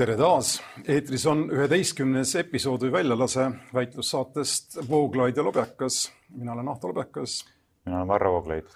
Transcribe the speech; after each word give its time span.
tere 0.00 0.14
taas, 0.16 0.54
eetris 0.88 1.26
on 1.28 1.42
üheteistkümnes 1.52 2.30
episood 2.40 2.86
või 2.86 2.92
väljalase 2.94 3.42
väitlussaatest 3.76 4.78
Vooglaid 4.88 5.36
ja 5.36 5.44
Lobjakas. 5.44 6.06
mina 6.32 6.54
olen 6.54 6.70
Ahto 6.72 6.88
Lobjakas. 6.88 7.34
mina 7.84 7.98
olen 7.98 8.08
Varro 8.08 8.32
Vooglaid. 8.32 8.70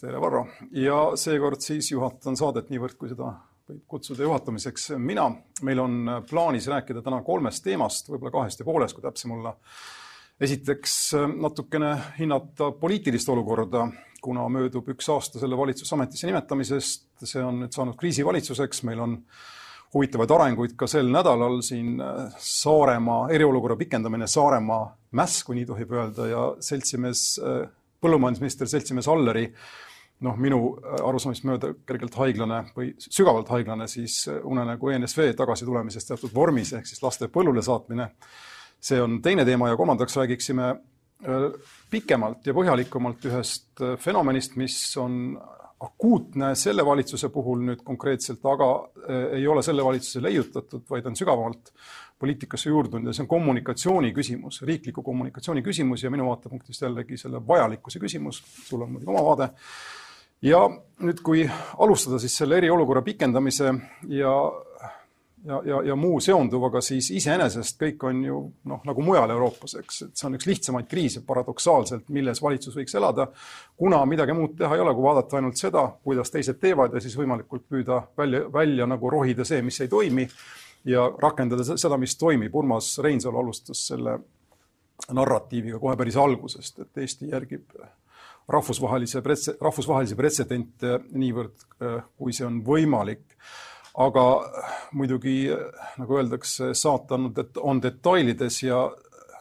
tere, 0.00 0.20
Varro. 0.20 0.46
ja 0.70 1.00
seekord 1.16 1.60
siis 1.66 1.90
juhatan 1.90 2.36
saadet 2.36 2.70
niivõrd, 2.70 2.94
kui 2.94 3.08
seda 3.08 3.32
võib 3.68 3.82
kutsuda 3.88 4.22
juhatamiseks 4.22 4.90
mina. 4.98 5.26
meil 5.62 5.82
on 5.82 6.22
plaanis 6.30 6.70
rääkida 6.70 7.02
täna 7.02 7.22
kolmest 7.26 7.64
teemast, 7.64 8.08
võib-olla 8.08 8.30
kahest 8.38 8.62
ja 8.62 8.64
poolest, 8.64 8.94
kui 8.94 9.02
täpsem 9.02 9.34
olla. 9.34 9.56
esiteks 10.40 11.12
natukene 11.40 11.96
hinnata 12.20 12.70
poliitilist 12.70 13.28
olukorda, 13.28 13.88
kuna 14.22 14.48
möödub 14.48 14.94
üks 14.94 15.10
aasta 15.10 15.42
selle 15.42 15.58
valitsuse 15.58 15.94
ametisse 15.94 16.30
nimetamisest, 16.30 17.08
see 17.24 17.42
on 17.42 17.64
nüüd 17.64 17.74
saanud 17.74 17.98
kriisivalitsuseks, 17.98 18.86
meil 18.86 19.00
on 19.00 19.22
huvitavaid 19.94 20.32
arenguid 20.34 20.76
ka 20.78 20.88
sel 20.90 21.08
nädalal 21.12 21.60
siin 21.64 21.98
äh, 22.02 22.32
Saaremaa, 22.42 23.28
eriolukorra 23.34 23.76
pikendamine 23.80 24.28
Saaremaa 24.28 24.84
mäss, 25.16 25.42
kui 25.44 25.58
nii 25.58 25.68
tohib 25.68 25.92
öelda, 25.96 26.28
ja 26.28 26.46
seltsimees, 26.64 27.22
äh, 27.40 27.62
põllumajandusminister 28.02 28.68
seltsimees 28.70 29.08
Alleri 29.08 29.46
noh, 30.26 30.36
minu 30.36 30.60
äh, 30.76 30.98
arusaamist 31.08 31.46
mööda 31.48 31.72
kergelt 31.88 32.18
haiglane 32.20 32.62
või 32.76 32.92
sügavalt 33.00 33.50
haiglane 33.54 33.88
siis 33.90 34.20
unenägu 34.28 34.92
ENSV 34.92 35.32
tagasitulemisest 35.38 36.12
teatud 36.12 36.36
vormis, 36.36 36.74
ehk 36.76 36.88
siis 36.88 37.02
laste 37.04 37.30
põllule 37.32 37.64
saatmine. 37.64 38.12
see 38.80 39.00
on 39.02 39.22
teine 39.22 39.44
teema 39.44 39.68
ja 39.68 39.76
kolmandaks 39.76 40.16
räägiksime 40.16 40.76
pikemalt 41.90 42.46
ja 42.46 42.52
põhjalikumalt 42.54 43.24
ühest 43.26 43.80
fenomenist, 43.98 44.54
mis 44.54 44.76
on 44.96 45.34
akuutne 45.80 46.54
selle 46.58 46.84
valitsuse 46.86 47.28
puhul 47.34 47.62
nüüd 47.68 47.82
konkreetselt, 47.86 48.42
aga 48.50 48.68
eh, 49.06 49.38
ei 49.38 49.46
ole 49.46 49.62
selle 49.62 49.84
valitsuse 49.84 50.22
leiutatud, 50.22 50.84
vaid 50.90 51.06
on 51.06 51.16
sügavamalt 51.18 51.72
poliitikasse 52.18 52.70
juurdunud 52.72 53.06
ja 53.06 53.14
see 53.14 53.22
on 53.22 53.30
kommunikatsiooni 53.30 54.10
küsimus, 54.16 54.62
riikliku 54.66 55.04
kommunikatsiooni 55.06 55.62
küsimus 55.62 56.02
ja 56.02 56.10
minu 56.10 56.26
vaatepunktist 56.26 56.82
jällegi 56.82 57.18
selle 57.20 57.40
vajalikkuse 57.46 58.02
küsimus, 58.02 58.42
sul 58.66 58.82
on 58.82 58.96
muidugi 58.96 59.12
oma 59.14 59.22
vaade. 59.28 59.50
ja 60.42 60.64
nüüd, 61.02 61.22
kui 61.22 61.46
alustada 61.78 62.18
siis 62.18 62.36
selle 62.42 62.58
eriolukorra 62.58 63.02
pikendamise 63.06 63.74
ja 64.10 64.34
ja, 65.44 65.62
ja, 65.64 65.82
ja 65.82 65.96
muu 65.96 66.20
seonduvaga, 66.20 66.80
siis 66.84 67.10
iseenesest 67.14 67.78
kõik 67.80 68.04
on 68.08 68.22
ju 68.24 68.38
noh, 68.70 68.80
nagu 68.86 69.04
mujal 69.04 69.30
Euroopas, 69.30 69.76
eks, 69.80 70.00
et 70.08 70.20
see 70.20 70.28
on 70.28 70.38
üks 70.38 70.48
lihtsamaid 70.48 70.88
kriise 70.90 71.22
paradoksaalselt, 71.26 72.08
milles 72.14 72.42
valitsus 72.42 72.76
võiks 72.76 72.96
elada, 72.98 73.28
kuna 73.78 74.00
midagi 74.08 74.36
muud 74.36 74.56
teha 74.58 74.76
ei 74.76 74.84
ole, 74.84 74.94
kui 74.96 75.06
vaadata 75.06 75.38
ainult 75.40 75.60
seda, 75.60 75.84
kuidas 76.04 76.32
teised 76.34 76.60
teevad 76.62 76.94
ja 76.94 77.02
siis 77.04 77.16
võimalikult 77.18 77.68
püüda 77.70 78.02
välja, 78.18 78.44
välja 78.52 78.88
nagu 78.90 79.10
rohida 79.10 79.46
see, 79.48 79.62
mis 79.62 79.80
ei 79.84 79.92
toimi 79.92 80.26
ja 80.88 81.06
rakendada 81.22 81.64
seda, 81.76 81.98
mis 82.00 82.16
toimib. 82.18 82.54
Urmas 82.54 82.96
Reinsalu 83.02 83.40
alustas 83.40 83.86
selle 83.90 84.18
narratiiviga 85.14 85.78
kohe 85.78 85.96
päris 85.96 86.18
algusest, 86.18 86.82
et 86.82 87.02
Eesti 87.02 87.30
järgib 87.32 87.78
rahvusvahelise 88.48 89.20
pretse-, 89.22 89.54
rahvusvahelisi 89.60 90.16
pretsedente 90.16 90.98
niivõrd, 91.12 91.66
kui 92.16 92.32
see 92.32 92.46
on 92.48 92.62
võimalik 92.64 93.36
aga 93.98 94.24
muidugi, 94.94 95.48
nagu 95.98 96.18
öeldakse, 96.20 96.70
saatan 96.78 97.32
on 97.58 97.82
detailides 97.82 98.62
ja, 98.62 98.84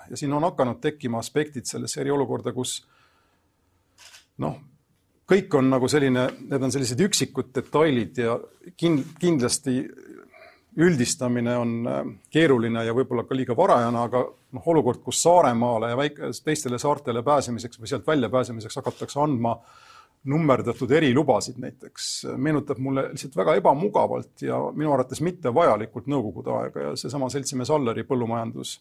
ja 0.10 0.18
siin 0.18 0.34
on 0.34 0.48
hakanud 0.50 0.82
tekkima 0.82 1.22
aspektid 1.22 1.70
sellesse 1.70 2.02
eriolukorda, 2.02 2.54
kus 2.56 2.80
noh, 4.42 4.58
kõik 5.30 5.60
on 5.60 5.70
nagu 5.70 5.90
selline, 5.92 6.28
need 6.50 6.64
on 6.64 6.74
sellised 6.74 7.02
üksikud 7.06 7.54
detailid 7.54 8.22
ja 8.24 8.38
kin-, 8.80 9.04
kindlasti 9.22 9.80
üldistamine 10.78 11.56
on 11.58 11.78
äh, 11.90 12.02
keeruline 12.34 12.84
ja 12.86 12.94
võib-olla 12.94 13.26
ka 13.26 13.38
liiga 13.38 13.56
varajane, 13.58 14.02
aga 14.10 14.24
noh, 14.26 14.70
olukord, 14.74 15.02
kus 15.06 15.22
Saaremaale 15.26 15.90
ja 15.94 15.98
väike, 15.98 16.32
teistele 16.46 16.78
saartele 16.82 17.24
pääsemiseks 17.26 17.82
või 17.82 17.90
sealt 17.90 18.10
väljapääsemiseks 18.10 18.78
hakatakse 18.82 19.22
andma 19.22 19.56
äh, 19.58 19.87
nummerdatud 20.28 20.92
erilubasid 20.92 21.60
näiteks, 21.64 22.08
meenutab 22.38 22.80
mulle 22.84 23.08
lihtsalt 23.12 23.36
väga 23.40 23.56
ebamugavalt 23.62 24.44
ja 24.44 24.60
minu 24.76 24.92
arvates 24.94 25.22
mittevajalikult 25.24 26.10
Nõukogude 26.12 26.54
aega 26.62 26.90
ja 26.90 26.96
seesama 27.00 27.30
seltsimees 27.32 27.72
Alleri 27.72 28.04
põllumajandus 28.08 28.78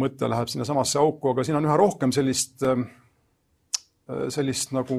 mõte 0.00 0.28
läheb 0.30 0.48
sinnasamasse 0.48 0.98
auku, 1.00 1.32
aga 1.32 1.44
siin 1.44 1.58
on 1.58 1.68
üha 1.68 1.76
rohkem 1.76 2.14
sellist, 2.16 2.64
sellist 4.32 4.72
nagu 4.72 4.98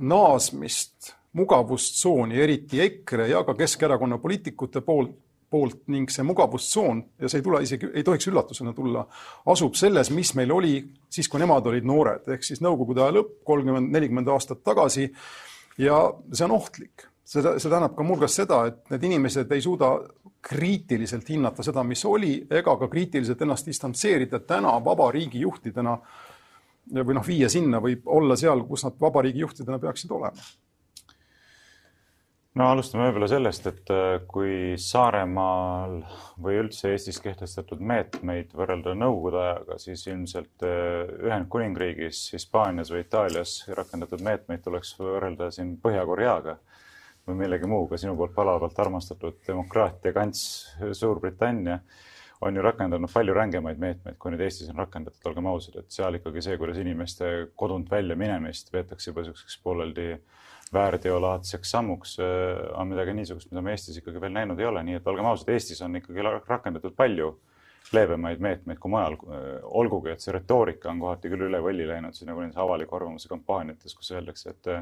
naasmist 0.00 1.12
mugavustsooni, 1.34 2.38
eriti 2.40 2.80
EKRE 2.80 3.28
ja 3.28 3.42
ka 3.44 3.54
Keskerakonna 3.58 4.18
poliitikute 4.22 4.80
poolt 4.86 5.18
poolt 5.54 5.84
ning 5.94 6.10
see 6.10 6.26
mugavustsoon, 6.26 7.00
ja 7.22 7.30
see 7.30 7.40
ei 7.40 7.46
tule 7.46 7.62
isegi, 7.62 7.90
ei 7.94 8.04
tohiks 8.06 8.26
üllatusena 8.30 8.74
tulla, 8.74 9.04
asub 9.54 9.78
selles, 9.78 10.10
mis 10.14 10.34
meil 10.38 10.52
oli 10.54 10.74
siis, 11.12 11.30
kui 11.30 11.42
nemad 11.42 11.70
olid 11.70 11.86
noored, 11.86 12.26
ehk 12.34 12.46
siis 12.46 12.62
Nõukogude 12.64 13.04
aja 13.04 13.14
lõpp, 13.14 13.36
kolmkümmend, 13.46 13.92
nelikümmend 13.94 14.30
aastat 14.34 14.64
tagasi, 14.66 15.06
ja 15.78 16.00
see 16.32 16.48
on 16.48 16.56
ohtlik. 16.58 17.08
seda, 17.24 17.54
see 17.58 17.70
tähendab 17.70 17.94
ka 17.96 18.04
muuhulgas 18.04 18.34
seda, 18.36 18.58
et 18.68 18.90
need 18.92 19.06
inimesed 19.08 19.52
ei 19.56 19.62
suuda 19.64 19.94
kriitiliselt 20.44 21.28
hinnata 21.32 21.64
seda, 21.64 21.84
mis 21.86 22.02
oli, 22.04 22.34
ega 22.50 22.74
ka 22.76 22.88
kriitiliselt 22.92 23.40
ennast 23.46 23.70
distantseerida 23.70 24.42
täna 24.44 24.74
vabariigi 24.84 25.40
juhtidena 25.40 25.96
või 27.00 27.16
noh, 27.16 27.24
viia 27.24 27.48
sinna 27.48 27.80
või 27.80 27.96
olla 28.12 28.36
seal, 28.36 28.66
kus 28.68 28.84
nad 28.84 29.00
vabariigi 29.00 29.40
juhtidena 29.40 29.80
peaksid 29.80 30.12
olema 30.12 30.44
no 32.58 32.68
alustame 32.70 33.08
võib-olla 33.08 33.28
sellest, 33.30 33.66
et 33.66 33.90
äh, 33.90 34.12
kui 34.30 34.76
Saaremaal 34.80 35.96
või 36.42 36.60
üldse 36.62 36.92
Eestis 36.92 37.18
kehtestatud 37.22 37.82
meetmeid 37.82 38.54
võrrelda 38.54 38.94
Nõukogude 38.98 39.40
ajaga, 39.42 39.78
siis 39.82 40.06
ilmselt 40.06 40.66
äh, 40.66 41.10
Ühendkuningriigis, 41.26 42.28
Hispaanias 42.36 42.92
või 42.94 43.02
Itaalias 43.02 43.56
rakendatud 43.74 44.22
meetmeid 44.22 44.62
tuleks 44.64 44.94
võrrelda 45.00 45.50
siin 45.54 45.74
Põhja-Koreaga 45.82 46.58
või 47.26 47.40
millegi 47.42 47.66
muuga. 47.66 47.98
sinu 47.98 48.14
poolt 48.16 48.34
palavalt 48.36 48.78
armastatud 48.78 49.40
demokraatia 49.46 50.12
kants 50.14 50.44
Suurbritannia 50.92 51.80
on 52.44 52.54
ju 52.54 52.62
rakendanud 52.62 53.10
palju 53.10 53.34
rängemaid 53.34 53.78
meetmeid, 53.80 54.18
kui 54.20 54.30
nüüd 54.30 54.42
Eestis 54.44 54.70
on 54.70 54.78
rakendatud, 54.78 55.22
olgem 55.26 55.46
ausad, 55.50 55.80
et 55.80 55.90
seal 55.90 56.20
ikkagi 56.20 56.42
see, 56.44 56.58
kuidas 56.60 56.78
inimeste 56.78 57.30
kodunt 57.56 57.90
välja 57.90 58.14
minemist 58.20 58.70
peetakse 58.70 59.10
juba 59.10 59.24
niisuguseks 59.24 59.62
pooleldi 59.64 60.10
äh, 60.12 60.42
väärteolaadseks 60.72 61.70
sammuks 61.70 62.18
äh, 62.20 62.78
on 62.78 62.88
midagi 62.92 63.14
niisugust, 63.14 63.50
mida 63.50 63.62
me 63.62 63.74
Eestis 63.74 63.98
ikkagi 64.00 64.20
veel 64.20 64.32
näinud 64.34 64.60
ei 64.60 64.68
ole, 64.68 64.82
nii 64.86 65.00
et 65.00 65.10
olgem 65.10 65.28
ausad, 65.30 65.52
Eestis 65.54 65.82
on 65.84 65.96
ikkagi 66.00 66.24
rakendatud 66.46 66.96
palju 66.96 67.34
leebemaid 67.92 68.40
meetmeid 68.40 68.80
kui 68.80 68.94
mujal, 68.94 69.18
äh, 69.28 69.44
olgugi 69.82 70.14
et 70.14 70.24
see 70.24 70.34
retoorika 70.34 70.90
on 70.92 71.04
kohati 71.04 71.30
küll 71.32 71.46
üle 71.48 71.60
võlli 71.62 71.86
läinud 71.90 72.18
nagu 72.26 72.42
nendes 72.42 72.58
avaliku 72.60 72.98
arvamuse 72.98 73.30
kampaaniates, 73.30 73.94
kus 73.98 74.14
öeldakse, 74.16 74.56
et 74.56 74.74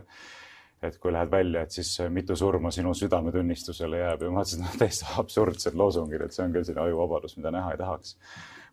et 0.82 0.96
kui 0.98 1.12
lähed 1.14 1.30
välja, 1.30 1.60
et 1.62 1.70
siis 1.70 1.92
mitu 2.10 2.34
surma 2.34 2.72
sinu 2.74 2.90
südametunnistusele 2.98 4.00
jääb 4.00 4.24
ja 4.24 4.30
ma 4.32 4.40
mõtlesin, 4.40 4.64
et 4.64 4.66
noh, 4.66 4.78
täiesti 4.80 5.06
absurdsed 5.20 5.76
loosungid, 5.78 6.24
et 6.24 6.34
see 6.34 6.42
on 6.42 6.56
küll 6.56 6.66
selline 6.66 6.88
ajuvabadus, 6.88 7.36
mida 7.38 7.52
näha 7.54 7.70
ei 7.70 7.78
tahaks 7.78 8.16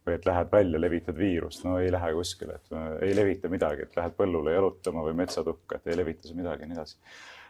või 0.09 0.17
et 0.17 0.27
lähed 0.27 0.51
välja, 0.51 0.81
levitad 0.81 1.17
viirust, 1.17 1.63
no 1.65 1.77
ei 1.79 1.91
lähe 1.93 2.11
kuskile, 2.17 2.59
et 2.59 2.75
äh, 2.75 2.91
ei 3.07 3.15
levita 3.15 3.51
midagi, 3.51 3.85
et 3.85 3.97
lähed 3.99 4.15
põllule 4.17 4.55
jalutama 4.55 5.05
või 5.05 5.17
metsatukka, 5.21 5.79
et 5.79 5.91
ei 5.91 5.99
levita 5.99 6.27
see 6.27 6.37
midagi 6.37 6.65
ja 6.65 6.71
nii 6.71 6.79
edasi. 6.79 6.97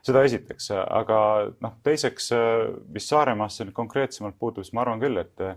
seda 0.06 0.24
esiteks, 0.28 0.72
aga 0.76 1.20
noh, 1.66 1.76
teiseks, 1.84 2.32
äh, 2.36 2.70
mis 2.94 3.10
Saaremaasse 3.10 3.68
nüüd 3.68 3.78
konkreetsemalt 3.78 4.40
puutub, 4.40 4.66
siis 4.66 4.76
ma 4.76 4.86
arvan 4.86 5.02
küll, 5.02 5.20
et 5.22 5.46
äh, 5.46 5.56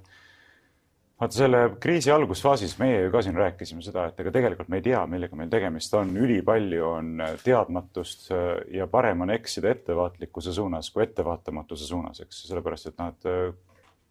vaata 1.22 1.38
selle 1.38 1.64
kriisi 1.82 2.10
algusfaasis 2.10 2.78
meie 2.80 3.04
ju 3.04 3.10
ka 3.14 3.22
siin 3.22 3.38
rääkisime 3.38 3.84
seda, 3.84 4.08
et 4.10 4.22
ega 4.24 4.32
tegelikult 4.34 4.70
me 4.72 4.80
ei 4.80 4.86
tea, 4.88 5.02
millega 5.10 5.38
meil 5.38 5.50
tegemist 5.52 5.94
on, 5.98 6.16
ülipalju 6.18 6.88
on 6.88 7.26
teadmatust 7.44 8.32
ja 8.74 8.88
parem 8.90 9.22
on 9.22 9.30
eksida 9.30 9.70
ettevaatlikkuse 9.70 10.54
suunas 10.56 10.90
kui 10.90 11.04
ettevaatamatuse 11.06 11.86
suunas, 11.86 12.24
eks, 12.24 12.48
sellepärast 12.48 12.90
et 12.90 12.98
noh, 12.98 13.12
et 13.14 13.62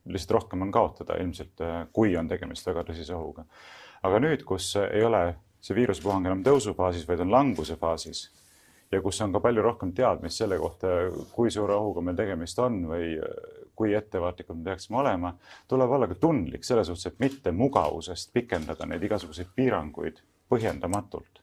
lihtsalt 0.05 0.35
rohkem 0.37 0.65
on 0.65 0.71
kaotada 0.71 1.17
ilmselt, 1.21 1.61
äh, 1.61 1.85
kui 1.93 2.15
on 2.17 2.27
tegemist 2.27 2.67
väga 2.67 2.85
tõsise 2.87 3.15
ohuga. 3.17 3.45
aga 4.03 4.19
nüüd, 4.19 4.43
kus 4.43 4.75
ei 4.81 5.03
ole 5.05 5.35
see 5.61 5.75
viirusepuhang 5.77 6.25
enam 6.25 6.43
tõusufaasis, 6.43 7.07
vaid 7.07 7.19
on 7.21 7.31
languse 7.31 7.75
faasis 7.77 8.29
ja 8.91 9.01
kus 9.01 9.21
on 9.21 9.33
ka 9.33 9.39
palju 9.39 9.61
rohkem 9.61 9.93
teadmist 9.93 10.41
selle 10.41 10.57
kohta, 10.57 10.87
kui 11.31 11.51
suure 11.51 11.75
ohuga 11.77 12.01
meil 12.01 12.17
tegemist 12.17 12.59
on 12.59 12.81
või 12.89 13.13
äh, 13.17 13.59
kui 13.75 13.93
ettevaatlikud 13.97 14.57
me 14.57 14.71
peaksime 14.71 14.97
olema, 15.01 15.35
tuleb 15.67 15.91
olla 15.91 16.09
ka 16.09 16.17
tundlik 16.21 16.65
selles 16.67 16.89
suhtes, 16.89 17.13
et 17.13 17.21
mitte 17.23 17.53
mugavusest 17.55 18.33
pikendada 18.33 18.85
neid 18.85 19.03
igasuguseid 19.03 19.53
piiranguid 19.55 20.21
põhjendamatult 20.51 21.40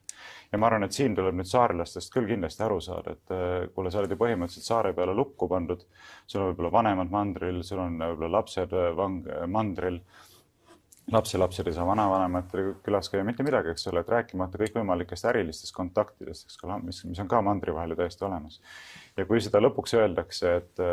ja 0.53 0.59
ma 0.59 0.69
arvan, 0.69 0.87
et 0.87 0.97
siin 0.97 1.17
tuleb 1.17 1.37
nüüd 1.39 1.49
saarlastest 1.49 2.13
küll 2.15 2.29
kindlasti 2.31 2.65
aru 2.65 2.79
saada, 2.85 3.17
et 3.17 3.35
äh, 3.35 3.67
kuule, 3.75 3.93
sa 3.93 4.01
oled 4.03 4.15
ju 4.15 4.21
põhimõtteliselt 4.21 4.69
saare 4.69 4.95
peale 4.97 5.15
lukku 5.17 5.49
pandud. 5.51 5.85
sul 6.27 6.43
on 6.43 6.51
võib-olla 6.53 6.73
vanemad 6.79 7.13
mandril, 7.13 7.63
sul 7.67 7.83
on 7.85 8.01
võib-olla 8.01 8.39
lapsed 8.39 8.73
äh, 8.73 8.91
vang, 8.97 9.29
äh, 9.29 9.47
mandril. 9.47 10.01
lapselapsed 11.13 11.69
ei 11.69 11.73
saa 11.73 11.87
vanavanematega 11.89 12.75
külas 12.85 13.09
käia, 13.09 13.25
mitte 13.25 13.45
midagi, 13.45 13.73
eks 13.73 13.87
ole, 13.89 14.03
et 14.05 14.11
rääkimata 14.13 14.59
kõikvõimalikest 14.61 15.25
ärilistest 15.31 15.73
kontaktidest, 15.77 16.49
eks 16.49 16.65
ole, 16.65 16.83
mis, 16.85 17.01
mis 17.09 17.21
on 17.25 17.29
ka 17.29 17.41
mandri 17.45 17.73
vahel 17.73 17.95
ju 17.95 18.01
täiesti 18.03 18.25
olemas. 18.29 18.61
ja 19.17 19.25
kui 19.29 19.41
seda 19.41 19.61
lõpuks 19.65 19.97
öeldakse, 19.97 20.57
et 20.63 20.85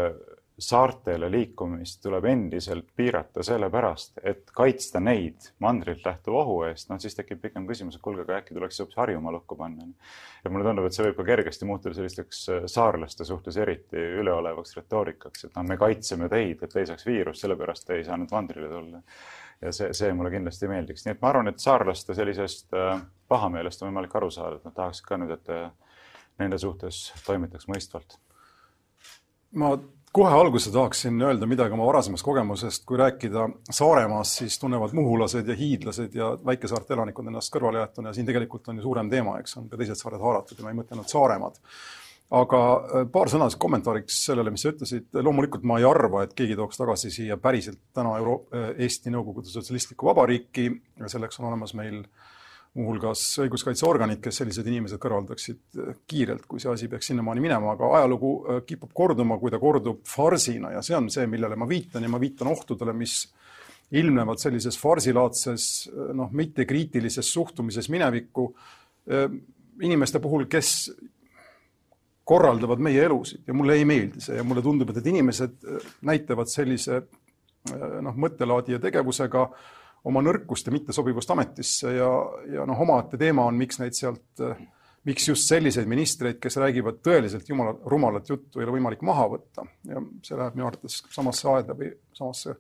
saartele 0.60 1.28
liikumist 1.32 2.00
tuleb 2.04 2.26
endiselt 2.32 2.88
piirata 2.96 3.44
sellepärast, 3.44 4.22
et 4.24 4.52
kaitsta 4.56 5.02
neid 5.04 5.50
mandrilt 5.60 6.06
lähtuva 6.06 6.44
ohu 6.46 6.62
eest, 6.70 6.88
noh 6.90 7.00
siis 7.02 7.18
tekib 7.18 7.42
pikem 7.44 7.66
küsimus, 7.68 7.98
et 7.98 8.04
kuulge, 8.04 8.24
aga 8.24 8.38
äkki 8.40 8.56
tuleks 8.56 8.80
hoopis 8.80 8.96
Harjumaa 8.96 9.34
lukku 9.36 9.58
panna. 9.60 9.88
ja 10.44 10.52
mulle 10.52 10.64
tundub, 10.68 10.88
et 10.88 10.96
see 10.96 11.06
võib 11.10 11.18
ka 11.20 11.28
kergesti 11.28 11.68
muutuda 11.68 11.98
sellisteks 11.98 12.44
äh, 12.50 12.68
saarlaste 12.72 13.28
suhtes 13.28 13.58
eriti 13.58 14.00
üleolevaks 14.22 14.78
retoorikaks, 14.80 15.46
et 15.46 15.58
noh, 15.60 15.68
me 15.68 15.78
kaitseme 15.78 16.30
teid, 16.32 16.64
et 16.64 16.76
ei 16.80 16.88
saaks 16.88 17.06
viirust, 17.06 17.44
sellepärast 17.44 17.88
te 17.88 18.00
ei 18.00 18.08
saa 18.08 18.18
nüüd 18.22 18.32
mandrile 18.32 18.72
tulla. 18.72 19.04
ja 19.62 19.76
see, 19.76 19.92
see 19.94 20.14
mulle 20.14 20.32
kindlasti 20.32 20.72
meeldiks, 20.72 21.04
nii 21.06 21.18
et 21.18 21.24
ma 21.24 21.34
arvan, 21.34 21.52
et 21.52 21.60
saarlaste 21.60 22.16
sellisest 22.16 22.72
äh, 22.80 23.02
pahameelest 23.28 23.84
on 23.84 23.92
võimalik 23.92 24.16
aru 24.16 24.32
saada, 24.32 24.56
et 24.56 24.70
nad 24.70 24.76
tahaksid 24.78 25.08
ka 25.10 25.20
nüüd, 25.20 25.36
et 25.36 26.40
nende 26.40 26.60
suhtes 26.60 27.10
toimitaks 27.28 27.68
mõistvalt 27.68 28.22
ma 29.56 29.72
kohe 30.16 30.32
alguses 30.32 30.72
tahaksin 30.72 31.22
öelda 31.22 31.48
midagi 31.50 31.76
oma 31.76 31.86
varasemast 31.90 32.24
kogemusest, 32.24 32.86
kui 32.88 32.98
rääkida 33.00 33.50
Saaremaast, 33.72 34.40
siis 34.40 34.56
tunnevad 34.60 34.94
muhulased 34.96 35.48
ja 35.52 35.56
hiidlased 35.60 36.16
ja 36.16 36.30
väikesaarte 36.46 36.96
elanikud 36.96 37.28
ennast 37.28 37.52
kõrvalejäetuna 37.56 38.12
ja 38.12 38.16
siin 38.16 38.30
tegelikult 38.30 38.70
on 38.72 38.80
ju 38.80 38.86
suurem 38.86 39.10
teema, 39.12 39.36
eks 39.42 39.58
on 39.60 39.68
ka 39.72 39.80
teised 39.82 40.00
saared 40.00 40.24
haaratud 40.24 40.62
ja 40.62 40.64
ma 40.66 40.72
ei 40.72 40.78
mõtle 40.80 40.96
ainult 40.96 41.12
Saaremaad. 41.12 41.60
aga 42.40 42.62
äh, 42.62 43.08
paar 43.12 43.30
sõna 43.34 43.50
kommentaariks 43.66 44.22
sellele, 44.30 44.54
mis 44.56 44.64
sa 44.64 44.72
ütlesid, 44.72 45.10
loomulikult 45.28 45.68
ma 45.68 45.82
ei 45.82 45.90
arva, 45.90 46.24
et 46.24 46.34
keegi 46.38 46.56
tooks 46.56 46.80
tagasi 46.80 47.12
siia 47.12 47.38
päriselt 47.38 47.82
täna 47.94 48.16
Euro-, 48.22 48.46
äh, 48.56 48.72
Eesti 48.88 49.12
Nõukogude 49.12 49.52
Sotsialistlikku 49.52 50.08
Vabariiki. 50.08 50.70
Ja 51.00 51.12
selleks 51.12 51.40
on 51.40 51.52
olemas 51.52 51.76
meil 51.76 52.00
äh, 52.00 52.25
muuhulgas 52.76 53.22
õiguskaitseorganid, 53.46 54.20
kes 54.24 54.42
sellised 54.42 54.68
inimesed 54.68 55.00
kõrvaldaksid 55.02 55.80
äh, 55.80 55.96
kiirelt, 56.10 56.44
kui 56.50 56.60
see 56.62 56.72
asi 56.74 56.90
peaks 56.92 57.10
sinnamaani 57.12 57.44
minema, 57.44 57.72
aga 57.76 57.92
ajalugu 58.02 58.32
äh, 58.36 58.62
kipub 58.68 58.92
korduma, 58.96 59.40
kui 59.40 59.54
ta 59.54 59.60
kordub 59.62 60.04
farsina 60.10 60.74
ja 60.76 60.84
see 60.86 60.98
on 60.98 61.08
see, 61.14 61.28
millele 61.32 61.58
ma 61.60 61.68
viitan 61.70 62.04
ja 62.04 62.12
ma 62.12 62.20
viitan 62.22 62.52
ohtudele, 62.52 62.96
mis 62.98 63.22
ilmnevad 63.96 64.42
sellises 64.42 64.78
farsilaadses 64.82 65.68
äh, 65.88 66.12
noh, 66.20 66.34
mittekriitilises 66.36 67.32
suhtumises 67.34 67.92
minevikku 67.94 68.50
inimeste 69.86 70.18
puhul, 70.18 70.48
kes 70.50 70.70
korraldavad 72.26 72.80
meie 72.82 73.04
elusid. 73.06 73.44
Ja 73.46 73.54
mulle 73.54 73.76
ei 73.78 73.84
meeldi 73.86 74.24
see 74.24 74.40
ja 74.40 74.44
mulle 74.44 74.64
tundub, 74.66 74.90
et 74.90 74.98
need 74.98 75.12
inimesed 75.12 75.68
näitavad 76.10 76.50
sellise 76.50 77.04
noh, 78.02 78.18
mõttelaadi 78.18 78.74
ja 78.74 78.80
tegevusega 78.82 79.44
äh, 79.46 79.68
oma 80.06 80.22
nõrkust 80.26 80.68
ja 80.68 80.74
mittesobivust 80.76 81.32
ametisse 81.34 81.92
ja, 81.96 82.10
ja 82.54 82.66
noh, 82.70 82.82
omaette 82.86 83.18
teema 83.18 83.48
on, 83.50 83.58
miks 83.58 83.80
neid 83.82 83.98
sealt, 83.98 84.44
miks 85.06 85.30
just 85.30 85.50
selliseid 85.50 85.90
ministreid, 85.90 86.40
kes 86.42 86.58
räägivad 86.62 87.02
tõeliselt 87.06 87.50
jumala, 87.50 87.76
rumalat 87.90 88.30
juttu, 88.30 88.60
ei 88.60 88.68
ole 88.68 88.78
võimalik 88.78 89.06
maha 89.06 89.28
võtta. 89.36 89.66
Ja 89.90 90.02
see 90.26 90.38
läheb 90.38 90.58
minu 90.58 90.70
arvates 90.70 91.02
samasse 91.14 91.50
aeda 91.52 91.78
või 91.78 91.92
samasse, 92.18 92.58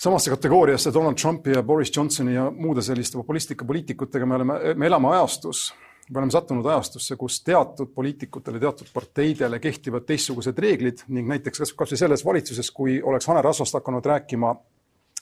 samasse 0.00 0.32
kategooriasse. 0.34 0.94
Donald 0.94 1.18
Trumpi 1.20 1.54
ja 1.54 1.62
Boris 1.66 1.92
Johnsoni 1.96 2.34
ja 2.34 2.48
muude 2.50 2.82
selliste 2.86 3.18
populistlike 3.18 3.66
poliitikutega, 3.66 4.26
me 4.26 4.40
oleme, 4.40 4.58
me 4.74 4.90
elame 4.90 5.10
ajastus, 5.14 5.68
me 6.10 6.18
oleme 6.18 6.34
sattunud 6.34 6.66
ajastusse, 6.66 7.18
kus 7.18 7.38
teatud 7.46 7.90
poliitikutele, 7.94 8.62
teatud 8.62 8.90
parteidele 8.94 9.62
kehtivad 9.62 10.06
teistsugused 10.06 10.58
reeglid 10.58 11.06
ning 11.14 11.30
näiteks 11.30 11.62
kas, 11.62 11.74
või 11.78 11.98
selles 11.98 12.26
valitsuses, 12.26 12.70
kui 12.74 12.98
oleks 13.02 13.30
Hane 13.30 13.42
Rasvast 13.46 13.78
hakanud 13.78 14.06
rääkima 14.06 14.54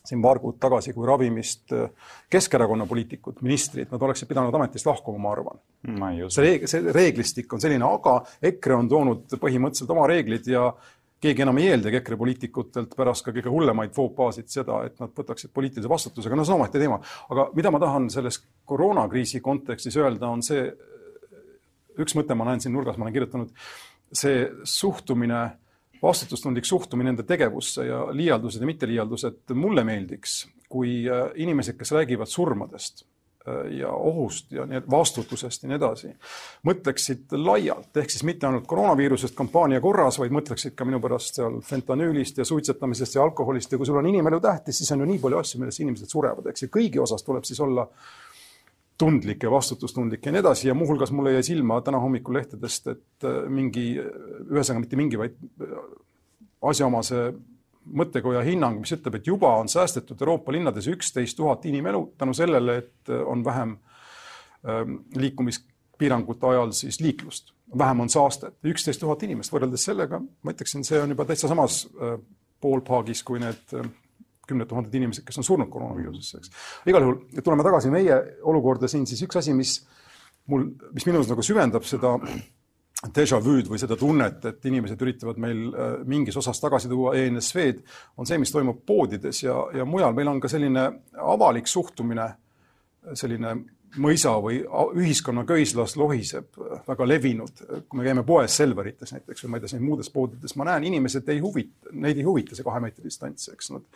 siin 0.08 0.22
paar 0.24 0.40
kuud 0.42 0.58
tagasi, 0.60 0.94
kui 0.96 1.06
ravimist 1.08 1.74
äh, 1.76 1.88
Keskerakonna 2.30 2.86
poliitikud, 2.88 3.42
ministrid, 3.44 3.90
nad 3.92 4.02
oleksid 4.04 4.28
pidanud 4.30 4.54
ametist 4.54 4.88
lahkuma, 4.88 5.20
ma 5.22 5.32
arvan. 5.36 5.60
see 6.32 6.44
reeg-, 6.44 6.68
see 6.70 6.94
reeglistik 6.94 7.52
on 7.52 7.62
selline, 7.62 7.84
aga 7.84 8.20
EKRE 8.50 8.78
on 8.78 8.88
toonud 8.90 9.36
põhimõtteliselt 9.40 9.92
oma 9.94 10.06
reeglid 10.10 10.48
ja 10.50 10.70
keegi 11.22 11.42
enam 11.42 11.58
ei 11.58 11.72
eeldagi 11.72 11.98
EKRE 11.98 12.18
poliitikutelt 12.18 12.94
pärast 12.98 13.26
ka 13.26 13.34
kõige 13.34 13.50
hullemaid 13.52 13.94
foopaasid 13.96 14.50
seda, 14.52 14.82
et 14.86 15.00
nad 15.02 15.14
võtaksid 15.14 15.52
poliitilise 15.54 15.90
vastutuse, 15.90 16.30
aga 16.30 16.38
no 16.38 16.46
see 16.46 16.54
on 16.54 16.60
omaette 16.60 16.82
teema. 16.82 17.00
aga 17.28 17.48
mida 17.58 17.72
ma 17.74 17.80
tahan 17.82 18.10
selles 18.14 18.40
koroonakriisi 18.68 19.42
kontekstis 19.44 19.98
öelda, 19.98 20.30
on 20.30 20.44
see, 20.46 20.68
üks 21.98 22.14
mõte 22.18 22.36
ma 22.38 22.46
näen 22.48 22.62
siin 22.62 22.76
nurgas, 22.76 22.98
ma 22.98 23.08
olen 23.08 23.16
kirjutanud, 23.16 23.50
see 24.14 24.46
suhtumine 24.62 25.42
vastutustundlik 26.02 26.64
suhtumine 26.64 27.12
nende 27.12 27.26
tegevusse 27.26 27.86
ja 27.86 28.06
liialdused 28.12 28.62
ja 28.62 28.66
mitteliialdused, 28.66 29.54
mulle 29.54 29.84
meeldiks, 29.84 30.40
kui 30.68 31.02
äh, 31.10 31.30
inimesed, 31.34 31.78
kes 31.78 31.92
räägivad 31.96 32.30
surmadest 32.30 33.02
äh, 33.02 33.72
ja 33.80 33.90
ohust 33.92 34.52
ja 34.52 34.66
nii 34.68 34.82
vastutusest 34.90 35.64
ja 35.64 35.72
nii 35.72 35.78
edasi, 35.78 36.12
mõtleksid 36.68 37.34
laialt, 37.38 37.90
ehk 37.96 38.14
siis 38.14 38.24
mitte 38.28 38.46
ainult 38.46 38.68
koroonaviirusest 38.70 39.36
kampaania 39.38 39.82
korras, 39.84 40.20
vaid 40.20 40.34
mõtleksid 40.34 40.76
ka 40.78 40.86
minu 40.88 41.00
pärast 41.02 41.40
seal 41.40 41.60
fentanüülist 41.64 42.38
ja 42.38 42.46
suitsetamisest 42.48 43.18
ja 43.18 43.26
alkoholist 43.26 43.72
ja 43.72 43.80
kui 43.80 43.88
sul 43.88 44.00
on 44.00 44.10
inimelu 44.12 44.40
tähtis, 44.44 44.82
siis 44.82 44.94
on 44.94 45.04
ju 45.04 45.10
nii 45.12 45.20
palju 45.24 45.42
asju, 45.42 45.62
millest 45.62 45.84
inimesed 45.84 46.14
surevad, 46.14 46.50
eks 46.52 46.66
ju, 46.66 46.72
kõigi 46.78 47.02
osas 47.02 47.26
tuleb 47.26 47.48
siis 47.48 47.60
olla 47.64 47.88
tundlik 48.98 49.42
ja 49.42 49.50
vastutustundlik 49.50 50.26
ja 50.26 50.32
nii 50.32 50.42
edasi. 50.42 50.68
Ja 50.68 50.74
muuhulgas 50.74 51.12
mulle 51.12 51.32
jäi 51.32 51.42
silma 51.42 51.80
täna 51.80 52.00
hommikul 52.02 52.34
lehtedest, 52.34 52.90
et 52.94 53.26
äh, 53.26 53.44
mingi, 53.50 53.92
ühesõnaga 54.48 54.82
mitte 54.82 54.98
mingi, 54.98 55.20
vaid 55.20 55.36
äh, 55.62 55.76
asjaomase 56.70 57.28
mõttekoja 57.98 58.42
hinnang, 58.44 58.80
mis 58.82 58.92
ütleb, 58.92 59.16
et 59.16 59.28
juba 59.30 59.54
on 59.56 59.70
säästetud 59.70 60.20
Euroopa 60.20 60.52
linnades 60.52 60.90
üksteist 60.90 61.38
tuhat 61.38 61.64
inimelu 61.70 62.02
tänu 62.18 62.34
sellele, 62.36 62.80
et 62.82 63.12
äh, 63.12 63.22
on 63.22 63.44
vähem 63.46 63.76
ähm, 64.68 64.98
liikumispiirangute 65.16 66.50
ajal 66.50 66.74
siis 66.76 67.00
liiklust, 67.00 67.54
vähem 67.78 68.04
on 68.04 68.12
saastet, 68.12 68.58
üksteist 68.66 69.00
tuhat 69.00 69.22
inimest. 69.24 69.54
Võrreldes 69.54 69.86
sellega, 69.88 70.20
ma 70.20 70.56
ütleksin, 70.56 70.84
see 70.84 71.00
on 71.00 71.14
juba 71.14 71.24
täitsa 71.28 71.48
samas 71.48 71.86
poolpaagis 72.60 73.22
kui 73.22 73.40
need 73.40 73.78
kümned 74.48 74.68
tuhanded 74.70 74.94
inimesed, 74.94 75.26
kes 75.26 75.40
on 75.40 75.46
surnud 75.46 75.70
koroonaviirusesse, 75.72 76.42
eks. 76.42 76.52
igal 76.90 77.04
juhul, 77.04 77.18
tuleme 77.44 77.66
tagasi 77.66 77.92
meie 77.94 78.18
olukorda 78.48 78.90
siin, 78.90 79.06
siis 79.08 79.22
üks 79.26 79.40
asi, 79.40 79.54
mis 79.56 79.78
mul, 80.48 80.70
mis 80.96 81.06
minus 81.08 81.30
nagu 81.30 81.44
süvendab 81.44 81.86
seda 81.88 82.16
déjà 83.14 83.38
vu'd 83.42 83.68
või 83.70 83.78
seda 83.78 83.96
tunnet, 83.98 84.42
et 84.50 84.64
inimesed 84.66 85.02
üritavad 85.04 85.38
meil 85.38 85.68
äh, 85.70 85.96
mingis 86.08 86.36
osas 86.40 86.58
tagasi 86.60 86.90
tuua 86.90 87.14
ENSV-d, 87.20 87.84
on 88.18 88.26
see, 88.26 88.40
mis 88.42 88.52
toimub 88.54 88.82
poodides 88.86 89.44
ja, 89.44 89.54
ja 89.76 89.86
mujal. 89.86 90.16
meil 90.16 90.32
on 90.32 90.40
ka 90.42 90.50
selline 90.50 90.88
avalik 91.22 91.70
suhtumine, 91.70 92.26
selline 93.14 93.54
mõisa 93.96 94.34
või 94.42 94.58
ühiskonna 95.00 95.44
köislas 95.48 95.96
lohiseb 95.96 96.58
väga 96.88 97.06
levinud. 97.08 97.62
kui 97.88 98.00
me 98.00 98.04
käime 98.04 98.24
poes 98.26 98.56
Selverites 98.56 99.12
näiteks 99.12 99.44
või 99.44 99.50
ma 99.50 99.56
ei 99.56 99.64
tea, 99.64 99.72
siin 99.74 99.84
muudes 99.84 100.10
poodides, 100.10 100.56
ma 100.56 100.68
näen, 100.68 100.84
inimesed 100.90 101.28
ei 101.28 101.40
huvita, 101.40 101.92
neid 101.92 102.18
ei 102.18 102.26
huvita 102.26 102.56
see 102.56 102.66
kahe 102.66 102.82
meetri 102.84 103.04
distants, 103.04 103.48
eks 103.52 103.70
nad. 103.74 103.86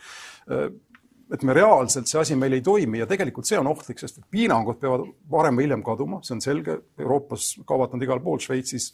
ütleme 1.33 1.55
reaalselt 1.57 2.09
see 2.09 2.21
asi 2.21 2.37
meil 2.37 2.53
ei 2.53 2.65
toimi 2.65 2.99
ja 2.99 3.07
tegelikult 3.09 3.49
see 3.49 3.59
on 3.59 3.67
ohtlik, 3.67 4.01
sest 4.01 4.19
et 4.19 4.31
piirangud 4.31 4.81
peavad 4.81 5.07
varem 5.31 5.57
või 5.57 5.69
hiljem 5.69 5.85
kaduma, 5.85 6.23
see 6.23 6.37
on 6.37 6.45
selge. 6.45 6.79
Euroopas 6.99 7.55
kaovad 7.67 7.95
nad 7.95 8.05
igal 8.05 8.21
pool, 8.21 8.41
Šveitsis, 8.41 8.93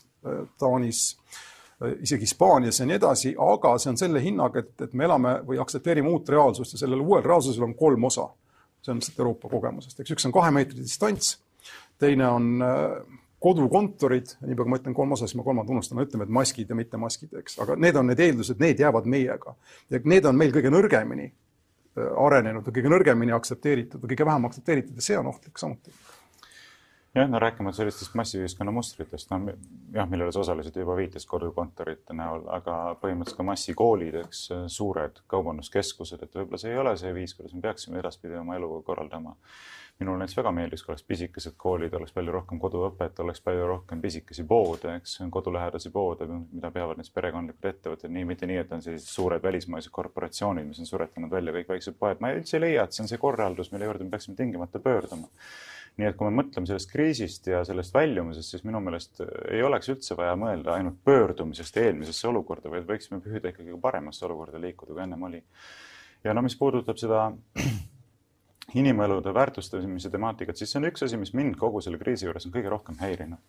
Taanis, 0.58 1.16
isegi 2.02 2.26
Hispaanias 2.26 2.80
ja 2.80 2.86
nii 2.86 2.98
edasi, 2.98 3.34
aga 3.38 3.76
see 3.78 3.90
on 3.92 3.98
selle 3.98 4.22
hinnaga, 4.22 4.62
et, 4.64 4.74
et 4.86 4.94
me 4.98 5.06
elame 5.06 5.38
või 5.46 5.60
aktsepteerime 5.62 6.10
uut 6.10 6.28
reaalsust 6.28 6.74
ja 6.74 6.82
sellel 6.84 7.02
uuel 7.02 7.22
reaalsusel 7.26 7.66
on 7.66 7.74
kolm 7.78 8.06
osa 8.10 8.28
see 8.88 8.94
on 8.94 9.02
lihtsalt 9.02 9.22
Euroopa 9.22 9.50
kogemusest, 9.52 10.00
eks 10.00 10.16
üks 10.16 10.28
on 10.28 10.34
kahe 10.34 10.50
meetri 10.54 10.80
distants, 10.80 11.34
teine 12.00 12.28
on 12.28 12.50
äh, 12.64 13.18
kodukontorid, 13.44 14.34
nii 14.40 14.56
palju 14.56 14.64
kui 14.64 14.72
ma 14.72 14.80
ütlen 14.80 14.96
kolm 14.96 15.14
osa, 15.14 15.28
siis 15.28 15.38
ma 15.38 15.46
kolmanda 15.46 15.74
unustan, 15.74 16.00
ütleme, 16.02 16.26
et 16.26 16.34
maskid 16.40 16.70
ja 16.72 16.78
mitte 16.78 17.00
maskid, 17.00 17.34
eks, 17.38 17.58
aga 17.62 17.76
need 17.78 17.98
on 18.00 18.08
need 18.10 18.22
eeldused, 18.24 18.58
need 18.62 18.80
jäävad 18.82 19.06
meiega. 19.10 19.54
ja 19.90 20.00
need 20.04 20.26
on 20.26 20.38
meil 20.38 20.54
kõige 20.54 20.72
nõrgemini 20.74 21.28
äh, 21.28 22.12
arenenud 22.26 22.72
kõige 22.72 22.92
nõrgemini 22.94 23.36
aktsepteeritud 23.36 24.08
kõige 24.08 24.26
vähem 24.26 24.48
aktsepteeritud 24.48 24.96
ja 24.98 25.10
see 25.10 25.20
on 25.20 25.30
ohtlik 25.34 25.60
samuti 25.60 25.94
jah, 27.18 27.30
no 27.30 27.38
rääkimata 27.38 27.76
sellistest 27.76 28.14
massiühiskonna 28.18 28.72
mustritest, 28.74 29.30
no 29.30 29.54
jah, 29.94 30.08
millele 30.10 30.32
sa 30.32 30.42
osaliselt 30.42 30.76
juba 30.76 30.96
viitasid 30.98 31.28
kodukontorite 31.30 32.16
näol, 32.16 32.44
aga 32.54 32.76
põhimõtteliselt 33.02 33.40
ka 33.40 33.48
massikoolid, 33.48 34.20
eks, 34.24 34.44
suured 34.74 35.22
kaubanduskeskused, 35.30 36.22
et 36.24 36.38
võib-olla 36.38 36.60
see 36.60 36.74
ei 36.74 36.80
ole 36.82 36.94
see 37.00 37.12
viis, 37.16 37.34
kuidas 37.38 37.54
me 37.56 37.64
peaksime 37.64 38.00
edaspidi 38.02 38.38
oma 38.40 38.56
elu 38.58 38.82
korraldama. 38.86 39.36
minule 39.98 40.18
näiteks 40.18 40.36
väga 40.38 40.50
meeldiks, 40.54 40.82
kui 40.86 40.92
oleks 40.92 41.02
pisikesed 41.02 41.54
koolid, 41.58 41.94
oleks 41.98 42.12
palju 42.14 42.32
rohkem 42.32 42.58
koduõpet, 42.62 43.18
oleks 43.18 43.40
palju 43.42 43.64
rohkem 43.66 44.00
pisikesi 44.00 44.44
poode, 44.46 44.92
eks, 45.00 45.16
kodulähedasi 45.30 45.90
poode, 45.90 46.28
mida 46.28 46.70
peavad 46.70 47.00
näiteks 47.00 47.14
perekondlikud 47.16 47.66
ettevõtted, 47.72 48.12
nii, 48.14 48.28
mitte 48.28 48.46
nii, 48.46 48.60
et 48.62 48.72
on 48.72 48.84
sellised 48.84 49.10
suured 49.10 49.42
välismaised 49.42 49.90
korporatsioonid, 49.90 50.68
mis 50.68 50.78
on 50.78 50.86
suretanud 50.86 51.34
välja 51.34 51.56
kõik 51.56 51.74
väiksed 51.74 51.98
poed. 51.98 52.20
ma 52.20 52.30
üldse 52.36 52.56
ei 52.60 52.66
leia, 52.68 52.84
et 52.84 52.94
see 52.94 53.02
on 53.02 53.10
see 53.10 53.18
korraldus, 53.18 53.72
mille 53.72 53.90
juurde 53.90 54.06
me 54.06 54.14
peaksime 54.14 54.38
tingimata 54.38 54.78
pöörduma 54.78 55.26
nii 55.98 56.06
et 56.06 56.16
kui 56.18 56.28
me 56.28 56.42
mõtleme 56.42 56.68
sellest 56.68 56.90
kriisist 56.92 57.48
ja 57.50 57.64
sellest 57.66 57.94
väljumisest, 57.94 58.54
siis 58.54 58.64
minu 58.66 58.80
meelest 58.84 59.22
ei 59.50 59.62
oleks 59.66 59.90
üldse 59.90 60.16
vaja 60.18 60.36
mõelda 60.38 60.76
ainult 60.76 61.00
pöördumisest 61.06 61.76
eelmisesse 61.82 62.28
olukorda, 62.30 62.70
vaid 62.70 62.86
võiksime 62.86 63.18
püüda 63.24 63.50
ikkagi 63.50 63.74
paremasse 63.82 64.26
olukorda 64.28 64.62
liikuda, 64.62 64.94
kui 64.94 65.02
ennem 65.02 65.26
oli. 65.30 65.42
ja 66.24 66.34
no 66.34 66.42
mis 66.46 66.56
puudutab 66.58 67.00
seda 67.02 67.28
inimelude 68.74 69.34
väärtustamise 69.34 70.10
temaatikat, 70.10 70.56
siis 70.56 70.72
see 70.72 70.78
on 70.80 70.86
üks 70.90 71.04
asi, 71.04 71.16
mis 71.16 71.32
mind 71.36 71.56
kogu 71.56 71.80
selle 71.80 71.96
kriisi 72.00 72.26
juures 72.26 72.44
on 72.46 72.52
kõige 72.52 72.68
rohkem 72.68 72.98
häirinud. 73.00 73.40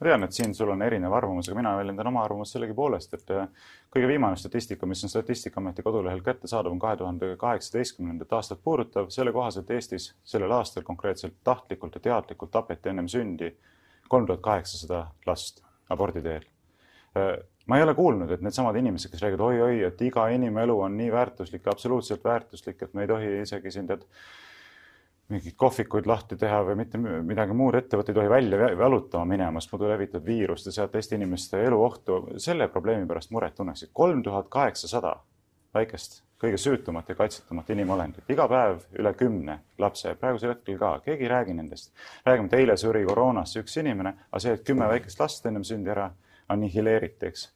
ma 0.00 0.06
tean, 0.06 0.24
et 0.24 0.36
siin 0.36 0.54
sul 0.54 0.68
on 0.74 0.82
erinev 0.84 1.12
arvamus, 1.16 1.48
aga 1.48 1.56
mina 1.56 1.72
väljendan 1.78 2.10
oma 2.10 2.24
arvamust 2.24 2.52
sellegipoolest, 2.52 3.14
et 3.14 3.30
äh, 3.32 3.48
kõige 3.94 4.10
viimane 4.10 4.36
statistika, 4.36 4.86
mis 4.86 5.04
on 5.04 5.12
Statistikaameti 5.12 5.82
kodulehel 5.82 6.20
kättesaadav, 6.22 6.72
on 6.72 6.82
kahe 6.82 6.96
tuhande 7.00 7.34
kaheksateistkümnendat 7.40 8.32
aastat 8.32 8.60
puudutav. 8.64 9.08
selle 9.08 9.32
kohaselt 9.32 9.70
Eestis 9.70 10.12
sellel 10.24 10.52
aastal 10.52 10.82
konkreetselt 10.82 11.34
tahtlikult 11.44 11.94
ja 11.94 12.00
teadlikult 12.00 12.50
tapeti 12.50 12.88
ennem 12.88 13.08
sündi 13.08 13.54
kolm 14.08 14.26
tuhat 14.26 14.40
kaheksasada 14.40 15.06
last 15.26 15.64
abordi 15.88 16.22
teel 16.22 16.44
äh, 17.16 17.38
ma 17.66 17.76
ei 17.76 17.82
ole 17.82 17.94
kuulnud, 17.94 18.30
et 18.30 18.44
needsamad 18.44 18.76
inimesed, 18.76 19.10
kes 19.12 19.22
räägivad 19.22 19.46
oi-oi, 19.48 19.80
et 19.88 20.00
iga 20.02 20.28
inimelu 20.28 20.76
on 20.80 20.96
nii 20.96 21.08
väärtuslik, 21.12 21.66
absoluutselt 21.68 22.24
väärtuslik, 22.24 22.82
et 22.82 22.94
me 22.94 23.04
ei 23.04 23.08
tohi 23.08 23.32
isegi 23.42 23.70
siin 23.70 23.88
tead 23.88 24.04
mingeid 25.28 25.56
kohvikuid 25.60 26.06
lahti 26.08 26.36
teha 26.40 26.60
või 26.64 26.78
mitte 26.80 26.98
midagi 26.98 27.56
muud 27.56 27.76
ette 27.76 27.98
võtta, 28.00 28.12
ei 28.12 28.16
tohi 28.16 28.30
välja 28.32 28.70
valutama 28.78 29.28
minema, 29.28 29.60
sest 29.60 29.74
muidu 29.74 29.90
levitad 29.90 30.24
viirust 30.24 30.70
ja 30.70 30.72
sead 30.72 30.92
teiste 30.94 31.18
inimeste 31.18 31.60
elu 31.66 31.80
ohtu. 31.84 32.22
selle 32.36 32.68
probleemi 32.68 33.06
pärast 33.06 33.30
muret 33.30 33.54
tunneksid. 33.54 33.90
kolm 33.92 34.22
tuhat 34.22 34.48
kaheksasada 34.48 35.16
väikest, 35.74 36.22
kõige 36.40 36.56
süütumat 36.56 37.08
ja 37.08 37.14
kaitsetumat 37.14 37.70
inimolendit, 37.70 38.24
iga 38.30 38.48
päev 38.48 38.80
üle 38.98 39.12
kümne 39.14 39.58
lapse, 39.78 40.14
praegusel 40.14 40.54
hetkel 40.54 40.78
ka, 40.78 40.94
keegi 41.04 41.26
ei 41.26 41.28
räägi 41.28 41.54
nendest. 41.54 41.92
räägime, 42.26 42.46
et 42.46 42.58
eile 42.62 42.76
suri 42.76 43.04
koroonasse 43.04 43.60
üks 43.60 43.76
inimene, 43.76 44.14
aga 44.30 44.40
see, 44.40 44.56
et 44.56 44.64
kümme 44.64 44.88
väikest 44.88 45.20
last 45.20 45.46
ennem 45.46 45.64
sündi 45.64 45.90
ära 45.90 46.10
annihileeriti, 46.48 47.26
eks 47.26 47.48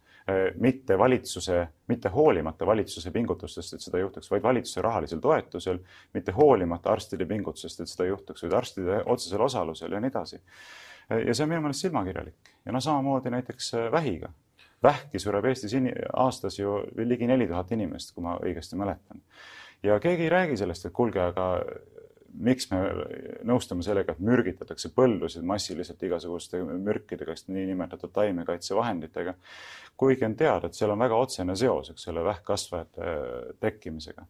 mitte 0.61 0.99
valitsuse, 0.99 1.69
mitte 1.88 2.09
hoolimata 2.09 2.67
valitsuse 2.67 3.11
pingutustest, 3.11 3.75
et 3.75 3.83
seda 3.83 3.99
juhtuks, 3.99 4.31
vaid 4.31 4.43
valitsuse 4.43 4.83
rahalisel 4.83 5.21
toetusel, 5.21 5.81
mitte 6.14 6.33
hoolimata 6.33 6.93
arstide 6.93 7.26
pingutusest, 7.26 7.81
et 7.81 7.91
seda 7.91 8.07
juhtuks, 8.07 8.45
vaid 8.47 8.55
arstide 8.61 9.00
otsesel 9.07 9.43
osalusel 9.43 9.93
ja 9.93 10.00
nii 10.00 10.12
edasi. 10.12 10.38
Äh, 11.11 11.26
ja 11.26 11.35
see 11.35 11.47
on 11.47 11.52
minu 11.52 11.64
meelest 11.64 11.87
silmakirjalik 11.87 12.55
ja 12.67 12.75
noh, 12.75 12.83
samamoodi 12.83 13.35
näiteks 13.35 13.75
äh, 13.75 13.91
vähiga. 13.93 14.33
vähki 14.83 15.19
sureb 15.19 15.45
Eestis 15.45 15.75
aastas 16.12 16.59
ju 16.59 16.81
ligi 16.97 17.26
neli 17.26 17.47
tuhat 17.47 17.71
inimest, 17.73 18.14
kui 18.14 18.25
ma 18.25 18.37
õigesti 18.43 18.76
mäletan. 18.76 19.23
ja 19.83 20.00
keegi 20.00 20.23
ei 20.23 20.29
räägi 20.29 20.57
sellest, 20.57 20.87
et 20.87 20.93
kuulge, 20.93 21.21
aga 21.21 21.64
miks 22.33 22.71
me 22.71 22.81
nõustume 23.49 23.85
sellega, 23.85 24.15
et 24.15 24.25
mürgitatakse 24.25 24.93
põldusid 24.97 25.45
massiliselt 25.47 26.03
igasuguste 26.03 26.62
mürkidega, 26.62 27.37
niinimetatud 27.49 28.12
taimekaitsevahenditega. 28.15 29.35
kuigi 29.97 30.25
on 30.25 30.35
teada, 30.37 30.67
et 30.67 30.75
seal 30.75 30.91
on 30.91 30.99
väga 30.99 31.15
otsene 31.15 31.57
seos, 31.57 31.91
eks 31.91 32.09
ole, 32.09 32.25
vähkkasvajate 32.25 33.07
äh, 33.07 33.55
tekkimisega. 33.61 34.27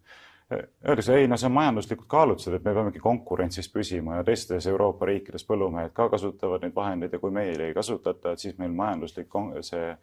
Öeldakse, 0.52 1.14
ei, 1.16 1.28
no 1.28 1.36
see 1.40 1.48
on 1.48 1.54
majanduslikud 1.56 2.06
kaalutlused, 2.12 2.58
et 2.58 2.64
me 2.66 2.74
peamegi 2.76 3.00
konkurentsis 3.00 3.70
püsima 3.72 4.18
ja 4.18 4.24
teistes 4.26 4.66
Euroopa 4.68 5.06
riikides 5.08 5.46
põllumehed 5.48 5.94
ka 5.96 6.10
kasutavad 6.12 6.64
neid 6.64 6.74
vahendeid 6.76 7.14
ja 7.14 7.20
kui 7.22 7.32
meil 7.32 7.60
ei 7.60 7.72
kasutata, 7.72 8.34
et 8.34 8.42
siis 8.42 8.58
meil 8.58 8.74
majanduslik 8.76 9.32
see 9.64 9.94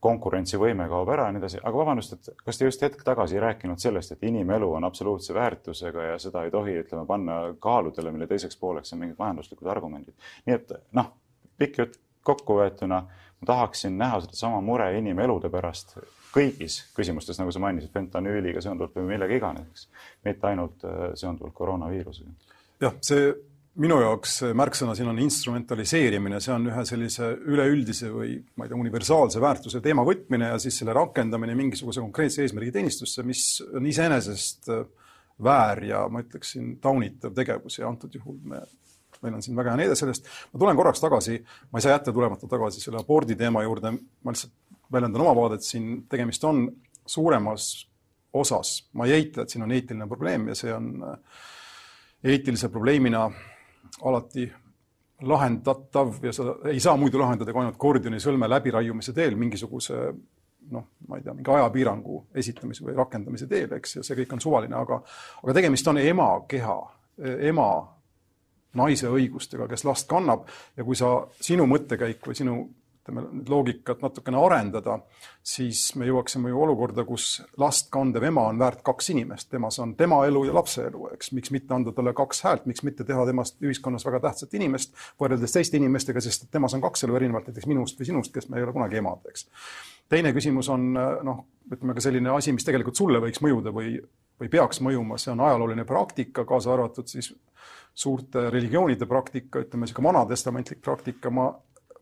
konkurentsivõime 0.00 0.86
kaob 0.88 1.08
ära 1.10 1.26
ja 1.26 1.34
nii 1.34 1.40
edasi, 1.42 1.60
aga 1.62 1.80
vabandust, 1.80 2.12
et 2.14 2.42
kas 2.44 2.58
te 2.58 2.68
just 2.68 2.82
hetk 2.86 3.00
tagasi 3.06 3.38
ei 3.38 3.42
rääkinud 3.42 3.82
sellest, 3.82 4.12
et 4.14 4.26
inimelu 4.28 4.68
on 4.78 4.86
absoluutse 4.86 5.34
väärtusega 5.34 6.10
ja 6.12 6.18
seda 6.22 6.44
ei 6.46 6.52
tohi, 6.54 6.76
ütleme, 6.84 7.06
panna 7.06 7.38
kaaludele, 7.60 8.12
mille 8.14 8.28
teiseks 8.30 8.56
pooleks 8.60 8.94
on 8.94 9.02
mingid 9.02 9.18
majanduslikud 9.18 9.70
argumendid. 9.74 10.14
nii 10.46 10.54
et 10.54 10.76
noh, 10.94 11.10
pikk 11.58 11.82
jutt 11.82 11.98
kokkuvõetuna, 12.28 13.00
ma 13.40 13.46
tahaksin 13.46 13.98
näha 13.98 14.20
sedasama 14.22 14.60
mure 14.62 14.90
inimelude 14.98 15.50
pärast 15.50 15.96
kõigis 16.34 16.80
küsimustes, 16.94 17.38
nagu 17.40 17.52
sa 17.54 17.62
mainisid, 17.62 17.90
fentanüüliga 17.92 18.62
seonduvalt 18.62 18.94
või 19.00 19.14
millega 19.14 19.34
iganes, 19.34 19.88
mitte 20.24 20.46
ainult 20.50 20.84
äh, 20.86 21.10
seonduvalt 21.18 21.56
koroonaviirusega. 21.58 22.54
jah, 22.84 22.94
see 23.02 23.32
minu 23.78 23.98
jaoks 24.02 24.40
märksõna 24.58 24.94
siin 24.98 25.10
on 25.12 25.18
instrumentaliseerimine, 25.22 26.40
see 26.42 26.54
on 26.54 26.66
ühe 26.70 26.84
sellise 26.88 27.30
üleüldise 27.46 28.10
või 28.10 28.36
ma 28.58 28.66
ei 28.66 28.72
tea, 28.72 28.78
universaalse 28.78 29.42
väärtuse 29.42 29.80
teema 29.84 30.02
võtmine 30.06 30.50
ja 30.52 30.58
siis 30.62 30.80
selle 30.80 30.94
rakendamine 30.96 31.54
mingisuguse 31.58 32.02
konkreetse 32.02 32.42
eesmärgi 32.42 32.72
teenistusse, 32.74 33.22
mis 33.26 33.44
on 33.68 33.86
iseenesest 33.86 34.70
äh, 34.74 34.82
väär 35.44 35.84
ja 35.86 36.04
ma 36.10 36.22
ütleksin, 36.24 36.76
taunitav 36.82 37.34
tegevus 37.36 37.78
ja 37.78 37.86
antud 37.88 38.14
juhul 38.14 38.40
me, 38.50 38.62
meil 39.22 39.36
on 39.38 39.44
siin 39.44 39.58
väga 39.58 39.74
hea 39.74 39.82
näide 39.84 39.98
sellest. 39.98 40.26
ma 40.52 40.62
tulen 40.62 40.78
korraks 40.78 41.02
tagasi, 41.04 41.38
ma 41.70 41.78
ei 41.78 41.86
saa 41.86 41.94
jätta 41.94 42.14
tulemata 42.14 42.50
tagasi 42.50 42.82
selle 42.82 42.98
abordi 43.02 43.36
teema 43.38 43.62
juurde, 43.66 43.92
ma 44.24 44.34
lihtsalt 44.34 44.54
väljendan 44.92 45.22
oma 45.22 45.36
vaadet 45.36 45.66
siin, 45.66 46.08
tegemist 46.10 46.44
on 46.48 46.64
suuremas 47.06 47.86
osas, 48.34 48.88
ma 48.98 49.06
ei 49.06 49.14
eita, 49.20 49.44
et 49.44 49.54
siin 49.54 49.62
on 49.64 49.72
eetiline 49.72 50.08
probleem 50.10 50.50
ja 50.50 50.58
see 50.58 50.74
on 50.74 50.90
äh, 51.12 51.38
eetilise 52.34 52.72
probleemina 52.74 53.28
alati 54.06 54.46
lahendatav 55.28 56.18
ja 56.22 56.32
seda 56.32 56.54
ei 56.70 56.80
saa 56.80 56.96
muidu 56.96 57.18
lahendada 57.18 57.52
kui 57.52 57.64
ainult 57.64 57.78
Gordioni 57.80 58.20
sõlme 58.22 58.48
läbiraiumise 58.50 59.12
teel 59.16 59.34
mingisuguse 59.36 59.98
noh, 60.70 60.84
ma 61.08 61.18
ei 61.18 61.24
tea, 61.24 61.34
mingi 61.34 61.50
ajapiirangu 61.50 62.18
esitamise 62.38 62.84
või 62.84 62.96
rakendamise 62.96 63.46
teel, 63.50 63.72
eks, 63.78 63.98
ja 63.98 64.02
see 64.04 64.18
kõik 64.20 64.34
on 64.36 64.42
suvaline, 64.42 64.76
aga 64.76 65.00
aga 65.42 65.54
tegemist 65.56 65.88
on 65.88 66.00
ema 66.02 66.28
keha, 66.48 66.76
ema 67.48 67.68
naise 68.78 69.08
õigustega, 69.08 69.68
kes 69.70 69.86
last 69.88 70.08
kannab 70.10 70.44
ja 70.76 70.84
kui 70.84 70.98
sa, 70.98 71.14
sinu 71.40 71.66
mõttekäik 71.70 72.26
või 72.28 72.36
sinu 72.36 72.58
ütleme, 73.08 73.44
loogikat 73.48 74.02
natukene 74.04 74.38
arendada, 74.40 74.98
siis 75.42 75.94
me 75.96 76.06
jõuaksime 76.08 76.52
ju 76.52 76.60
olukorda, 76.62 77.04
kus 77.08 77.40
last 77.60 77.88
kandev 77.94 78.26
ema 78.28 78.44
on 78.50 78.60
väärt 78.60 78.82
kaks 78.86 79.10
inimest, 79.14 79.48
temas 79.50 79.78
on 79.82 79.94
tema 79.96 80.20
elu 80.28 80.44
ja 80.48 80.54
lapse 80.54 80.84
elu, 80.86 81.08
eks, 81.16 81.32
miks 81.36 81.52
mitte 81.54 81.74
anda 81.74 81.92
talle 81.96 82.12
kaks 82.16 82.42
häält, 82.44 82.66
miks 82.68 82.84
mitte 82.86 83.06
teha 83.08 83.24
temast 83.26 83.56
ühiskonnas 83.64 84.06
väga 84.06 84.20
tähtsat 84.28 84.54
inimest 84.58 84.94
võrreldes 85.20 85.56
teiste 85.56 85.80
inimestega, 85.80 86.20
sest 86.20 86.50
temas 86.52 86.76
on 86.76 86.84
kaks 86.84 87.06
elu 87.08 87.16
erinevalt 87.16 87.48
näiteks 87.48 87.68
minust 87.70 88.00
või 88.00 88.10
sinust, 88.12 88.34
kes 88.34 88.48
me 88.48 88.60
ei 88.60 88.66
ole 88.66 88.76
kunagi 88.76 89.00
emad, 89.00 89.24
eks. 89.32 89.48
teine 90.08 90.32
küsimus 90.36 90.68
on 90.72 90.92
noh, 90.92 91.44
ütleme 91.72 91.96
ka 91.96 92.04
selline 92.04 92.32
asi, 92.34 92.52
mis 92.52 92.66
tegelikult 92.68 92.96
sulle 92.96 93.20
võiks 93.24 93.42
mõjuda 93.44 93.72
või, 93.74 93.96
või 94.40 94.52
peaks 94.52 94.82
mõjuma, 94.84 95.18
see 95.20 95.32
on 95.32 95.44
ajalooline 95.48 95.84
praktika, 95.88 96.44
kaasa 96.48 96.74
arvatud 96.76 97.08
siis 97.08 97.32
suurte 97.98 98.50
religioonide 98.50 99.06
praktika, 99.10 99.64
ütleme 99.64 99.86
niisugune 99.86 100.12
vanatestamentlik 100.12 100.80
praktika, 100.84 101.32
ma 101.34 101.48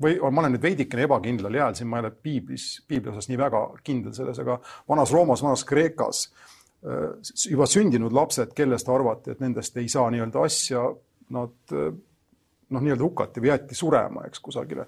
või 0.03 0.17
ma 0.21 0.43
olen 0.43 0.57
nüüd 0.57 0.65
veidikene 0.65 1.07
ebakindlal 1.07 1.55
jääl, 1.57 1.75
siin 1.79 1.89
ma 1.91 2.01
ei 2.01 2.07
ole 2.07 2.13
piiblis, 2.23 2.67
piibli 2.89 3.13
osas 3.13 3.31
nii 3.31 3.39
väga 3.41 3.63
kindel 3.87 4.15
selles, 4.17 4.39
aga 4.43 4.59
vanas 4.89 5.13
Roomas, 5.15 5.43
vanas 5.45 5.65
Kreekas 5.69 6.27
äh, 6.27 7.17
juba 7.51 7.69
sündinud 7.71 8.15
lapsed, 8.17 8.53
kellest 8.57 8.89
arvati, 8.93 9.33
et 9.33 9.45
nendest 9.45 9.77
ei 9.81 9.89
saa 9.93 10.11
nii-öelda 10.13 10.47
asja, 10.47 10.85
nad 11.37 11.77
äh, 11.77 11.93
noh, 12.71 12.83
nii-öelda 12.83 13.07
hukati 13.07 13.43
või 13.43 13.53
jäeti 13.53 13.79
surema, 13.79 14.27
eks, 14.29 14.43
kusagile. 14.43 14.87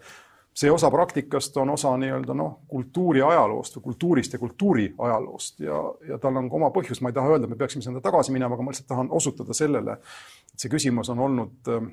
see 0.58 0.70
osa 0.70 0.90
praktikast 0.90 1.56
on 1.56 1.70
osa 1.70 1.92
nii-öelda 1.96 2.34
noh, 2.34 2.58
kultuuri 2.68 3.22
ajaloost 3.22 3.76
või 3.76 3.82
kultuurist 3.82 4.32
ja 4.32 4.38
kultuuri 4.38 4.88
ajaloost 4.98 5.60
ja, 5.60 5.78
ja 6.08 6.18
tal 6.18 6.36
on 6.36 6.50
ka 6.50 6.56
oma 6.56 6.70
põhjus, 6.74 7.00
ma 7.00 7.12
ei 7.12 7.14
taha 7.14 7.30
öelda, 7.30 7.46
et 7.46 7.54
me 7.54 7.56
peaksime 7.60 7.82
sinna 7.82 8.00
tagasi 8.02 8.34
minema, 8.34 8.54
aga 8.54 8.66
ma 8.66 8.74
lihtsalt 8.74 8.88
tahan 8.90 9.12
osutada 9.14 9.54
sellele, 9.54 10.00
et 10.52 10.58
see 10.58 10.72
küsimus 10.72 11.08
on 11.14 11.22
olnud 11.28 11.70
äh, 11.70 11.88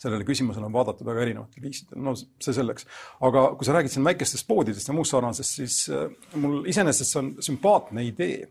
sellele 0.00 0.26
küsimusele 0.28 0.68
on 0.68 0.74
vaadatud 0.74 1.06
väga 1.08 1.24
erinevatel 1.24 1.64
viisidel, 1.64 2.00
no 2.04 2.14
see 2.16 2.52
selleks. 2.54 2.86
aga 3.26 3.46
kui 3.56 3.68
sa 3.68 3.76
räägid 3.76 3.94
siin 3.94 4.04
väikestest 4.06 4.48
poodidest 4.48 4.90
ja 4.90 4.96
muust 4.96 5.14
sarnasest, 5.14 5.62
siis 5.62 5.78
äh, 5.92 6.10
mul 6.40 6.66
iseenesest 6.68 7.12
see 7.12 7.22
on 7.22 7.32
sümpaatne 7.48 8.04
idee. 8.06 8.50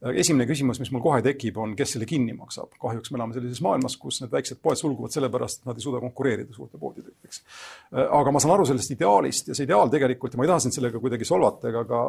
Äh, 0.00 0.16
esimene 0.22 0.46
küsimus, 0.48 0.80
mis 0.82 0.92
mul 0.94 1.04
kohe 1.04 1.20
tekib, 1.24 1.58
on, 1.60 1.76
kes 1.78 1.96
selle 1.96 2.08
kinni 2.08 2.34
maksab. 2.36 2.72
kahjuks 2.80 3.12
me 3.12 3.20
elame 3.20 3.36
sellises 3.36 3.60
maailmas, 3.66 3.98
kus 4.00 4.22
need 4.22 4.32
väiksed 4.32 4.62
poed 4.64 4.80
sulguvad 4.80 5.14
sellepärast, 5.14 5.62
et 5.62 5.70
nad 5.70 5.78
ei 5.78 5.84
suuda 5.84 6.00
konkureerida 6.02 6.56
suurte 6.56 6.80
poodidega, 6.80 7.16
eks. 7.28 7.44
Äh, 7.92 8.06
aga 8.06 8.32
ma 8.32 8.42
saan 8.42 8.56
aru 8.56 8.68
sellest 8.70 8.96
ideaalist 8.96 9.52
ja 9.52 9.58
see 9.58 9.68
ideaal 9.68 9.92
tegelikult 9.92 10.34
ja 10.34 10.40
ma 10.40 10.48
ei 10.48 10.54
taha 10.54 10.64
sind 10.66 10.78
sellega 10.78 11.02
kuidagi 11.02 11.28
solvata 11.28 11.72
ega 11.72 11.84
ka 11.88 12.04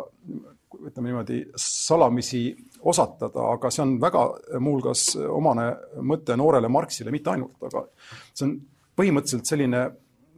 ütleme 0.88 1.12
niimoodi 1.12 1.40
salamisi 1.60 2.44
osatada, 2.90 3.48
aga 3.54 3.72
see 3.74 3.84
on 3.86 3.96
väga 4.02 4.26
muuhulgas 4.60 5.16
omane 5.30 5.68
mõte 6.08 6.38
noorele 6.40 6.72
Marxile, 6.72 7.14
mitte 7.14 7.34
ainult, 7.34 7.58
aga 7.70 7.86
see 8.34 8.48
on 8.48 8.56
põhimõtteliselt 8.98 9.50
selline 9.50 9.84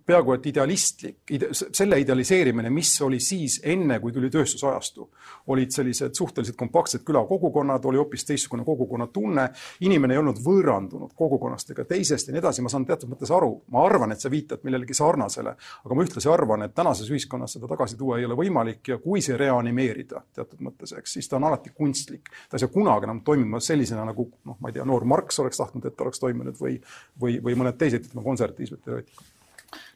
peaaegu 0.05 0.33
et 0.35 0.47
idealistlik 0.51 1.31
ide,, 1.35 1.49
selle 1.53 1.99
idealiseerimine, 2.01 2.69
mis 2.73 2.91
oli 3.01 3.19
siis 3.23 3.59
enne, 3.63 3.99
kui 4.03 4.11
tuli 4.11 4.29
tööstusajastu. 4.33 5.09
olid 5.47 5.71
sellised 5.75 6.13
suhteliselt 6.15 6.55
kompaktsed 6.57 7.03
külakogukonnad, 7.03 7.85
oli 7.85 7.97
hoopis 7.99 8.23
teistsugune 8.25 8.63
kogukonnatunne, 8.63 9.47
inimene 9.83 10.15
ei 10.15 10.21
olnud 10.21 10.39
võõrandunud 10.43 11.11
kogukonnast 11.15 11.73
ega 11.73 11.83
teisest 11.85 12.27
ja 12.27 12.35
nii 12.35 12.39
edasi, 12.39 12.63
ma 12.63 12.71
saan 12.71 12.85
teatud 12.87 13.11
mõttes 13.11 13.31
aru, 13.35 13.51
ma 13.71 13.83
arvan, 13.83 14.15
et 14.15 14.23
sa 14.23 14.31
viitad 14.31 14.63
millelegi 14.63 14.95
sarnasele, 14.95 15.55
aga 15.83 15.97
ma 15.97 16.07
ühtlasi 16.07 16.31
arvan, 16.31 16.63
et 16.63 16.75
tänases 16.75 17.11
ühiskonnas 17.11 17.57
seda 17.57 17.67
tagasi 17.67 17.99
tuua 17.99 18.21
ei 18.21 18.27
ole 18.29 18.39
võimalik 18.39 18.93
ja 18.93 18.99
kui 19.03 19.21
see 19.25 19.37
reanimeerida 19.39 20.23
teatud 20.35 20.63
mõttes, 20.63 20.95
eks, 20.97 21.17
siis 21.19 21.29
ta 21.29 21.39
on 21.39 21.49
alati 21.51 21.75
kunstlik. 21.75 22.31
ta 22.49 22.57
ei 22.57 22.63
saa 22.63 22.71
kunagi 22.71 23.09
enam 23.09 23.21
toimima 23.27 23.59
sellisena, 23.59 24.07
nagu 24.07 24.29
noh, 24.45 24.57
ma 24.59 24.71
ei 24.71 24.79
tea, 24.79 24.87
noor 24.87 25.03
Marx 25.03 25.39
oleks 25.43 25.59
tahtnud, 25.59 25.85
et 25.85 25.97
ta 25.97 26.07
oleks 26.07 26.23
toimunud 26.23 26.59
või, 26.59 26.79
või, 27.19 27.39
või 27.43 27.59
mõned 27.59 27.79
teised, 27.79 28.07
ütleme, 28.07 28.23
konservatiivsed 28.31 28.83
teoreetikud 28.83 29.31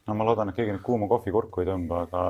no 0.08 0.16
ma 0.16 0.26
loodan, 0.28 0.52
et 0.52 0.58
keegi 0.58 0.74
nüüd 0.76 0.84
kuuma 0.86 1.08
kohvi 1.12 1.34
kurku 1.36 1.62
ei 1.62 1.68
tõmba, 1.70 2.04
aga 2.08 2.24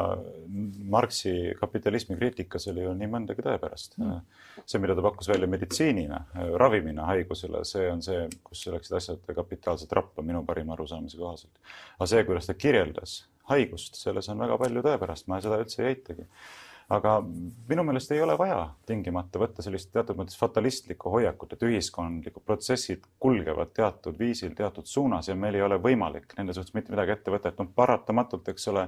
Marxi 0.94 1.34
kapitalismi 1.60 2.18
kriitikas 2.18 2.68
oli 2.72 2.86
ju 2.86 2.94
nii 2.98 3.10
mõndagi 3.14 3.46
tõepärast 3.46 3.98
mm.. 4.00 4.20
see, 4.64 4.82
mida 4.82 4.96
ta 4.98 5.06
pakkus 5.06 5.30
välja 5.32 5.50
meditsiinina, 5.52 6.22
ravimina 6.58 7.08
haigusele, 7.12 7.64
see 7.70 7.90
on 7.92 8.04
see, 8.06 8.26
kus 8.48 8.66
läksid 8.74 9.00
asjad 9.00 9.34
kapitaalselt 9.42 9.94
rappa 9.98 10.26
minu 10.26 10.44
parima 10.48 10.78
arusaamise 10.78 11.20
kohaselt. 11.22 11.62
aga 11.98 12.10
see, 12.14 12.24
kuidas 12.30 12.50
ta 12.50 12.58
kirjeldas 12.58 13.20
haigust, 13.52 13.96
selles 14.00 14.28
on 14.34 14.42
väga 14.44 14.58
palju 14.60 14.84
tõepärast, 14.86 15.30
ma 15.32 15.42
seda 15.44 15.62
üldse 15.62 15.84
ei 15.84 15.94
eitagi 15.94 16.28
aga 16.88 17.18
minu 17.68 17.84
meelest 17.84 18.14
ei 18.16 18.22
ole 18.24 18.38
vaja 18.40 18.62
tingimata 18.88 19.42
võtta 19.42 19.64
sellist 19.66 19.90
teatud 19.92 20.16
mõttes 20.20 20.40
fatalistlikku 20.40 21.12
hoiakut, 21.12 21.54
et 21.54 21.66
ühiskondlikud 21.68 22.46
protsessid 22.48 23.04
kulgevad 23.20 23.74
teatud 23.76 24.16
viisil, 24.20 24.54
teatud 24.56 24.88
suunas 24.88 25.28
ja 25.28 25.36
meil 25.36 25.60
ei 25.60 25.66
ole 25.66 25.82
võimalik 25.84 26.38
nende 26.38 26.56
suhtes 26.56 26.76
mitte 26.78 26.96
midagi 26.96 27.18
ette 27.18 27.34
võtta, 27.34 27.52
et 27.52 27.60
noh, 27.60 27.68
paratamatult, 27.76 28.48
eks 28.54 28.70
ole, 28.72 28.88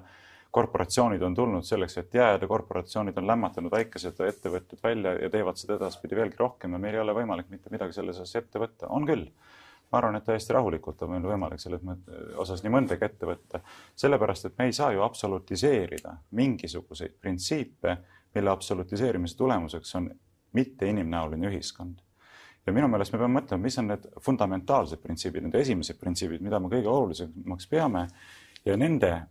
korporatsioonid 0.56 1.22
on 1.22 1.36
tulnud 1.36 1.68
selleks, 1.68 2.00
et 2.02 2.16
jääda, 2.16 2.48
korporatsioonid 2.50 3.20
on 3.20 3.28
lämmatanud 3.30 3.72
väikesed 3.72 4.24
ettevõtted 4.26 4.80
välja 4.84 5.14
ja 5.20 5.30
teevad 5.30 5.60
seda 5.60 5.76
edaspidi 5.78 6.18
veelgi 6.18 6.40
rohkem 6.40 6.74
ja 6.74 6.80
meil 6.82 6.96
ei 6.98 7.04
ole 7.04 7.14
võimalik 7.20 7.52
mitte 7.52 7.70
midagi 7.70 8.00
selles 8.00 8.18
osas 8.18 8.40
ette 8.42 8.64
võtta, 8.64 8.90
on 8.90 9.06
küll 9.06 9.28
ma 9.92 9.98
arvan, 9.98 10.16
et 10.20 10.26
täiesti 10.26 10.54
rahulikult 10.54 11.02
on 11.02 11.14
meil 11.16 11.26
võimalik 11.32 11.62
selles 11.62 11.82
osas 12.38 12.64
nii 12.64 12.74
mõndagi 12.74 13.06
ette 13.06 13.30
võtta, 13.30 13.62
sellepärast 13.98 14.50
et 14.50 14.58
me 14.58 14.70
ei 14.70 14.76
saa 14.76 14.92
ju 14.94 15.02
absolutiseerida 15.06 16.16
mingisuguseid 16.38 17.16
printsiipe, 17.22 17.98
mille 18.36 18.52
absolutiseerimise 18.54 19.38
tulemuseks 19.38 19.96
on 19.96 20.12
mitte 20.54 20.90
inimnäoline 20.90 21.50
ühiskond. 21.50 22.00
ja 22.66 22.74
minu 22.74 22.88
meelest 22.88 23.14
me 23.14 23.20
peame 23.20 23.40
mõtlema, 23.40 23.64
mis 23.64 23.78
on 23.82 23.88
need 23.90 24.06
fundamentaalsed 24.22 25.02
printsiibid, 25.02 25.44
need 25.44 25.56
esimesed 25.56 25.98
printsiibid, 25.98 26.42
mida 26.46 26.60
me 26.60 26.70
kõige 26.70 26.92
olulisemaks 26.92 27.68
peame 27.68 28.08
ja 28.66 28.78
nende 28.78 29.26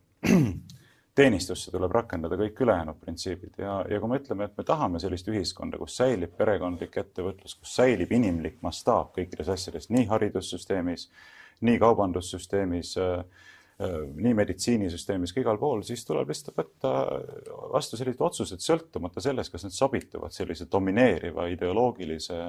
teenistusse 1.19 1.73
tuleb 1.75 1.93
rakendada 1.95 2.39
kõik 2.39 2.63
ülejäänud 2.65 3.01
printsiibid. 3.03 3.59
Ja, 3.59 3.81
ja 3.91 3.99
kui 4.01 4.11
me 4.11 4.21
ütleme, 4.21 4.49
et 4.49 4.57
me 4.59 4.65
tahame 4.67 5.01
sellist 5.03 5.29
ühiskonda, 5.31 5.81
kus 5.81 5.99
säilib 5.99 6.37
perekondlik 6.39 6.97
ettevõtlus, 7.03 7.57
kus 7.59 7.75
säilib 7.81 8.13
inimlik 8.15 8.61
mastaap 8.65 9.15
kõikides 9.17 9.51
asjades, 9.55 9.91
nii 9.95 10.07
haridussüsteemis, 10.11 11.09
nii 11.67 11.79
kaubandussüsteemis 11.83 12.95
äh,, 13.03 13.45
äh, 13.83 13.99
nii 14.15 14.35
meditsiinisüsteemis 14.39 15.35
kui 15.35 15.43
igal 15.43 15.59
pool, 15.59 15.83
siis 15.87 16.07
tuleb 16.07 16.31
lihtsalt 16.31 16.59
võtta 16.59 16.95
vastu 17.75 17.99
sellised 17.99 18.23
otsused, 18.31 18.63
sõltumata 18.63 19.23
sellest, 19.25 19.55
kas 19.55 19.67
need 19.67 19.79
sobituvad 19.79 20.35
sellise 20.35 20.71
domineeriva 20.71 21.49
ideoloogilise 21.51 22.45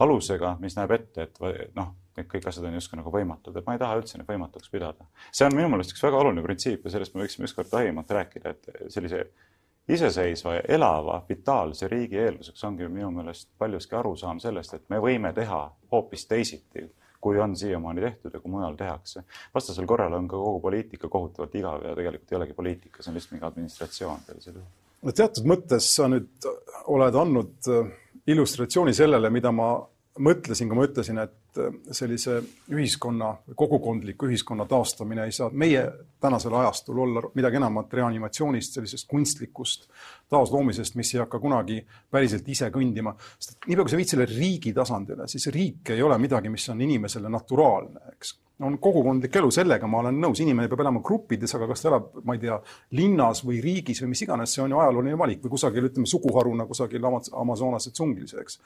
alusega, 0.00 0.56
mis 0.60 0.76
näeb 0.78 0.94
ette, 0.98 1.28
et 1.28 1.74
noh 1.76 1.94
need 2.18 2.28
kõik 2.30 2.48
asjad 2.50 2.66
on 2.68 2.76
justkui 2.78 2.98
nagu 2.98 3.12
võimatud, 3.14 3.56
et 3.56 3.66
ma 3.66 3.76
ei 3.76 3.82
taha 3.82 3.98
üldse 4.00 4.18
neid 4.18 4.28
võimatuks 4.28 4.70
pidada. 4.72 5.06
see 5.32 5.46
on 5.46 5.54
minu 5.56 5.68
meelest 5.72 5.94
üks 5.94 6.02
väga 6.02 6.18
oluline 6.22 6.44
printsiip 6.44 6.84
ja 6.84 6.94
sellest 6.94 7.14
me 7.14 7.24
võiksime 7.24 7.48
ükskord 7.48 7.74
laiemalt 7.74 8.10
rääkida, 8.18 8.54
et 8.54 8.90
sellise 8.94 9.24
iseseisva 9.88 10.58
ja 10.58 10.62
elava 10.76 11.22
vitaalse 11.28 11.88
riigi 11.88 12.18
eelduseks 12.20 12.64
ongi 12.68 12.88
minu 12.88 13.10
meelest 13.14 13.48
paljuski 13.58 13.96
arusaam 13.96 14.40
sellest, 14.42 14.74
et 14.74 14.88
me 14.92 15.00
võime 15.02 15.32
teha 15.36 15.60
hoopis 15.92 16.26
teisiti, 16.28 16.88
kui 17.20 17.38
on 17.42 17.56
siiamaani 17.56 18.04
tehtud 18.04 18.34
ja 18.34 18.40
kui 18.40 18.50
mujal 18.50 18.76
tehakse. 18.78 19.24
vastasel 19.54 19.86
korral 19.86 20.12
on 20.12 20.28
ka 20.28 20.36
kogu 20.36 20.60
poliitika 20.60 21.08
kohutavalt 21.08 21.54
igav 21.54 21.86
ja 21.86 21.94
tegelikult 21.94 22.32
ei 22.32 22.36
olegi 22.36 22.58
poliitika, 22.58 23.02
see 23.02 23.10
on 23.10 23.18
lihtsalt 23.18 23.32
mingi 23.32 23.48
administratsioon 23.48 24.20
sellisel 24.26 24.60
juhul. 24.60 24.68
no 25.02 25.16
teatud 25.22 25.48
mõttes 25.50 25.88
sa 25.94 26.06
nüüd 26.10 26.50
oled 26.94 27.18
andnud 27.22 27.72
äh, 27.72 27.90
illustratsiooni 28.28 28.94
sellele, 28.94 29.30
mida 29.32 29.52
ma 29.54 29.72
mõtlesin, 30.18 30.68
kui 30.68 30.78
ma 30.78 30.86
ütlesin, 30.88 31.20
et 31.22 31.60
äh, 31.60 31.74
sellise 31.94 32.38
ühiskonna, 32.74 33.30
kogukondliku 33.58 34.28
ühiskonna 34.28 34.66
taastamine 34.68 35.28
ei 35.28 35.34
saa 35.34 35.50
meie 35.52 35.84
tänasel 36.20 36.54
ajastul 36.58 36.98
olla 37.04 37.22
midagi 37.38 37.60
enamat 37.60 37.94
reanimatsioonist, 38.00 38.74
sellisest 38.78 39.08
kunstlikust 39.10 39.86
taasloomisest, 40.32 40.98
mis 40.98 41.14
ei 41.14 41.22
hakka 41.22 41.40
kunagi 41.42 41.78
päriselt 42.10 42.48
ise 42.48 42.70
kõndima. 42.74 43.14
sest 43.38 43.68
niipea, 43.68 43.84
kui 43.84 43.94
sa 43.94 44.02
viid 44.02 44.12
selle 44.14 44.28
riigi 44.32 44.74
tasandile, 44.74 45.28
siis 45.30 45.48
riik 45.54 45.94
ei 45.94 46.02
ole 46.02 46.18
midagi, 46.18 46.50
mis 46.52 46.68
on 46.74 46.82
inimesele 46.84 47.30
naturaalne, 47.32 48.12
eks 48.16 48.34
on 48.66 48.78
kogukondlik 48.82 49.36
elu, 49.38 49.50
sellega 49.54 49.86
ma 49.90 50.00
olen 50.02 50.16
nõus, 50.18 50.40
inimene 50.42 50.68
peab 50.70 50.82
elama 50.82 51.02
gruppides, 51.04 51.52
aga 51.54 51.68
kas 51.70 51.84
ta 51.84 51.90
elab, 51.92 52.08
ma 52.26 52.34
ei 52.34 52.40
tea, 52.42 52.56
linnas 52.98 53.44
või 53.46 53.60
riigis 53.62 54.02
või 54.02 54.12
mis 54.12 54.22
iganes, 54.26 54.54
see 54.54 54.64
on 54.64 54.74
ju 54.74 54.80
ajalooline 54.82 55.18
valik 55.18 55.44
või 55.44 55.52
kusagil, 55.54 55.86
ütleme, 55.90 56.10
suguharuna 56.10 56.66
kusagil 56.66 57.06
Amazonase 57.06 57.92
tsunglis, 57.94 58.34
eks. 58.42 58.58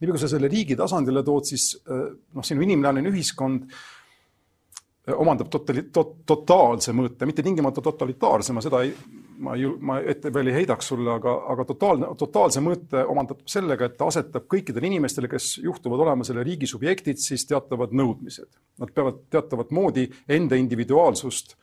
nii 0.00 0.10
kui 0.10 0.20
sa 0.20 0.28
selle 0.28 0.50
riigi 0.52 0.76
tasandile 0.76 1.24
tood, 1.24 1.48
siis 1.48 1.70
eh, 1.80 2.04
noh, 2.36 2.44
sinu 2.44 2.66
inimline 2.66 3.08
ühiskond 3.08 3.64
eh, 3.72 5.16
omandab 5.16 5.48
totali-, 5.54 5.88
to-, 5.92 6.10
totaalse 6.28 6.92
mõõte, 6.96 7.28
mitte 7.28 7.46
tingimata 7.46 7.84
totalitaarse, 7.84 8.52
ma 8.52 8.64
seda 8.64 8.84
ei, 8.84 8.92
ma 9.38 9.54
ei, 9.56 9.68
ma 9.80 9.98
ette 10.00 10.32
veel 10.34 10.50
ei 10.50 10.56
heidaks 10.60 10.90
sulle, 10.90 11.12
aga, 11.14 11.34
aga 11.52 11.66
totaalne, 11.68 12.10
totaalse 12.18 12.62
mõõte 12.64 13.04
omandab 13.06 13.44
sellega, 13.48 13.88
et 13.88 13.96
ta 13.98 14.08
asetab 14.10 14.48
kõikidele 14.50 14.90
inimestele, 14.90 15.30
kes 15.30 15.56
juhtuvad 15.62 16.02
olema 16.06 16.26
selle 16.26 16.44
riigi 16.46 16.68
subjektid, 16.70 17.20
siis 17.22 17.46
teatavad 17.48 17.94
nõudmised. 17.96 18.50
Nad 18.82 18.92
peavad 18.94 19.24
teatavat 19.30 19.72
moodi 19.74 20.08
enda 20.38 20.58
individuaalsust 20.58 21.56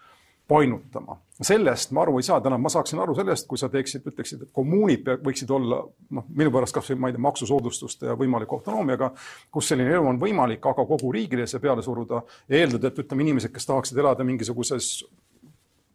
painutama. 0.48 1.18
sellest 1.42 1.92
ma 1.92 2.02
aru 2.06 2.20
ei 2.20 2.24
saa, 2.24 2.38
tähendab, 2.40 2.62
ma 2.64 2.70
saaksin 2.72 3.00
aru 3.04 3.16
sellest, 3.18 3.48
kui 3.50 3.60
sa 3.60 3.68
teeksid, 3.70 4.06
ütleksid, 4.08 4.46
et 4.46 4.52
kommuunid 4.56 5.10
võiksid 5.26 5.50
olla 5.52 5.82
noh, 5.84 6.28
minu 6.32 6.54
pärast 6.54 6.78
kasvõi 6.78 6.96
ma 7.02 7.10
ei 7.10 7.16
tea, 7.18 7.24
maksusoodustuste 7.26 8.08
ja 8.08 8.16
võimaliku 8.16 8.60
autonoomiaga, 8.60 9.10
kus 9.52 9.74
selline 9.74 9.98
elu 9.98 10.14
on 10.14 10.22
võimalik, 10.22 10.64
aga 10.64 10.86
kogu 10.88 11.12
riigile 11.12 11.48
see 11.50 11.60
peale 11.60 11.84
suruda 11.84 12.22
eeldada, 12.48 12.88
et 12.88 13.02
ütleme, 13.04 13.26
inimesed, 13.26 13.52
kes 13.52 13.68
tahaksid 13.68 14.00
elada 14.00 14.24
mingisuguses 14.24 14.94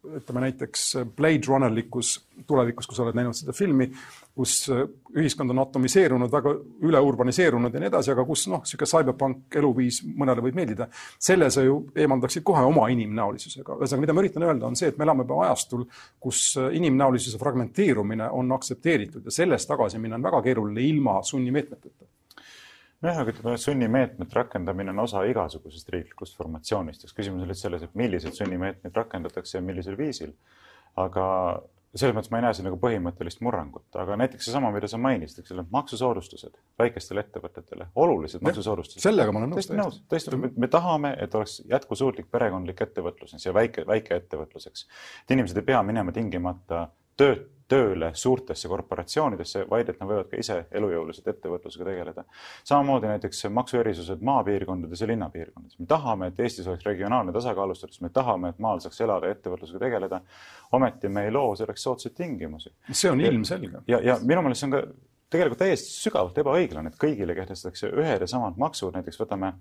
ütleme 0.05 0.41
näiteks 0.47 0.85
Blade 1.17 1.49
Runnerlikus 1.49 2.15
tulevikus, 2.47 2.87
kui 2.89 2.97
sa 2.97 3.05
oled 3.05 3.17
näinud 3.19 3.37
seda 3.37 3.53
filmi, 3.57 3.91
kus 4.37 4.55
äh, 4.73 4.85
ühiskond 5.17 5.53
on 5.53 5.63
atomiseerunud, 5.65 6.31
väga 6.33 6.53
üle 6.87 7.01
urbaniseerunud 7.05 7.75
ja 7.75 7.83
nii 7.83 7.91
edasi, 7.91 8.13
aga 8.15 8.25
kus 8.29 8.47
noh, 8.51 8.63
niisugune 8.65 8.91
cyberpunk 8.93 9.59
eluviis 9.61 10.01
mõnele 10.07 10.45
võib 10.47 10.61
meeldida. 10.61 10.89
selle 11.19 11.51
sa 11.51 11.65
ju 11.67 11.83
eemaldaksid 11.97 12.47
kohe 12.47 12.63
oma 12.67 12.89
inimnäolisusega. 12.95 13.77
ühesõnaga, 13.81 14.07
mida 14.07 14.17
ma 14.17 14.25
üritan 14.25 14.47
öelda, 14.47 14.67
on 14.67 14.79
see, 14.79 14.89
et 14.93 14.99
me 14.99 15.09
elame 15.09 15.27
juba 15.27 15.43
ajastul, 15.47 15.85
kus 16.21 16.45
äh, 16.57 16.71
inimnäolisuse 16.81 17.39
fragmenteerumine 17.39 18.31
on 18.31 18.53
aktsepteeritud 18.57 19.25
ja 19.25 19.35
sellest 19.35 19.69
tagasi 19.69 19.99
minna 19.99 20.17
on 20.21 20.31
väga 20.31 20.43
keeruline 20.49 20.87
ilma 20.87 21.21
sunnimeetmeteta 21.23 22.09
nojah, 23.05 23.23
aga 23.23 23.33
ütleme, 23.35 23.57
sunnimeetmete 23.61 24.37
rakendamine 24.37 24.95
on 24.95 25.05
osa 25.07 25.25
igasugusest 25.29 25.89
riiklikust 25.95 26.39
formatsioonist, 26.39 27.05
eks 27.07 27.17
küsimus 27.17 27.45
on 27.45 27.51
lihtsalt 27.51 27.71
selles, 27.71 27.85
et 27.87 27.99
milliseid 27.99 28.37
sunnimeetmeid 28.37 28.97
rakendatakse 28.97 29.59
ja 29.59 29.65
millisel 29.65 29.99
viisil. 30.01 30.35
aga 30.99 31.25
selles 31.95 32.15
mõttes 32.15 32.31
ma 32.31 32.39
ei 32.39 32.45
näe 32.45 32.55
siin 32.55 32.67
nagu 32.69 32.77
põhimõttelist 32.83 33.41
murrangut, 33.43 33.87
aga 33.99 34.17
näiteks 34.19 34.47
seesama, 34.47 34.71
mida 34.75 34.87
sa 34.91 34.99
mainisid, 34.99 35.41
eks 35.43 35.55
ole, 35.55 35.65
maksusoodustused 35.75 36.59
väikestele 36.79 37.23
ettevõtetele, 37.25 37.89
olulised 37.99 38.43
maksusoodustused. 38.47 39.03
sellega 39.03 39.33
ma 39.33 39.43
olen 39.43 39.55
nõus. 39.55 39.61
täiesti 39.63 39.79
nõus, 39.79 40.01
täiesti, 40.11 40.39
me, 40.39 40.53
me 40.57 40.71
tahame, 40.71 41.15
et 41.23 41.35
oleks 41.35 41.61
jätkusuutlik 41.71 42.31
perekondlik 42.31 42.83
ettevõtlus 42.87 43.35
ja 43.47 43.55
väike, 43.55 43.87
väikeettevõtluseks. 43.87 44.87
et 45.25 45.35
inimesed 45.35 45.59
ei 45.63 45.67
pea 45.73 45.83
minema 45.87 46.15
tingimata 46.15 46.89
tööd 47.19 47.49
tööle 47.71 48.11
suurtesse 48.19 48.69
korporatsioonidesse, 48.69 49.65
vaid 49.71 49.89
et 49.93 50.01
nad 50.01 50.11
võivad 50.11 50.31
ka 50.31 50.39
ise 50.41 50.57
elujõuliselt 50.75 51.29
ettevõtlusega 51.33 51.87
tegeleda. 51.87 52.25
samamoodi 52.65 53.11
näiteks 53.11 53.45
maksuerisused 53.51 54.25
maapiirkondades 54.27 55.01
ja 55.01 55.11
linnapiirkondades. 55.11 55.79
me 55.79 55.87
tahame, 55.87 56.31
et 56.31 56.41
Eestis 56.41 56.67
oleks 56.67 56.85
regionaalne 56.85 57.33
tasakaalustatus, 57.33 58.01
me 58.01 58.09
tahame, 58.09 58.49
et 58.49 58.59
maal 58.59 58.81
saaks 58.81 59.01
elada 59.01 59.27
ja 59.27 59.39
ettevõtlusega 59.39 59.79
tegeleda. 59.79 60.21
ometi 60.73 61.09
me 61.09 61.25
ei 61.25 61.31
loo 61.31 61.55
selleks 61.57 61.83
soodsaid 61.83 62.15
tingimusi. 62.15 62.73
see 62.93 63.11
on 63.11 63.21
ilmselge. 63.21 63.83
ja, 63.87 64.01
ja 64.01 64.19
minu 64.23 64.43
meelest 64.43 64.61
see 64.61 64.71
on 64.71 64.77
ka 64.79 64.83
tegelikult 65.31 65.63
täiesti 65.63 65.93
sügavalt 65.95 66.39
ebaõiglane, 66.43 66.91
et 66.91 67.01
kõigile 67.01 67.35
kehtestatakse 67.39 67.93
ühed 67.95 68.25
ja 68.25 68.29
samad 68.31 68.59
maksud, 68.61 68.95
näiteks 68.97 69.21
võtame 69.21 69.55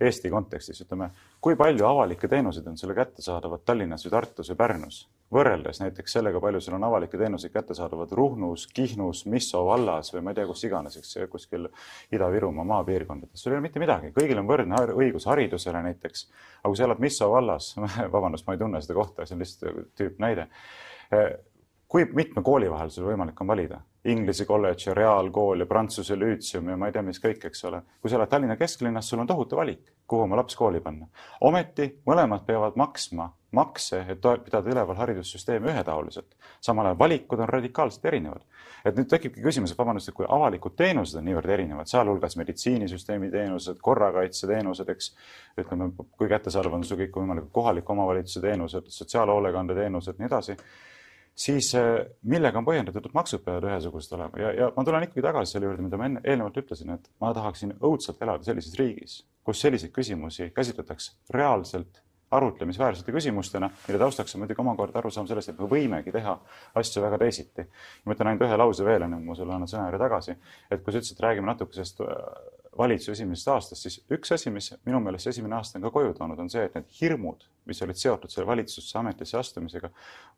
Eesti 0.00 0.30
kontekstis, 0.32 0.80
ütleme, 0.80 1.10
kui 1.44 1.58
palju 1.60 1.84
avalikke 1.84 2.28
teenuseid 2.28 2.68
on 2.70 2.78
sulle 2.80 2.94
kättesaadavad 2.96 3.66
Tallinnas 3.68 4.06
või 4.06 4.14
Tartus 4.14 4.48
või 4.48 4.56
Pärnus, 4.62 5.00
võrreldes 5.36 5.82
näiteks 5.82 6.16
sellega, 6.16 6.40
palju 6.40 6.62
sul 6.64 6.78
on 6.78 6.86
avalikke 6.88 7.20
teenuseid 7.20 7.52
kättesaadavad 7.52 8.14
Ruhnus, 8.16 8.64
Kihnus, 8.72 9.26
Misso 9.28 9.60
vallas 9.66 10.08
või 10.14 10.24
ma 10.24 10.32
ei 10.32 10.40
tea, 10.40 10.48
kus 10.48 10.64
iganes, 10.64 10.96
eks 10.96 11.18
kuskil 11.28 11.68
Ida-Virumaa 12.16 12.64
maapiirkondades, 12.72 13.44
sul 13.44 13.52
ei 13.52 13.58
ole 13.58 13.66
mitte 13.68 13.82
midagi, 13.82 14.14
kõigil 14.16 14.40
on 14.40 14.48
võrdne 14.48 14.80
õigus 14.96 15.28
haridusele 15.28 15.84
näiteks. 15.90 16.26
aga 16.62 16.72
kui 16.72 16.80
sa 16.80 16.88
elad 16.88 17.04
Misso 17.04 17.28
vallas, 17.34 17.74
vabandust, 18.16 18.48
ma 18.48 18.56
ei 18.56 18.64
tunne 18.64 18.80
seda 18.80 18.96
kohta, 18.96 19.28
see 19.28 19.36
on 19.36 19.44
lihtsalt 19.44 19.92
tüüp 20.00 20.24
näide 20.24 20.48
kui 21.90 22.04
mitme 22.14 22.42
kooli 22.46 22.70
vahel 22.70 22.90
sul 22.94 23.08
võimalik 23.10 23.40
on 23.42 23.48
valida? 23.50 23.80
Inglise 24.08 24.46
kolledž 24.48 24.86
ja 24.86 24.94
reaalkool 24.96 25.60
ja 25.60 25.66
Prantsuse 25.68 26.14
lüütsium 26.16 26.70
ja 26.70 26.76
ma 26.78 26.88
ei 26.88 26.94
tea, 26.94 27.02
mis 27.04 27.18
kõik, 27.20 27.42
eks 27.50 27.64
ole. 27.68 27.82
kui 28.00 28.10
sa 28.10 28.16
elad 28.16 28.30
Tallinna 28.30 28.56
kesklinnas, 28.56 29.08
sul 29.10 29.20
on 29.20 29.26
tohutu 29.28 29.58
valik, 29.58 29.82
kuhu 30.08 30.22
oma 30.24 30.38
laps 30.38 30.54
kooli 30.56 30.80
panna. 30.80 31.08
ometi 31.40 31.88
mõlemad 32.06 32.46
peavad 32.46 32.78
maksma 32.80 33.26
makse, 33.52 34.04
et 34.08 34.22
pidada 34.44 34.70
üleval 34.70 34.96
haridussüsteemi 34.96 35.68
ühetaoliselt. 35.72 36.36
samal 36.60 36.86
ajal 36.86 36.98
valikud 36.98 37.42
on 37.42 37.48
radikaalselt 37.48 38.04
erinevad. 38.04 38.44
et 38.84 38.96
nüüd 38.96 39.08
tekibki 39.10 39.42
küsimus, 39.42 39.72
et 39.72 39.78
vabandust, 39.78 40.08
et 40.08 40.14
kui 40.14 40.26
avalikud 40.28 40.76
teenused 40.76 41.18
on 41.18 41.24
niivõrd 41.24 41.50
erinevad, 41.50 41.90
sealhulgas 41.90 42.36
meditsiinisüsteemi 42.36 43.30
teenused, 43.30 43.82
korrakaitseteenused, 43.82 44.88
eks. 44.88 45.10
ütleme, 45.58 45.90
kui 46.16 46.28
kättesaadav 46.28 46.78
on 46.78 46.84
see 46.84 47.02
kõikvõimalikud 47.02 47.50
kohaliku 47.52 47.92
omavalitsuse 47.92 48.46
teenused, 48.46 48.88
sotsiaalhoolekande 48.88 49.74
teenused, 49.74 50.16
nii 50.18 50.30
edasi 50.30 50.56
siis 51.40 51.72
äh, 51.78 51.88
millega 52.28 52.60
on 52.60 52.66
põhjendatud, 52.66 53.06
et 53.06 53.16
maksud 53.16 53.44
peavad 53.44 53.68
ühesugused 53.70 54.12
olema 54.16 54.42
ja, 54.42 54.52
ja 54.58 54.68
ma 54.76 54.84
tulen 54.86 55.06
ikkagi 55.06 55.24
tagasi 55.24 55.56
selle 55.56 55.70
juurde, 55.70 55.86
mida 55.86 56.00
ma 56.00 56.10
enne, 56.10 56.22
eelnevalt 56.26 56.60
ütlesin, 56.62 56.92
et 56.96 57.10
ma 57.22 57.32
tahaksin 57.36 57.74
õudselt 57.78 58.20
elada 58.26 58.46
sellises 58.46 58.76
riigis, 58.80 59.20
kus 59.46 59.62
selliseid 59.64 59.94
küsimusi 59.96 60.50
käsitletakse 60.56 61.16
reaalselt 61.36 62.02
arutlemisväärsete 62.30 63.12
küsimustena, 63.12 63.70
mille 63.88 63.98
taustaks 63.98 64.36
on 64.36 64.44
muidugi 64.44 64.62
omakorda 64.62 65.00
arusaam 65.00 65.26
sellest, 65.26 65.50
et 65.50 65.58
me 65.58 65.66
võimegi 65.66 66.12
teha 66.14 66.36
asju 66.78 67.02
väga 67.02 67.18
teisiti. 67.18 67.64
ma 68.04 68.14
ütlen 68.14 68.30
ainult 68.30 68.44
ühe 68.46 68.58
lause 68.60 68.86
veel, 68.86 69.02
enne 69.02 69.18
kui 69.18 69.32
ma 69.32 69.34
sulle 69.34 69.56
annan 69.56 69.70
sõna 69.70 69.98
tagasi, 69.98 70.36
et 70.70 70.84
kui 70.84 70.92
sa 70.92 71.00
ütlesid, 71.00 71.16
et 71.16 71.24
räägime 71.26 71.50
natukesest 71.50 72.04
valitsuse 72.78 73.16
esimesest 73.16 73.50
aastast, 73.50 73.82
siis 73.82 73.98
üks 74.14 74.30
asi, 74.36 74.52
mis 74.54 74.70
minu 74.86 75.00
meelest 75.02 75.26
see 75.26 75.34
esimene 75.34 75.58
aasta 75.58 75.80
on 75.80 75.88
ka 75.88 75.92
koju 75.96 76.14
toonud, 76.20 76.38
on 76.38 76.52
see, 76.52 76.62
et 76.68 76.78
need 76.78 76.86
hirmud, 77.00 77.42
mis 77.66 77.82
olid 77.82 77.98
seotud 77.98 78.30
selle 78.30 78.46
valitsusse 78.46 78.98
ametisse 79.00 79.38
astumisega, 79.40 79.90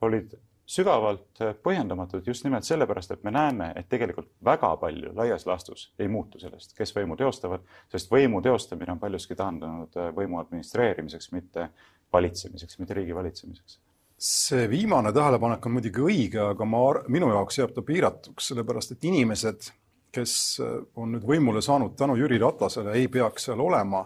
olid 0.09 0.33
sügavalt 0.67 1.43
põhjendamatud 1.63 2.27
just 2.27 2.45
nimelt 2.47 2.65
sellepärast, 2.65 3.11
et 3.11 3.25
me 3.27 3.33
näeme, 3.35 3.73
et 3.77 3.89
tegelikult 3.91 4.31
väga 4.45 4.75
palju 4.81 5.13
laias 5.17 5.47
laastus 5.47 5.89
ei 5.99 6.09
muutu 6.09 6.41
sellest, 6.41 6.77
kes 6.79 6.95
võimu 6.97 7.17
teostavad, 7.19 7.65
sest 7.93 8.13
võimu 8.13 8.43
teostamine 8.43 8.95
on 8.95 9.01
paljuski 9.03 9.37
taandunud 9.39 9.99
võimu 10.17 10.41
administreerimiseks, 10.41 11.33
mitte 11.33 11.69
valitsemiseks, 12.13 12.79
mitte 12.79 12.99
riigi 12.99 13.15
valitsemiseks 13.15 13.81
see 14.23 14.69
viimane 14.71 15.11
tähelepanek 15.11 15.65
on 15.67 15.73
muidugi 15.75 15.99
õige, 15.99 16.39
aga 16.53 16.67
ma, 16.69 16.83
minu 17.11 17.33
jaoks 17.33 17.57
jääb 17.59 17.73
ta 17.75 17.83
piiratuks, 17.83 18.53
sellepärast 18.53 18.93
et 18.95 19.07
inimesed 19.09 19.73
kes 20.13 20.35
äh, 20.61 20.77
on 20.97 21.15
nüüd 21.17 21.25
võimule 21.27 21.63
saanud 21.65 21.97
tänu 21.99 22.17
Jüri 22.21 22.39
Ratasele, 22.43 22.97
ei 22.99 23.09
peaks 23.13 23.49
seal 23.49 23.61
olema. 23.61 24.05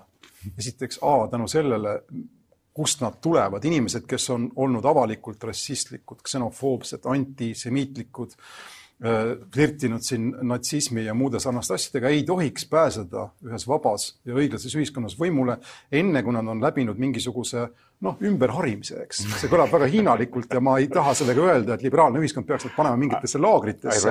esiteks 0.59 1.01
A 1.03 1.29
tänu 1.31 1.49
sellele, 1.51 2.01
kust 2.77 3.01
nad 3.05 3.19
tulevad, 3.25 3.65
inimesed, 3.65 4.05
kes 4.09 4.31
on 4.35 4.51
olnud 4.63 4.85
avalikult 4.85 5.45
rassistlikud, 5.49 6.21
ksenofoobsed, 6.27 7.09
antisemiitlikud, 7.09 8.37
äh, 8.37 9.33
flirtinud 9.55 10.05
siin 10.05 10.29
natsismi 10.47 11.07
ja 11.07 11.15
muude 11.17 11.41
sarnaste 11.41 11.77
asjadega, 11.79 12.13
ei 12.13 12.23
tohiks 12.29 12.69
pääseda 12.71 13.31
ühes 13.49 13.67
vabas 13.69 14.11
ja 14.29 14.37
õiglases 14.37 14.77
ühiskonnas 14.77 15.19
võimule, 15.21 15.59
enne 15.93 16.23
kui 16.23 16.37
nad 16.37 16.53
on 16.53 16.63
läbinud 16.63 17.01
mingisuguse 17.01 17.69
noh, 18.05 18.17
ümberharimise, 18.29 19.03
eks. 19.07 19.25
see 19.41 19.53
kõlab 19.53 19.73
väga 19.73 19.89
hiinalikult 19.93 20.53
ja 20.53 20.61
ma 20.61 20.77
ei 20.83 20.91
taha 20.93 21.15
sellega 21.17 21.49
öelda, 21.49 21.77
et 21.77 21.87
liberaalne 21.87 22.21
ühiskond 22.21 22.49
peaks 22.49 22.69
nad 22.69 22.77
panema 22.77 23.01
mingitesse 23.01 23.41
laagritesse. 23.41 24.03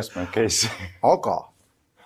aga 1.06 1.44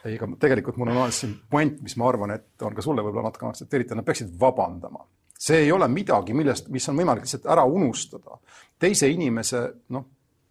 ei, 0.05 0.15
aga 0.15 0.29
tegelikult 0.39 0.77
mul 0.79 0.91
on 0.91 1.01
olemas 1.01 1.21
siin 1.23 1.35
puent, 1.51 1.79
mis 1.83 1.95
ma 1.99 2.07
arvan, 2.09 2.33
et 2.37 2.67
on 2.67 2.75
ka 2.75 2.83
sulle 2.83 3.03
võib-olla 3.03 3.29
natukene 3.29 3.53
aktsepteeritav, 3.53 3.99
nad 3.99 4.07
peaksid 4.07 4.31
vabandama. 4.39 5.03
See 5.39 5.63
ei 5.63 5.71
ole 5.71 5.87
midagi, 5.87 6.35
millest, 6.35 6.67
mis 6.73 6.87
on 6.91 6.97
võimalik 6.99 7.23
lihtsalt 7.25 7.47
ära 7.51 7.63
unustada. 7.65 8.39
teise 8.79 9.07
inimese, 9.11 9.61
noh, 9.95 10.05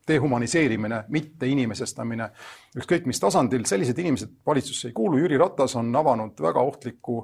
dehumaniseerimine, 0.09 1.03
mitte 1.13 1.49
inimesestamine, 1.49 2.31
ükskõik 2.77 3.07
mis 3.09 3.21
tasandil, 3.21 3.65
sellised 3.69 3.99
inimesed 3.99 4.39
valitsusse 4.47 4.89
ei 4.89 4.97
kuulu, 4.97 5.21
Jüri 5.21 5.39
Ratas 5.41 5.77
on 5.77 5.93
avanud 5.97 6.41
väga 6.41 6.65
ohtliku 6.65 7.19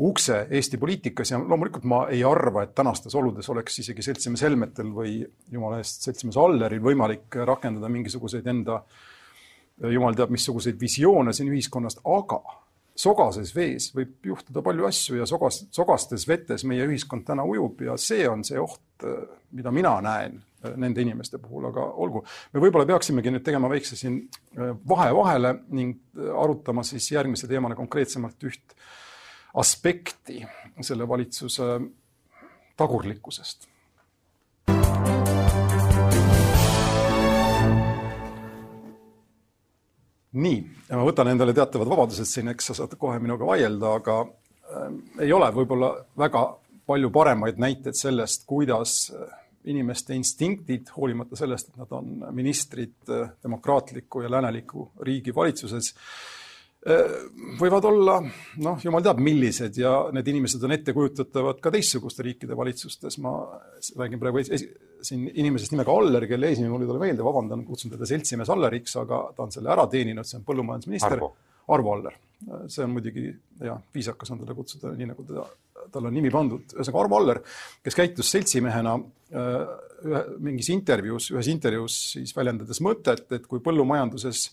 ukse 0.00 0.46
Eesti 0.50 0.78
poliitikas 0.80 1.30
ja 1.30 1.38
loomulikult 1.38 1.84
ma 1.84 2.04
ei 2.08 2.22
arva, 2.24 2.64
et 2.64 2.74
tänastes 2.74 3.14
oludes 3.14 3.48
oleks 3.52 3.78
isegi 3.82 4.02
seltsimees 4.02 4.42
Helmetel 4.46 4.90
või 4.96 5.18
jumala 5.52 5.80
eest, 5.82 6.06
seltsimees 6.06 6.38
Alleril 6.40 6.82
võimalik 6.82 7.36
rakendada 7.44 7.90
mingisuguseid 7.92 8.46
enda 8.50 8.80
jumal 9.92 10.16
teab, 10.16 10.32
missuguseid 10.32 10.80
visioone 10.80 11.34
siin 11.36 11.52
ühiskonnast, 11.52 12.02
aga 12.04 12.40
sogases 13.00 13.54
vees 13.56 13.90
võib 13.96 14.30
juhtuda 14.32 14.62
palju 14.64 14.86
asju 14.88 15.18
ja 15.20 15.26
sogas, 15.28 15.62
sogastes 15.74 16.26
vetes 16.28 16.64
meie 16.68 16.86
ühiskond 16.88 17.24
täna 17.26 17.46
ujub 17.48 17.80
ja 17.86 17.96
see 18.00 18.28
on 18.28 18.44
see 18.46 18.60
oht, 18.60 19.06
mida 19.56 19.72
mina 19.74 19.96
näen 20.04 20.38
nende 20.76 21.00
inimeste 21.00 21.38
puhul, 21.40 21.70
aga 21.70 21.86
olgu. 22.04 22.22
me 22.52 22.60
võib-olla 22.60 22.86
peaksimegi 22.88 23.32
nüüd 23.32 23.44
tegema 23.46 23.70
väikse 23.72 23.96
siin 23.96 24.18
äh, 24.20 24.74
vahe 24.88 25.08
vahele 25.16 25.54
ning 25.72 26.20
arutama 26.36 26.84
siis 26.84 27.08
järgmise 27.14 27.48
teemana 27.48 27.78
konkreetsemalt 27.78 28.48
üht 28.50 28.76
aspekti 29.60 30.42
selle 30.84 31.08
valitsuse 31.08 31.72
tagurlikkusest 32.76 33.70
nii, 40.32 40.60
ma 40.92 41.04
võtan 41.06 41.32
endale 41.32 41.54
teatavad 41.56 41.90
vabadused 41.90 42.28
siin, 42.28 42.50
eks 42.52 42.70
sa 42.70 42.78
saad 42.82 42.94
kohe 43.00 43.18
minuga 43.22 43.46
vaielda, 43.48 43.94
aga 44.00 44.16
äh, 44.22 44.88
ei 45.26 45.32
ole 45.34 45.50
võib-olla 45.54 45.92
väga 46.18 46.44
palju 46.90 47.10
paremaid 47.14 47.60
näiteid 47.62 47.98
sellest, 47.98 48.46
kuidas 48.50 49.10
äh, 49.14 49.32
inimeste 49.70 50.14
instinktid, 50.16 50.92
hoolimata 50.96 51.36
sellest, 51.38 51.72
et 51.72 51.80
nad 51.82 51.90
on 51.96 52.12
ministrid 52.36 53.10
äh, 53.10 53.32
demokraatliku 53.42 54.24
ja 54.24 54.30
lääneliku 54.32 54.90
riigi 55.06 55.34
valitsuses, 55.34 55.94
võivad 56.80 57.84
olla 57.84 58.14
noh, 58.64 58.78
jumal 58.80 59.02
teab, 59.04 59.18
millised 59.20 59.76
ja 59.76 59.92
need 60.16 60.28
inimesed 60.32 60.62
on 60.64 60.72
ettekujutatavad 60.78 61.58
ka 61.60 61.72
teistsuguste 61.74 62.24
riikide 62.24 62.56
valitsustes. 62.56 63.18
ma 63.20 63.34
räägin 64.00 64.20
praegu 64.22 64.40
siin 64.40 65.26
inimesest 65.28 65.74
nimega 65.74 65.92
Aller, 65.92 66.26
kelle 66.28 66.48
eesnimi 66.48 66.72
mul 66.72 66.86
ei 66.86 66.88
tule 66.88 67.02
meelde, 67.02 67.24
vabandan, 67.24 67.66
kutsun 67.68 67.92
teda 67.92 68.08
seltsimees 68.08 68.52
Alleriks, 68.52 68.96
aga 69.00 69.20
ta 69.36 69.44
on 69.44 69.52
selle 69.52 69.72
ära 69.72 69.84
teeninud, 69.92 70.28
see 70.28 70.38
on 70.40 70.46
põllumajandusminister 70.48 71.18
Arvo, 71.18 71.30
Arvo 71.76 71.92
Aller. 71.98 72.16
see 72.72 72.84
on 72.86 72.94
muidugi 72.96 73.26
jah, 73.60 73.80
viisakas 73.94 74.32
on 74.32 74.40
teda 74.40 74.56
kutsuda 74.56 74.94
nii, 74.96 75.10
nagu 75.12 75.26
teda, 75.28 75.44
talle 75.92 76.08
on 76.08 76.16
nimi 76.16 76.32
pandud, 76.32 76.64
ühesõnaga 76.78 77.04
Arvo 77.04 77.20
Aller, 77.20 77.42
kes 77.84 77.98
käitus 77.98 78.32
seltsimehena 78.32 78.96
äh, 78.96 79.76
ühe, 80.08 80.24
mingis 80.48 80.72
intervjuus, 80.72 81.28
ühes 81.34 81.52
intervjuus 81.52 82.00
siis 82.14 82.32
väljendades 82.36 82.80
mõtet, 82.84 83.26
et 83.36 83.44
kui 83.48 83.60
põllumajanduses 83.64 84.48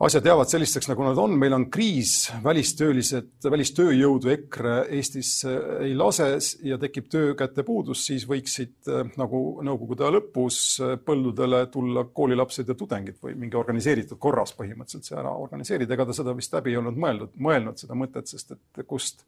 asjad 0.00 0.26
jäävad 0.26 0.48
sellisteks, 0.50 0.88
nagu 0.90 1.04
nad 1.06 1.18
on, 1.18 1.36
meil 1.38 1.54
on 1.54 1.68
kriis, 1.70 2.32
välistöölised, 2.44 3.28
välistööjõudu 3.50 4.32
EKRE 4.32 4.74
Eestisse 4.96 5.52
ei 5.84 5.94
lase 5.94 6.26
ja 6.66 6.78
tekib 6.82 7.06
töökäte 7.12 7.62
puudus, 7.66 8.02
siis 8.08 8.26
võiksid 8.28 8.90
nagu 9.20 9.42
Nõukogude 9.64 10.04
aja 10.04 10.16
lõpus 10.16 10.58
põldudele 11.06 11.64
tulla 11.72 12.04
koolilapsed 12.10 12.68
ja 12.68 12.76
tudengid 12.78 13.20
või 13.22 13.36
mingi 13.38 13.58
organiseeritud 13.60 14.18
korras 14.18 14.54
põhimõtteliselt 14.58 15.06
see 15.06 15.18
ära 15.20 15.30
organiseerida, 15.30 15.94
ega 15.94 16.08
ta 16.08 16.16
seda 16.16 16.34
vist 16.36 16.56
läbi 16.56 16.74
ei 16.74 16.80
olnud 16.82 16.98
mõeldud, 16.98 17.36
mõelnud 17.38 17.78
seda 17.78 17.98
mõtet, 17.98 18.26
sest 18.30 18.56
et 18.56 18.86
kust, 18.90 19.22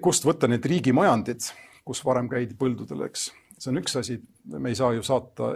kust 0.00 0.28
võtta 0.28 0.50
need 0.50 0.64
riigimajandid, 0.70 1.50
kus 1.84 2.04
varem 2.06 2.30
käidi 2.30 2.54
põldudel, 2.58 3.08
eks. 3.08 3.32
See 3.58 3.70
on 3.70 3.82
üks 3.82 3.98
asi, 3.98 4.16
me 4.50 4.70
ei 4.70 4.78
saa 4.78 4.94
ju 4.94 5.02
saata 5.06 5.54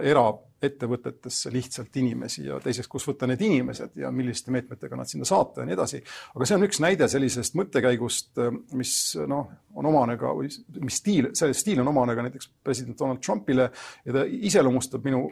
eraettevõtetesse 0.59 1.51
lihtsalt 1.53 1.95
inimesi 2.01 2.45
ja 2.45 2.59
teiseks, 2.63 2.87
kus 2.91 3.07
võtta 3.07 3.27
need 3.29 3.41
inimesed 3.41 3.97
ja 3.99 4.11
milliste 4.11 4.51
meetmetega 4.51 4.97
nad 4.99 5.09
sinna 5.09 5.25
saata 5.25 5.61
ja 5.61 5.69
nii 5.69 5.77
edasi. 5.77 6.01
aga 6.35 6.45
see 6.45 6.57
on 6.57 6.67
üks 6.67 6.81
näide 6.83 7.07
sellisest 7.07 7.55
mõttekäigust, 7.59 8.39
mis 8.77 8.93
noh, 9.27 9.49
on 9.75 9.85
omane 9.85 10.17
ka, 10.19 10.33
või 10.35 10.49
mis 10.83 11.01
stiil, 11.01 11.31
see 11.33 11.53
stiil 11.53 11.81
on 11.83 11.91
omane 11.93 12.15
ka 12.15 12.25
näiteks 12.25 12.51
president 12.63 12.99
Donald 12.99 13.21
Trumpile 13.23 13.69
ja 14.05 14.13
ta 14.13 14.25
iseloomustab 14.25 15.05
minu 15.05 15.27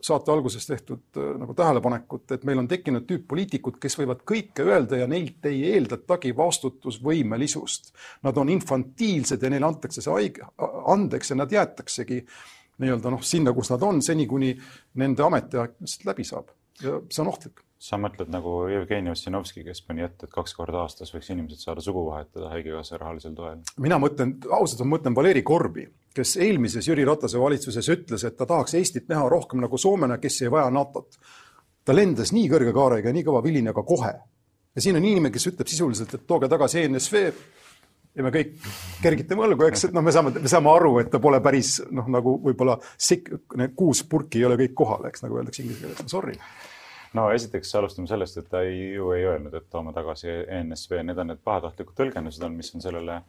saate 0.00 0.32
alguses 0.32 0.64
tehtud 0.64 1.16
äh, 1.16 1.32
nagu 1.36 1.54
tähelepanekut, 1.54 2.30
et 2.32 2.44
meil 2.48 2.62
on 2.62 2.68
tekkinud 2.68 3.04
tüüp 3.08 3.26
poliitikud, 3.28 3.76
kes 3.80 3.98
võivad 4.00 4.22
kõike 4.28 4.64
öelda 4.64 5.02
ja 5.02 5.08
neilt 5.10 5.44
ei 5.50 5.60
eeldatagi 5.74 6.32
vastutusvõimelisust. 6.36 7.92
Nad 8.24 8.40
on 8.40 8.48
infantiilsed 8.48 9.42
ja 9.44 9.50
neile 9.52 9.68
antakse 9.68 10.00
see 10.00 10.14
haig-, 10.14 10.40
andeks 10.88 11.34
ja 11.34 11.36
nad 11.42 11.52
jäetaksegi 11.52 12.22
nii-öelda 12.80 13.12
noh, 13.14 13.24
sinna, 13.24 13.54
kus 13.56 13.72
nad 13.72 13.82
on, 13.86 14.00
seni 14.04 14.26
kuni 14.30 14.54
nende 15.00 15.26
ametiaeg 15.26 15.76
lihtsalt 15.80 16.08
läbi 16.12 16.26
saab 16.28 16.54
ja 16.82 17.00
see 17.08 17.24
on 17.24 17.32
ohtlik 17.32 17.64
sa 17.80 17.96
mõtled 17.96 18.28
nagu 18.28 18.66
Jevgeni 18.68 19.08
Ossinovski, 19.12 19.62
kes 19.64 19.80
pani 19.86 20.04
ette, 20.04 20.28
et 20.28 20.32
kaks 20.34 20.52
korda 20.56 20.82
aastas 20.82 21.14
võiks 21.14 21.30
inimesed 21.32 21.62
saada 21.62 21.80
sugu 21.84 22.02
vahetada 22.10 22.50
Haigekassa 22.52 22.98
rahalisel 23.00 23.32
toel? 23.36 23.62
mina 23.80 23.96
mõtlen, 24.00 24.34
ausalt 24.52 24.84
ma 24.84 24.98
mõtlen 24.98 25.16
Valeri 25.16 25.42
Korbi, 25.46 25.86
kes 26.14 26.36
eelmises 26.44 26.88
Jüri 26.90 27.06
Ratase 27.08 27.40
valitsuses 27.40 27.88
ütles, 27.94 28.26
et 28.28 28.36
ta 28.36 28.48
tahaks 28.48 28.76
Eestit 28.76 29.08
näha 29.08 29.28
rohkem 29.32 29.64
nagu 29.64 29.80
Soomena, 29.80 30.20
kes 30.20 30.42
ei 30.44 30.52
vaja 30.52 30.68
NATO-t. 30.74 31.16
ta 31.84 31.96
lendas 31.96 32.34
nii 32.36 32.50
kõrge 32.52 32.74
kaarega 32.76 33.08
ja 33.08 33.16
nii 33.16 33.24
kõva 33.24 33.40
vilinega 33.44 33.82
kohe. 33.82 34.12
ja 34.74 34.84
siin 34.84 35.00
on 35.00 35.04
inimene, 35.04 35.32
kes 35.32 35.48
ütleb 35.54 35.72
sisuliselt, 35.72 36.14
et 36.14 36.28
tooge 36.28 36.52
tagasi 36.52 36.84
ENSV 36.84 37.32
ja 38.16 38.26
me 38.26 38.32
kõik 38.34 38.56
kergitame 39.02 39.46
õlgu, 39.46 39.66
eks, 39.68 39.86
et 39.88 39.94
noh, 39.96 40.04
me 40.04 40.14
saame, 40.14 40.32
me 40.42 40.50
saame 40.50 40.72
aru, 40.72 40.96
et 41.02 41.10
ta 41.12 41.20
pole 41.22 41.40
päris 41.44 41.76
noh, 41.94 42.08
nagu 42.10 42.36
võib-olla 42.44 42.76
sik-, 42.96 43.30
need 43.60 43.76
kuus 43.78 44.02
purki 44.10 44.42
ei 44.42 44.48
ole 44.48 44.58
kõik 44.60 44.74
kohal, 44.82 45.06
eks, 45.10 45.24
nagu 45.26 45.38
öeldakse 45.40 45.62
inglise 45.64 45.84
keeles, 45.84 46.10
sorry. 46.10 46.36
No 47.16 47.26
esiteks 47.34 47.72
alustame 47.74 48.06
sellest, 48.06 48.38
et 48.38 48.50
ta 48.50 48.62
ei, 48.62 48.92
ju 48.94 49.10
ei 49.16 49.24
öelnud, 49.26 49.54
et 49.58 49.66
toome 49.70 49.94
tagasi 49.94 50.30
ENSV, 50.46 51.00
need 51.06 51.18
on 51.18 51.32
need 51.32 51.40
pahatahtlikud 51.46 51.96
tõlgendused 51.98 52.44
on, 52.46 52.54
mis 52.58 52.70
on 52.76 52.84
sellele 52.84 53.20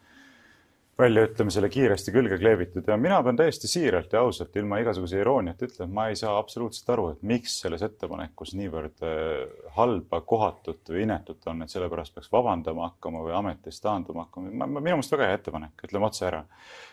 väljaütlemisele 0.98 1.68
kiiresti 1.72 2.12
külge 2.12 2.36
kleebitud 2.38 2.88
ja 2.88 2.96
mina 3.00 3.22
pean 3.24 3.36
täiesti 3.36 3.68
siiralt 3.68 4.12
ja 4.12 4.20
ausalt, 4.20 4.56
ilma 4.60 4.78
igasuguse 4.82 5.20
irooniata 5.22 5.64
ütlema, 5.64 5.92
ma 5.94 6.04
ei 6.12 6.16
saa 6.20 6.34
absoluutselt 6.38 6.90
aru, 6.92 7.06
et 7.14 7.22
miks 7.26 7.54
selles 7.62 7.82
ettepanekus 7.86 8.52
niivõrd 8.58 9.04
äh, 9.08 9.70
halba, 9.76 10.20
kohatut 10.28 10.92
või 10.92 11.06
inetut 11.06 11.48
on, 11.48 11.64
et 11.64 11.72
sellepärast 11.72 12.14
peaks 12.14 12.28
vabandama 12.32 12.90
hakkama 12.90 13.24
või 13.24 13.32
ametist 13.38 13.82
taanduma 13.82 14.26
hakkama. 14.26 14.52
minu 14.52 14.82
meelest 14.84 15.16
väga 15.16 15.30
hea 15.30 15.38
ettepanek, 15.40 15.86
ütleme 15.88 16.08
otse 16.10 16.26
ära. 16.28 16.42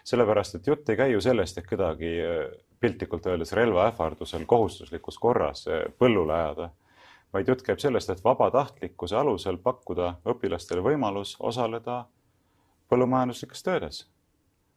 sellepärast, 0.07 0.55
et 0.55 0.67
jutt 0.71 0.89
ei 0.89 0.99
käi 0.99 1.11
ju 1.11 1.21
sellest, 1.21 1.57
et 1.59 1.67
kedagi 1.67 2.13
äh, 2.23 2.45
piltlikult 2.79 3.27
öeldes 3.27 3.51
relva 3.51 3.89
ähvardusel 3.91 4.45
kohustuslikus 4.47 5.19
korras 5.19 5.67
äh, 5.67 5.89
põllule 5.99 6.37
ajada 6.37 6.69
vaid 7.33 7.51
jutt 7.51 7.61
käib 7.61 7.77
sellest, 7.83 8.09
et 8.09 8.23
vabatahtlikkuse 8.23 9.17
alusel 9.19 9.59
pakkuda 9.61 10.15
õpilastele 10.31 10.81
võimalus 10.81 11.35
osaleda 11.39 12.05
põllumajanduslikes 12.89 13.63
töödes. 13.63 14.07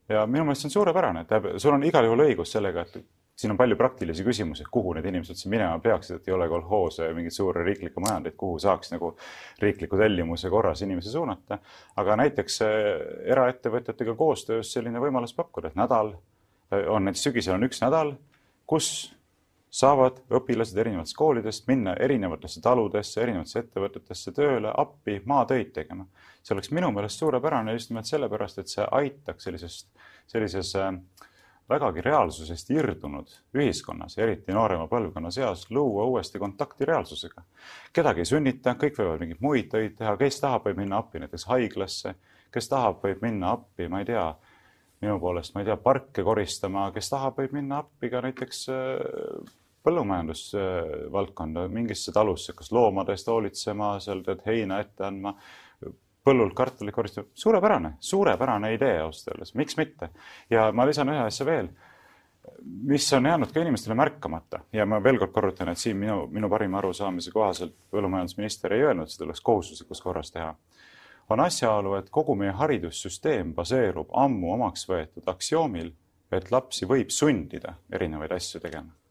ja 0.08 0.26
minu 0.26 0.44
meelest 0.44 0.64
see 0.64 0.68
on 0.68 0.76
suurepärane, 0.76 1.24
tähendab, 1.24 1.58
sul 1.62 1.74
on 1.74 1.84
igal 1.86 2.04
juhul 2.04 2.24
õigus 2.26 2.52
sellega, 2.52 2.82
et 2.82 3.04
siin 3.36 3.50
on 3.50 3.56
palju 3.56 3.76
praktilisi 3.76 4.24
küsimusi, 4.24 4.64
kuhu 4.70 4.92
need 4.96 5.06
inimesed 5.08 5.34
üldse 5.34 5.50
minema 5.50 5.78
peaksid, 5.82 6.20
et 6.20 6.28
ei 6.28 6.34
ole 6.36 6.48
kolhoose, 6.50 7.08
mingeid 7.16 7.34
suuri 7.34 7.64
riiklikke 7.66 8.02
majandeid, 8.04 8.36
kuhu 8.38 8.58
saaks 8.62 8.92
nagu 8.92 9.14
riikliku 9.62 9.98
tellimuse 9.98 10.50
korras 10.52 10.82
inimesi 10.84 11.14
suunata. 11.14 11.58
aga 11.96 12.18
näiteks 12.22 12.60
eh, 12.66 12.90
eraettevõtjatega 13.34 14.14
koostöös 14.18 14.72
selline 14.72 15.00
võimalus 15.00 15.34
pakkuda, 15.38 15.72
et 15.72 15.80
nädal 15.80 16.12
eh, 16.12 16.86
on 16.88 17.08
näiteks 17.08 17.28
sügisel 17.30 17.56
on 17.56 17.68
üks 17.70 17.82
nädal, 17.84 18.14
kus 18.66 18.92
saavad 19.72 20.18
õpilased 20.36 20.76
erinevatest 20.76 21.16
koolidest 21.16 21.68
minna 21.68 21.94
erinevatesse 21.96 22.60
taludesse, 22.60 23.22
erinevatesse 23.22 23.62
ettevõtetesse 23.62 24.32
tööle 24.36 24.72
appi 24.76 25.22
maatöid 25.24 25.72
tegema. 25.72 26.06
see 26.42 26.54
oleks 26.54 26.70
minu 26.70 26.90
meelest 26.92 27.18
suurepärane 27.18 27.72
just 27.72 27.90
nimelt 27.90 28.06
sellepärast, 28.06 28.58
et 28.58 28.68
see 28.68 28.84
aitaks 28.90 29.44
sellisest, 29.48 29.88
sellises 30.28 30.74
äh, 30.76 30.92
vägagi 31.72 32.04
reaalsusest 32.04 32.70
irdunud 32.70 33.32
ühiskonnas, 33.56 34.18
eriti 34.18 34.52
noorema 34.52 34.88
põlvkonna 34.90 35.30
seas, 35.32 35.64
luua 35.70 36.04
uuesti 36.04 36.38
kontakti 36.38 36.84
reaalsusega. 36.84 37.42
kedagi 37.92 38.20
ei 38.20 38.28
sunnita, 38.28 38.76
kõik 38.76 38.98
võivad 38.98 39.24
mingeid 39.24 39.40
muid 39.40 39.70
töid 39.72 39.96
teha, 39.96 40.16
kes 40.20 40.40
tahab, 40.40 40.66
võib 40.68 40.82
minna 40.82 41.00
appi 41.00 41.22
näiteks 41.22 41.48
haiglasse, 41.48 42.14
kes 42.52 42.68
tahab, 42.68 43.00
võib 43.06 43.24
minna 43.24 43.54
appi, 43.56 43.88
ma 43.88 44.02
ei 44.02 44.10
tea, 44.10 44.26
minu 45.00 45.18
poolest, 45.20 45.54
ma 45.54 45.62
ei 45.62 45.70
tea, 45.70 45.78
parke 45.80 46.22
koristama, 46.26 46.90
kes 46.92 47.08
tahab, 47.10 47.40
võib 47.40 47.56
minna 47.56 47.80
appi 47.86 48.12
ka 48.12 48.20
näiteks 48.26 48.66
äh, 48.68 49.52
põllumajandusvaldkonda, 49.82 51.66
mingisse 51.72 52.12
talusse, 52.14 52.54
kas 52.56 52.72
loomade 52.72 53.14
eest 53.16 53.28
hoolitsema, 53.30 53.96
seal 54.02 54.22
tead 54.26 54.42
heina 54.46 54.78
ette 54.82 55.06
andma, 55.06 55.34
põllult 56.22 56.54
kartulit 56.54 56.94
koristama, 56.94 57.28
suurepärane, 57.34 57.96
suurepärane 58.00 58.74
idee 58.76 59.00
ausalt 59.02 59.34
öeldes, 59.34 59.54
miks 59.58 59.76
mitte. 59.76 60.12
ja 60.50 60.70
ma 60.72 60.86
lisan 60.86 61.10
ühe 61.10 61.24
asja 61.24 61.46
veel, 61.46 61.72
mis 62.86 63.08
on 63.12 63.26
jäänud 63.26 63.52
ka 63.52 63.60
inimestele 63.60 63.94
märkamata. 63.98 64.62
Ja 64.72 64.86
ma 64.86 65.02
veel 65.02 65.18
kord 65.18 65.32
korrutan, 65.34 65.72
et 65.72 65.78
siin 65.78 65.98
minu, 65.98 66.26
minu 66.30 66.50
parima 66.50 66.78
arusaamise 66.78 67.34
kohaselt 67.34 67.74
põllumajandusminister 67.90 68.74
ei 68.74 68.86
öelnud, 68.86 69.10
seda 69.10 69.26
tuleks 69.26 69.40
kohustuslikus 69.40 70.02
korras 70.02 70.30
teha. 70.30 70.54
On 71.30 71.40
asjaolu, 71.40 71.94
et 71.98 72.10
kogu 72.10 72.34
meie 72.38 72.54
haridussüsteem 72.58 73.54
baseerub 73.54 74.10
ammu 74.24 74.52
omaks 74.54 74.88
võetud 74.90 75.30
aktsioomil, 75.30 75.92
et 76.32 76.50
lapsi 76.50 76.86
võib 76.88 77.10
sundida 77.14 77.76
erinevaid 77.92 78.34
asju 78.38 78.60
tegema 78.60 79.01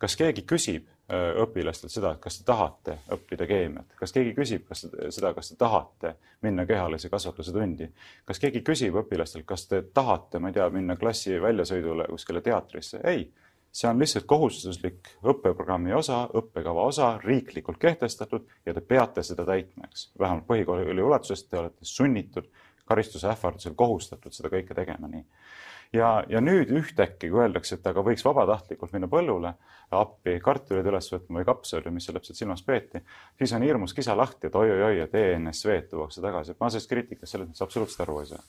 kas 0.00 0.16
keegi 0.16 0.44
küsib 0.48 0.86
äh, 1.12 1.34
õpilastelt 1.42 1.92
seda, 1.92 2.14
et 2.14 2.22
kas 2.24 2.40
te 2.40 2.46
tahate 2.48 2.96
õppida 3.12 3.46
keemiat, 3.48 3.92
kas 3.98 4.14
keegi 4.16 4.32
küsib, 4.36 4.64
kas 4.68 4.86
seda, 4.86 5.34
kas 5.36 5.52
te 5.52 5.58
tahate 5.60 6.14
minna 6.46 6.64
kehalise 6.68 7.10
kasvatuse 7.12 7.52
tundi, 7.54 7.90
kas 8.28 8.40
keegi 8.42 8.64
küsib 8.66 8.96
õpilastelt, 9.02 9.44
kas 9.48 9.66
te 9.68 9.82
tahate, 9.94 10.40
ma 10.40 10.50
ei 10.50 10.56
tea, 10.56 10.70
minna 10.72 10.96
klassi 11.00 11.36
väljasõidule 11.42 12.08
kuskile 12.10 12.42
teatrisse? 12.44 13.02
ei, 13.04 13.28
see 13.70 13.90
on 13.90 14.00
lihtsalt 14.00 14.26
kohustuslik 14.30 15.12
õppeprogrammi 15.22 15.94
osa, 15.94 16.24
õppekava 16.40 16.88
osa, 16.90 17.12
riiklikult 17.22 17.78
kehtestatud 17.78 18.48
ja 18.66 18.74
te 18.74 18.80
peate 18.80 19.22
seda 19.26 19.44
täitma, 19.46 19.90
eks. 19.90 20.10
vähemalt 20.18 20.48
põhikooli 20.48 21.04
ulatuses 21.04 21.44
te 21.44 21.60
olete 21.60 21.86
sunnitud 21.86 22.48
karistuse 22.90 23.28
ähvardusel 23.30 23.76
kohustatud 23.78 24.34
seda 24.34 24.50
kõike 24.50 24.74
tegema 24.74 25.12
nii 25.12 25.22
ja, 25.92 26.24
ja 26.28 26.40
nüüd 26.40 26.70
ühtäkki, 26.74 27.30
kui 27.30 27.42
öeldakse, 27.44 27.78
et 27.78 27.86
aga 27.90 28.04
võiks 28.06 28.24
vabatahtlikult 28.26 28.94
minna 28.94 29.08
põllule 29.10 29.54
appi 29.96 30.36
kartuleid 30.42 30.86
üles 30.86 31.10
võtma 31.12 31.40
või 31.40 31.48
kapsaid 31.48 31.86
või 31.86 31.96
mis 31.96 32.06
seal 32.06 32.18
täpselt 32.18 32.38
silmas 32.38 32.62
peeti, 32.66 33.02
siis 33.38 33.54
on 33.56 33.66
hirmus 33.66 33.94
kisa 33.96 34.14
lahti, 34.16 34.46
et 34.46 34.58
oi-oi-oi, 34.58 35.04
et 35.04 35.14
ENSV-d 35.18 35.90
tuuakse 35.90 36.22
tagasi. 36.22 36.54
ma 36.60 36.70
sellest 36.70 36.90
kriitikast 36.90 37.34
selles 37.34 37.50
mõttes 37.50 37.66
absoluutselt 37.66 38.04
aru 38.06 38.20
ei 38.20 38.30
saa. 38.32 38.42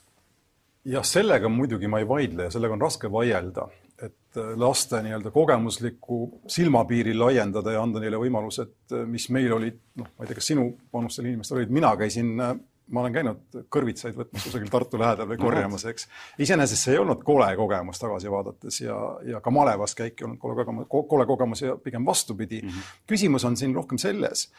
jah, 0.95 1.05
sellega 1.05 1.49
muidugi 1.49 1.89
ma 1.89 2.01
ei 2.01 2.07
vaidle 2.07 2.49
ja 2.49 2.53
sellega 2.53 2.77
on 2.77 2.81
raske 2.81 3.11
vaielda, 3.11 3.67
et 4.01 4.37
äh, 4.37 4.53
laste 4.57 5.01
nii-öelda 5.01 5.31
kogemuslikku 5.33 6.21
silmapiiri 6.47 7.13
laiendada 7.17 7.73
ja 7.73 7.81
anda 7.81 8.01
neile 8.01 8.21
võimalused, 8.21 8.75
äh, 8.93 9.05
mis 9.09 9.29
meil 9.33 9.53
olid, 9.57 9.81
noh, 9.97 10.13
ma 10.17 10.25
ei 10.25 10.29
tea, 10.29 10.37
kas 10.37 10.53
sinu 10.53 10.67
vanustel 10.93 11.29
inimestel 11.29 11.61
olid, 11.61 11.73
mina 11.73 11.95
käisin 11.97 12.33
äh, 12.37 12.53
ma 12.91 13.03
olen 13.03 13.15
käinud 13.15 13.59
kõrvitsaid 13.71 14.17
võtmas 14.17 14.45
kusagil 14.47 14.71
Tartu 14.71 14.99
lähedal 14.99 15.29
või 15.29 15.39
korjamas, 15.41 15.85
eks. 15.89 16.07
iseenesest 16.41 16.87
see 16.87 16.95
ei 16.95 17.01
olnud 17.01 17.23
kole 17.27 17.49
kogemus 17.59 18.01
tagasi 18.01 18.31
vaadates 18.31 18.81
ja, 18.83 18.97
ja 19.27 19.41
ka 19.43 19.53
malevas 19.53 19.95
käik 19.97 20.21
ei 20.21 20.27
olnud 20.27 20.41
kole 20.41 20.57
kogemus, 20.59 20.89
kole 20.89 21.27
kogemus 21.29 21.65
ja 21.65 21.75
pigem 21.81 22.05
vastupidi 22.05 22.61
mm. 22.61 22.69
-hmm. 22.69 22.95
küsimus 23.07 23.45
on 23.47 23.57
siin 23.57 23.75
rohkem 23.75 24.01
selles, 24.01 24.49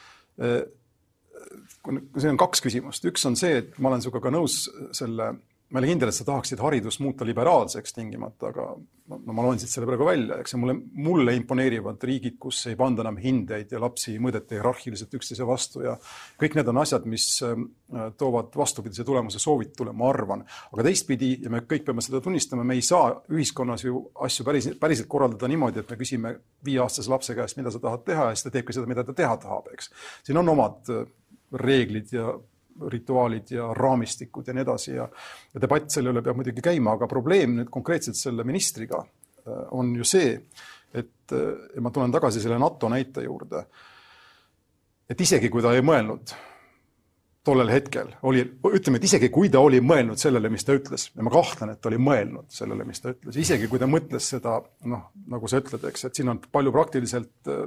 äh, 0.40 0.62
siin 2.18 2.34
on 2.34 2.40
kaks 2.40 2.62
küsimust, 2.64 3.04
üks 3.08 3.26
on 3.26 3.36
see, 3.36 3.58
et 3.62 3.78
ma 3.78 3.90
olen 3.92 4.02
sinuga 4.04 4.22
ka 4.22 4.32
nõus 4.34 4.64
selle 4.96 5.32
ma 5.72 5.80
ei 5.80 5.86
ole 5.86 5.92
kindel, 5.94 6.10
et 6.12 6.16
sa 6.16 6.26
tahaksid 6.28 6.60
haridust 6.60 7.00
muuta 7.00 7.24
liberaalseks 7.24 7.94
tingimata, 7.96 8.50
aga 8.52 8.66
no 9.12 9.34
ma 9.34 9.44
loen 9.44 9.60
siit 9.60 9.72
selle 9.72 9.86
praegu 9.88 10.04
välja, 10.06 10.36
eks 10.42 10.54
mulle, 10.60 10.74
mulle 11.04 11.34
imponeerivad 11.36 12.02
riigid, 12.08 12.36
kus 12.40 12.60
ei 12.70 12.76
panda 12.78 13.04
enam 13.04 13.16
hindeid 13.20 13.72
ja 13.72 13.80
lapsi 13.80 14.12
ei 14.12 14.20
mõõdeta 14.22 14.56
hierarhiliselt 14.56 15.16
üksteise 15.16 15.46
vastu 15.48 15.84
ja 15.86 15.94
kõik 16.40 16.58
need 16.58 16.68
on 16.72 16.82
asjad, 16.82 17.08
mis 17.08 17.26
äh, 17.46 17.64
toovad 18.20 18.52
vastupidise 18.58 19.06
tulemuse 19.08 19.40
soovitule, 19.42 19.94
ma 19.96 20.10
arvan. 20.12 20.44
aga 20.72 20.86
teistpidi, 20.88 21.32
ja 21.44 21.52
me 21.52 21.64
kõik 21.64 21.88
peame 21.88 22.04
seda 22.04 22.20
tunnistama, 22.24 22.66
me 22.68 22.76
ei 22.76 22.84
saa 22.84 23.08
ühiskonnas 23.32 23.86
ju 23.88 24.04
asju 24.28 24.46
päris, 24.48 24.70
päriselt 24.80 25.08
korraldada 25.12 25.50
niimoodi, 25.50 25.80
et 25.80 25.90
me 25.90 26.00
küsime 26.00 26.36
viieaastase 26.64 27.12
lapse 27.12 27.36
käest, 27.38 27.56
mida 27.60 27.72
sa 27.72 27.80
tahad 27.82 28.04
teha 28.06 28.30
ja 28.30 28.36
siis 28.36 28.48
ta 28.48 28.54
teebki 28.54 28.76
seda, 28.76 28.90
mida 28.90 29.06
ta 29.08 29.16
teha 29.16 29.36
tahab, 29.40 29.72
eks. 29.72 29.92
siin 30.28 30.40
on 30.40 30.52
omad 30.52 30.92
äh, 30.92 31.06
reeglid 31.52 32.12
ja 32.12 32.32
rituaalid 32.92 33.50
ja 33.54 33.70
raamistikud 33.76 34.48
ja 34.48 34.54
nii 34.56 34.64
edasi 34.64 34.94
ja, 34.94 35.08
ja 35.54 35.62
debatt 35.62 35.90
selle 35.92 36.12
üle 36.12 36.22
peab 36.24 36.38
muidugi 36.38 36.64
käima, 36.64 36.96
aga 36.96 37.08
probleem 37.10 37.58
nüüd 37.58 37.72
konkreetselt 37.72 38.18
selle 38.18 38.46
ministriga 38.48 39.02
äh, 39.02 39.64
on 39.76 39.94
ju 39.96 40.06
see, 40.08 40.36
et 40.94 41.34
äh, 41.36 41.80
ma 41.80 41.92
tulen 41.94 42.14
tagasi 42.14 42.42
selle 42.42 42.60
NATO 42.62 42.90
näite 42.92 43.26
juurde, 43.26 43.66
et 45.08 45.20
isegi 45.20 45.50
kui 45.52 45.62
ta 45.64 45.74
ei 45.76 45.84
mõelnud 45.84 46.34
tollel 47.42 47.72
hetkel, 47.72 48.12
oli, 48.28 48.42
ütleme, 48.70 49.00
et 49.00 49.06
isegi 49.08 49.28
kui 49.34 49.50
ta 49.50 49.60
oli 49.62 49.80
mõelnud 49.82 50.20
sellele, 50.20 50.50
mis 50.52 50.62
ta 50.66 50.76
ütles, 50.78 51.08
ja 51.16 51.24
ma 51.26 51.30
kahtlen, 51.34 51.72
et 51.72 51.80
ta 51.82 51.90
oli 51.90 51.98
mõelnud 51.98 52.46
sellele, 52.54 52.86
mis 52.86 53.02
ta 53.02 53.10
ütles, 53.16 53.38
isegi 53.42 53.66
kui 53.70 53.82
ta 53.82 53.88
mõtles 53.90 54.28
seda, 54.34 54.60
noh, 54.86 55.08
nagu 55.32 55.50
sa 55.50 55.58
ütled, 55.58 55.82
eks, 55.90 56.06
et 56.06 56.20
siin 56.20 56.30
on 56.30 56.38
palju 56.54 56.74
praktiliselt 56.74 57.50
äh, 57.50 57.64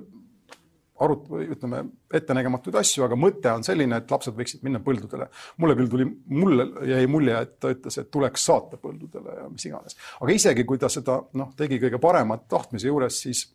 arut-, 0.99 1.29
ütleme, 1.55 1.84
ettenägematuid 2.15 2.77
asju, 2.79 3.03
aga 3.05 3.17
mõte 3.19 3.51
on 3.51 3.63
selline, 3.67 3.99
et 3.99 4.12
lapsed 4.12 4.36
võiksid 4.38 4.63
minna 4.65 4.81
põldudele. 4.84 5.29
mulle 5.62 5.77
küll 5.79 5.91
tuli, 5.91 6.10
mulle 6.31 6.67
jäi 6.89 7.08
mulje, 7.12 7.39
et 7.47 7.55
ta 7.60 7.71
ütles, 7.75 7.99
et 8.01 8.12
tuleks 8.12 8.45
saata 8.49 8.79
põldudele 8.81 9.39
ja 9.41 9.47
mis 9.51 9.65
iganes. 9.67 9.97
aga 10.19 10.36
isegi, 10.36 10.67
kui 10.67 10.81
ta 10.81 10.89
seda 10.89 11.21
noh, 11.34 11.55
tegi 11.58 11.81
kõige 11.84 11.99
paremat 12.01 12.47
tahtmise 12.51 12.88
juures, 12.88 13.19
siis 13.25 13.47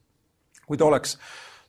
kui 0.66 0.78
ta 0.78 0.86
oleks 0.86 1.16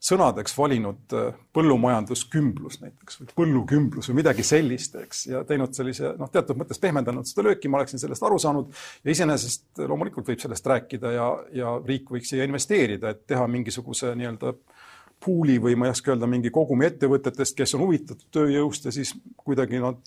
sõnadeks 0.01 0.55
valinud 0.57 1.13
äh, 1.13 1.35
põllumajanduskümblus 1.53 2.79
näiteks 2.81 3.19
või 3.19 3.27
põllukümblus 3.37 4.09
või 4.09 4.17
midagi 4.23 4.43
sellist, 4.43 4.95
eks, 4.97 5.27
ja 5.29 5.43
teinud 5.45 5.77
sellise 5.77 6.15
noh, 6.17 6.29
teatud 6.33 6.57
mõttes 6.57 6.81
pehmendanud 6.81 7.29
seda 7.29 7.45
lööki, 7.45 7.69
ma 7.69 7.79
oleksin 7.79 8.01
sellest 8.01 8.25
aru 8.25 8.39
saanud 8.41 8.73
ja 9.05 9.13
iseenesest 9.13 9.83
loomulikult 9.85 10.33
võib 10.33 10.41
sellest 10.41 10.67
rääkida 10.73 11.13
ja, 11.13 11.27
ja 11.53 11.75
riik 11.85 12.09
võiks 12.09 12.33
siia 12.33 12.49
investeerida, 12.49 13.13
et 13.13 13.27
teha 13.29 13.45
mingisuguse 13.45 14.15
nii-öelda 14.17 14.55
äh, 14.55 14.89
pool'i 15.25 15.57
või 15.61 15.75
ma 15.77 15.87
ei 15.87 15.95
oska 15.95 16.13
öelda, 16.13 16.27
mingi 16.29 16.49
kogumi 16.53 16.87
ettevõtetest, 16.87 17.55
kes 17.57 17.75
on 17.77 17.85
huvitatud 17.85 18.27
tööjõust 18.33 18.87
ja 18.87 18.93
siis 18.95 19.13
kuidagi 19.37 19.81
nad 19.81 19.99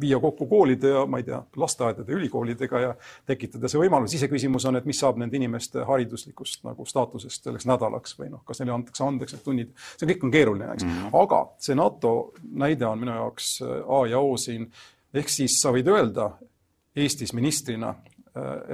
viia 0.00 0.20
kokku 0.20 0.46
koolide 0.46 0.88
ja 0.88 1.04
ma 1.06 1.20
ei 1.20 1.26
tea, 1.26 1.40
lasteaedade, 1.56 2.12
ülikoolidega 2.12 2.80
ja 2.80 2.92
tekitada 3.28 3.68
see 3.68 3.80
võimalus. 3.80 4.14
iseküsimus 4.16 4.64
on, 4.68 4.78
et 4.80 4.86
mis 4.88 5.00
saab 5.00 5.18
nende 5.20 5.36
inimeste 5.36 5.84
hariduslikust 5.88 6.64
nagu 6.64 6.86
staatusest 6.88 7.48
selleks 7.48 7.68
nädalaks 7.68 8.16
või 8.18 8.30
noh, 8.32 8.44
kas 8.46 8.62
neile 8.62 8.76
antakse 8.76 9.04
andeks 9.04 9.36
need 9.36 9.44
tunnid. 9.44 9.74
see 9.96 10.08
kõik 10.12 10.24
on 10.28 10.34
keeruline, 10.36 10.70
eks 10.74 10.86
mm. 10.86 10.94
-hmm. 10.96 11.18
aga 11.22 11.42
see 11.58 11.76
NATO 11.78 12.14
näide 12.64 12.86
on 12.86 13.00
minu 13.00 13.16
jaoks 13.16 13.58
A 13.62 14.06
ja 14.10 14.20
O 14.20 14.36
siin. 14.36 14.70
ehk 15.14 15.28
siis 15.28 15.60
sa 15.60 15.72
võid 15.72 15.88
öelda 15.88 16.30
Eestis 16.96 17.32
ministrina, 17.32 17.94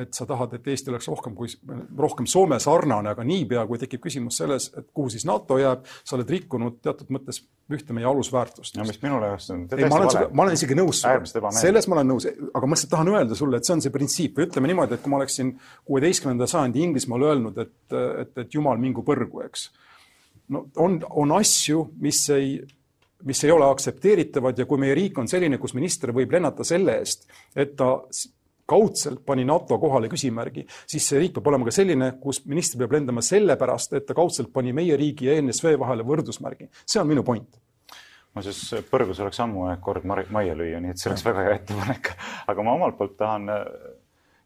et 0.02 0.12
sa 0.12 0.26
tahad, 0.28 0.52
et 0.56 0.66
Eesti 0.68 0.90
oleks 0.92 1.06
rohkem 1.08 1.34
kui, 1.36 1.48
rohkem 1.96 2.26
Soome 2.28 2.58
sarnane, 2.60 3.08
aga 3.14 3.24
niipea, 3.24 3.62
kui 3.68 3.80
tekib 3.80 4.02
küsimus 4.04 4.36
selles, 4.42 4.68
et 4.76 4.90
kuhu 4.92 5.08
siis 5.12 5.24
NATO 5.28 5.56
jääb, 5.60 5.86
sa 6.04 6.16
oled 6.18 6.32
rikkunud 6.34 6.82
teatud 6.84 7.08
mõttes 7.14 7.40
ühte 7.72 7.96
meie 7.96 8.06
alusväärtust. 8.06 8.76
no 8.76 8.84
mis 8.86 9.00
minule 9.02 9.32
jaoks 9.32 9.48
on 9.54 9.64
ma 9.66 10.02
olen, 10.02 10.28
ma 10.36 10.44
olen 10.44 10.58
isegi 10.58 10.76
nõus 10.76 11.00
sinuga, 11.00 11.54
selles 11.56 11.88
ma 11.88 11.98
olen 11.98 12.12
nõus, 12.12 12.28
aga 12.28 12.68
ma 12.68 12.76
lihtsalt 12.76 12.92
tahan 12.92 13.12
öelda 13.14 13.38
sulle, 13.38 13.58
et 13.58 13.68
see 13.68 13.74
on 13.78 13.82
see 13.86 13.94
printsiip 13.94 14.36
või 14.36 14.46
ütleme 14.50 14.70
niimoodi, 14.70 14.98
et 14.98 15.04
kui 15.04 15.14
ma 15.14 15.22
oleksin 15.22 15.56
kuueteistkümnenda 15.88 16.50
sajandi 16.52 16.84
Inglismaal 16.84 17.26
öelnud, 17.30 17.58
et, 17.64 17.74
et, 17.96 18.38
et 18.44 18.60
jumal 18.60 18.78
mingu 18.82 19.02
põrgu, 19.08 19.42
eks. 19.48 19.70
no 20.52 20.66
on, 20.84 21.00
on 21.24 21.34
asju, 21.40 21.88
mis 22.04 22.22
ei, 22.36 22.58
mis 23.26 23.44
ei 23.48 23.56
ole 23.56 23.66
aktsepteeritavad 23.72 24.60
ja 24.60 24.68
kui 24.68 24.84
meie 24.84 24.94
riik 24.94 25.18
on 25.18 25.32
selline, 25.32 25.58
kus 25.58 25.74
minister 25.74 26.12
võib 26.14 26.36
lennata 26.36 26.66
selle 26.66 27.00
eest, 27.00 27.24
et 27.56 27.72
ta 27.80 27.94
kaudselt 28.66 29.22
pani 29.26 29.44
NATO 29.46 29.78
kohale 29.78 30.10
küsimärgi, 30.12 30.66
siis 30.90 31.06
see 31.06 31.20
riik 31.22 31.36
peab 31.36 31.52
olema 31.52 31.68
ka 31.68 31.74
selline, 31.74 32.10
kus 32.22 32.42
minister 32.50 32.82
peab 32.82 32.96
lendama 32.98 33.22
sellepärast, 33.24 33.94
et 33.98 34.08
ta 34.08 34.16
kaudselt 34.18 34.52
pani 34.52 34.74
meie 34.76 34.96
riigi 34.98 35.28
ja 35.28 35.38
ENSV 35.38 35.76
vahele 35.78 36.06
võrdusmärgi. 36.06 36.68
see 36.84 37.00
on 37.00 37.08
minu 37.08 37.22
point 37.26 37.60
muuseas, 38.36 38.58
põrgus 38.90 39.20
oleks 39.24 39.38
ammu 39.40 39.68
aeg 39.70 39.80
kord 39.84 40.04
majja 40.04 40.56
lüüa, 40.58 40.80
nii 40.82 40.92
et 40.92 41.00
see 41.00 41.08
oleks 41.08 41.24
väga 41.24 41.46
hea 41.46 41.54
ettepanek. 41.56 42.10
aga 42.52 42.66
ma 42.66 42.74
omalt 42.76 42.98
poolt 42.98 43.16
tahan 43.16 43.48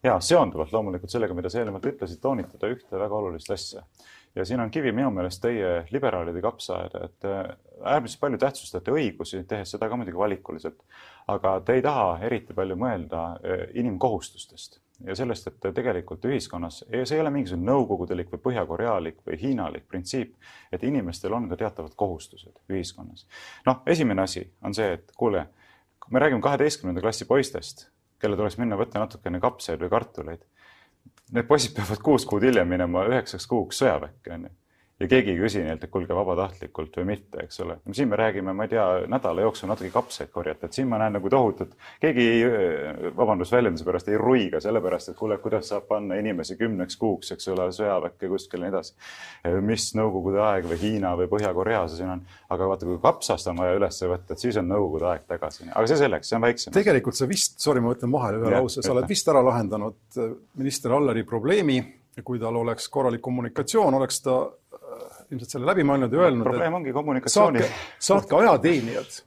ja 0.04 0.16
seonduvalt 0.22 0.72
loomulikult 0.72 1.12
sellega, 1.12 1.35
mida 1.37 1.50
sa 1.50 1.61
eelnevalt 1.61 1.88
ütlesid, 1.90 2.20
toonitada 2.22 2.70
ühte 2.72 3.00
väga 3.00 3.18
olulist 3.18 3.50
asja. 3.50 3.83
ja 4.35 4.46
siin 4.46 4.62
on 4.62 4.70
kivi 4.70 4.92
minu 4.94 5.11
meelest 5.11 5.42
teie 5.42 5.72
liberaalide 5.90 6.42
kapsaaeda, 6.44 7.02
et 7.09 7.28
äärmiselt 7.85 8.21
palju 8.21 8.38
tähtsustate 8.38 8.93
õigusi, 8.93 9.45
tehes 9.49 9.75
seda 9.75 9.88
ka 9.88 9.97
muidugi 9.97 10.19
valikuliselt 10.19 10.83
aga 11.31 11.57
te 11.64 11.79
ei 11.79 11.83
taha 11.85 12.19
eriti 12.27 12.55
palju 12.57 12.77
mõelda 12.79 13.25
eh, 13.43 13.64
inimkohustustest 13.81 14.81
ja 15.07 15.16
sellest, 15.16 15.47
et 15.49 15.69
tegelikult 15.75 16.27
ühiskonnas, 16.29 16.83
see 16.85 17.16
ei 17.16 17.23
ole 17.23 17.33
mingisugune 17.33 17.71
nõukogudelik 17.71 18.29
või 18.35 18.43
põhjakorealik 18.49 19.23
või 19.27 19.38
hiinalik 19.40 19.87
printsiip, 19.88 20.35
et 20.73 20.85
inimestel 20.85 21.33
on 21.33 21.49
ka 21.49 21.57
teatavad 21.62 21.95
kohustused 21.97 22.61
ühiskonnas. 22.69 23.27
noh, 23.66 23.81
esimene 23.87 24.27
asi 24.27 24.45
on 24.62 24.77
see, 24.77 24.93
et 24.99 25.12
kuule, 25.16 25.47
me 26.11 26.21
räägime 26.21 26.45
kaheteistkümnenda 26.45 27.01
klassi 27.01 27.25
poistest, 27.25 27.88
kellel 28.21 28.37
tuleks 28.37 28.59
minna 28.61 28.77
võtta 28.77 29.01
natukene 29.01 29.40
kapsaid 29.40 29.81
või 29.81 29.93
kartuleid. 29.93 30.45
Need 31.33 31.47
poisid 31.49 31.73
peavad 31.77 32.03
kuus 32.05 32.27
kuud 32.29 32.45
hiljem 32.45 32.69
minema 32.69 33.07
üheksaks 33.09 33.47
kuuks 33.49 33.81
sõjaväkke, 33.81 34.35
onju 34.37 34.53
ja 35.01 35.09
keegi 35.09 35.33
ei 35.33 35.39
küsi 35.41 35.63
neilt, 35.65 35.85
et 35.85 35.93
kuulge 35.93 36.15
vabatahtlikult 36.17 36.99
või 37.01 37.07
mitte, 37.15 37.45
eks 37.45 37.61
ole. 37.65 37.79
siin 37.93 38.09
me 38.11 38.19
räägime, 38.21 38.53
ma 38.57 38.67
ei 38.67 38.73
tea, 38.75 38.85
nädala 39.09 39.45
jooksul 39.47 39.71
natuke 39.71 39.91
kapsaid 39.95 40.29
korjata, 40.33 40.69
et 40.69 40.77
siin 40.77 40.89
ma 40.91 40.99
näen 41.01 41.15
nagu 41.17 41.31
tohutut, 41.33 41.73
keegi 42.03 42.27
ei, 42.35 42.43
vabandust 43.17 43.55
väljenduse 43.55 43.87
pärast, 43.87 44.11
ei 44.13 44.19
ruiga 44.21 44.61
sellepärast, 44.61 45.13
et 45.13 45.19
kuule, 45.19 45.39
kuidas 45.41 45.71
saab 45.73 45.87
panna 45.89 46.19
inimesi 46.21 46.57
kümneks 46.61 46.99
kuuks, 47.01 47.33
eks 47.35 47.49
ole, 47.55 47.71
sõjaväkke 47.77 48.29
kuskile 48.29 48.69
ja 48.69 48.71
nii 48.71 48.77
edasi. 48.77 48.95
mis 49.65 49.89
Nõukogude 49.97 50.43
aeg 50.45 50.69
või 50.71 50.79
Hiina 50.81 51.15
või 51.19 51.27
Põhja-Korea 51.33 51.87
see 51.89 52.03
siin 52.03 52.13
on, 52.13 52.21
aga 52.53 52.69
vaata, 52.71 52.87
kui 52.87 53.01
kapsast 53.03 53.49
on 53.51 53.59
vaja 53.59 53.79
üles 53.79 54.03
võtta, 54.13 54.37
et 54.37 54.45
siis 54.45 54.59
on 54.61 54.69
Nõukogude 54.71 55.09
aeg 55.11 55.25
tagasi, 55.29 55.71
aga 55.71 55.87
see 55.89 56.01
selleks, 56.01 56.31
see 56.31 56.37
on 56.37 56.45
väiksem. 56.45 56.75
tegelikult 56.77 57.19
sa 57.19 57.29
vist, 57.31 57.57
sorry, 57.63 57.83
ma 57.83 57.95
võtan 57.95 58.13
vahele 58.13 58.43
ühe 58.43 58.53
lause, 58.55 58.85
sa 58.85 58.93
oled 58.93 59.09
vist 59.09 59.33
ära 59.33 59.43
lahendanud 59.45 60.21
äh, 60.21 60.37
minister 60.61 60.95
Alleri 60.95 61.25
probleemi 61.25 61.81
ja 62.17 62.25
kui 62.27 62.39
tal 62.39 62.57
oleks 62.61 62.89
korralik 62.93 63.23
kommunikatsioon, 63.25 63.97
oleks 63.97 64.23
ta 64.25 64.39
ilmselt 65.31 65.57
selle 65.57 65.69
läbi 65.69 65.87
mõelnud 65.87 66.14
ja 66.14 66.27
öelnud. 66.27 66.47
probleem 66.47 66.79
ongi 66.81 66.93
kommunikatsiooni. 66.93 67.64
saatke 67.99 68.38
ajateenijad 68.43 69.21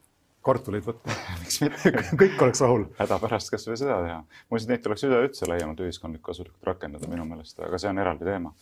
kartuleid 0.44 0.86
võtma 0.86 1.16
miks 1.42 1.60
mitte 1.64 1.94
kõik 2.22 2.42
oleks 2.46 2.64
rahul. 2.64 2.86
hädapärast 3.00 3.52
kasvõi 3.54 3.78
seda 3.80 4.00
teha. 4.06 4.20
muuseas, 4.52 4.70
neid 4.72 4.84
tuleks 4.86 5.06
üleüldse 5.08 5.50
laiemalt 5.50 5.84
ühiskondlikku 5.86 6.32
kasulikult 6.32 6.72
rakendada 6.72 7.10
minu 7.12 7.26
meelest, 7.30 7.60
aga 7.64 7.80
see 7.80 7.92
on 7.92 8.02
eraldi 8.04 8.28
teema. 8.28 8.54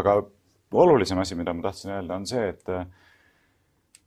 aga 0.00 0.20
olulisem 0.72 1.18
asi, 1.22 1.38
mida 1.38 1.54
ma 1.54 1.68
tahtsin 1.68 1.94
öelda, 1.96 2.16
on 2.16 2.28
see, 2.28 2.48
et 2.52 2.72
äh, 2.72 2.86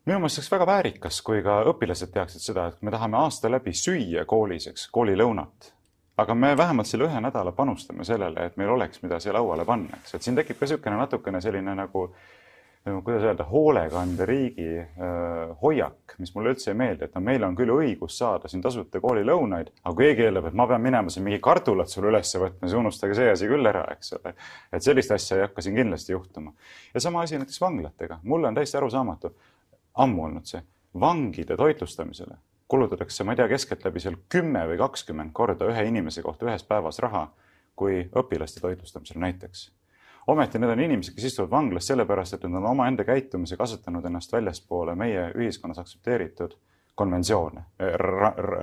minu 0.09 0.19
meelest 0.19 0.41
oleks 0.41 0.53
väga 0.55 0.69
väärikas, 0.69 1.21
kui 1.25 1.43
ka 1.45 1.61
õpilased 1.71 2.13
teaksid 2.15 2.45
seda, 2.49 2.69
et 2.71 2.81
me 2.81 2.93
tahame 2.93 3.21
aasta 3.21 3.51
läbi 3.51 3.75
süüa 3.77 4.25
koolis, 4.29 4.69
eks, 4.73 4.89
koolilõunat 4.93 5.73
aga 6.19 6.35
me 6.35 6.49
vähemalt 6.57 6.87
selle 6.87 7.05
ühe 7.07 7.19
nädala 7.23 7.53
panustame 7.55 8.03
sellele, 8.03 8.49
et 8.49 8.57
meil 8.59 8.73
oleks, 8.73 8.99
mida 9.05 9.21
siia 9.23 9.31
lauale 9.37 9.63
panna, 9.65 10.01
eks, 10.01 10.17
et 10.17 10.25
siin 10.25 10.35
tekib 10.35 10.57
ka 10.59 10.65
niisugune 10.65 10.97
natukene 10.99 11.39
selline 11.41 11.75
nagu 11.77 12.09
kuidas 12.83 13.23
öelda, 13.23 13.43
hoolekanderiigi 13.43 14.67
äh, 14.79 14.87
hoiak, 15.61 16.15
mis 16.17 16.31
mulle 16.35 16.53
üldse 16.53 16.71
ei 16.71 16.77
meeldi, 16.79 17.05
et 17.05 17.15
no 17.15 17.21
meil 17.23 17.43
on 17.43 17.55
küll 17.57 17.71
õigus 17.73 18.17
saada 18.21 18.49
siin 18.51 18.63
tasuta 18.63 19.01
koolilõunaid, 19.03 19.71
aga 19.83 19.95
kui 19.95 20.07
keegi 20.07 20.25
eeldab, 20.27 20.49
et 20.49 20.57
ma 20.57 20.67
pean 20.69 20.81
minema 20.81 21.11
siin 21.11 21.25
mingi 21.27 21.41
kartulat 21.43 21.91
sulle 21.91 22.11
üles 22.13 22.31
võtma, 22.35 22.67
siis 22.67 22.77
unustage 22.79 23.17
see 23.17 23.31
asi 23.31 23.49
küll 23.51 23.69
ära, 23.69 23.83
eks 23.95 24.13
ole. 24.17 24.33
et 24.71 24.85
sellist 24.85 25.11
asja 25.15 25.37
ei 25.37 25.45
hakka 25.47 25.65
siin 25.65 25.75
kindlasti 25.75 26.15
juhtuma. 26.15 26.53
ja 26.93 27.03
sama 27.03 27.23
asi 27.25 27.37
näiteks 27.37 27.61
vanglatega, 27.61 28.19
mulle 28.23 28.47
on 28.47 28.59
täiesti 28.59 28.79
arusaamatu, 28.79 29.33
ammu 30.05 30.29
olnud 30.29 30.47
see, 30.47 30.63
vangide 30.99 31.57
toitlustamisele 31.59 32.39
kulutatakse, 32.69 33.25
ma 33.25 33.33
ei 33.33 33.41
tea, 33.41 33.47
keskeltläbi 33.49 33.99
seal 33.99 34.15
kümme 34.29 34.61
või 34.69 34.77
kakskümmend 34.77 35.33
korda 35.33 35.67
ühe 35.71 35.87
inimese 35.89 36.21
kohta 36.21 36.45
ühes 36.45 36.63
päevas 36.69 37.01
raha, 37.01 37.25
kui 37.75 38.03
õpilaste 38.21 38.61
toitlustamisel 38.61 39.17
näiteks 39.19 39.71
ometi 40.29 40.59
need 40.61 40.71
on 40.73 40.81
inimesed, 40.83 41.15
kes 41.15 41.29
istuvad 41.31 41.51
vanglas 41.51 41.87
sellepärast, 41.89 42.35
et 42.37 42.47
nad 42.47 42.59
on 42.61 42.71
omaenda 42.71 43.05
käitumise 43.07 43.57
kasutanud 43.57 44.05
ennast 44.05 44.33
väljaspoole 44.33 44.95
meie 44.99 45.29
ühiskonnas 45.35 45.81
aktsepteeritud 45.81 46.55
konventsioone, 46.99 47.61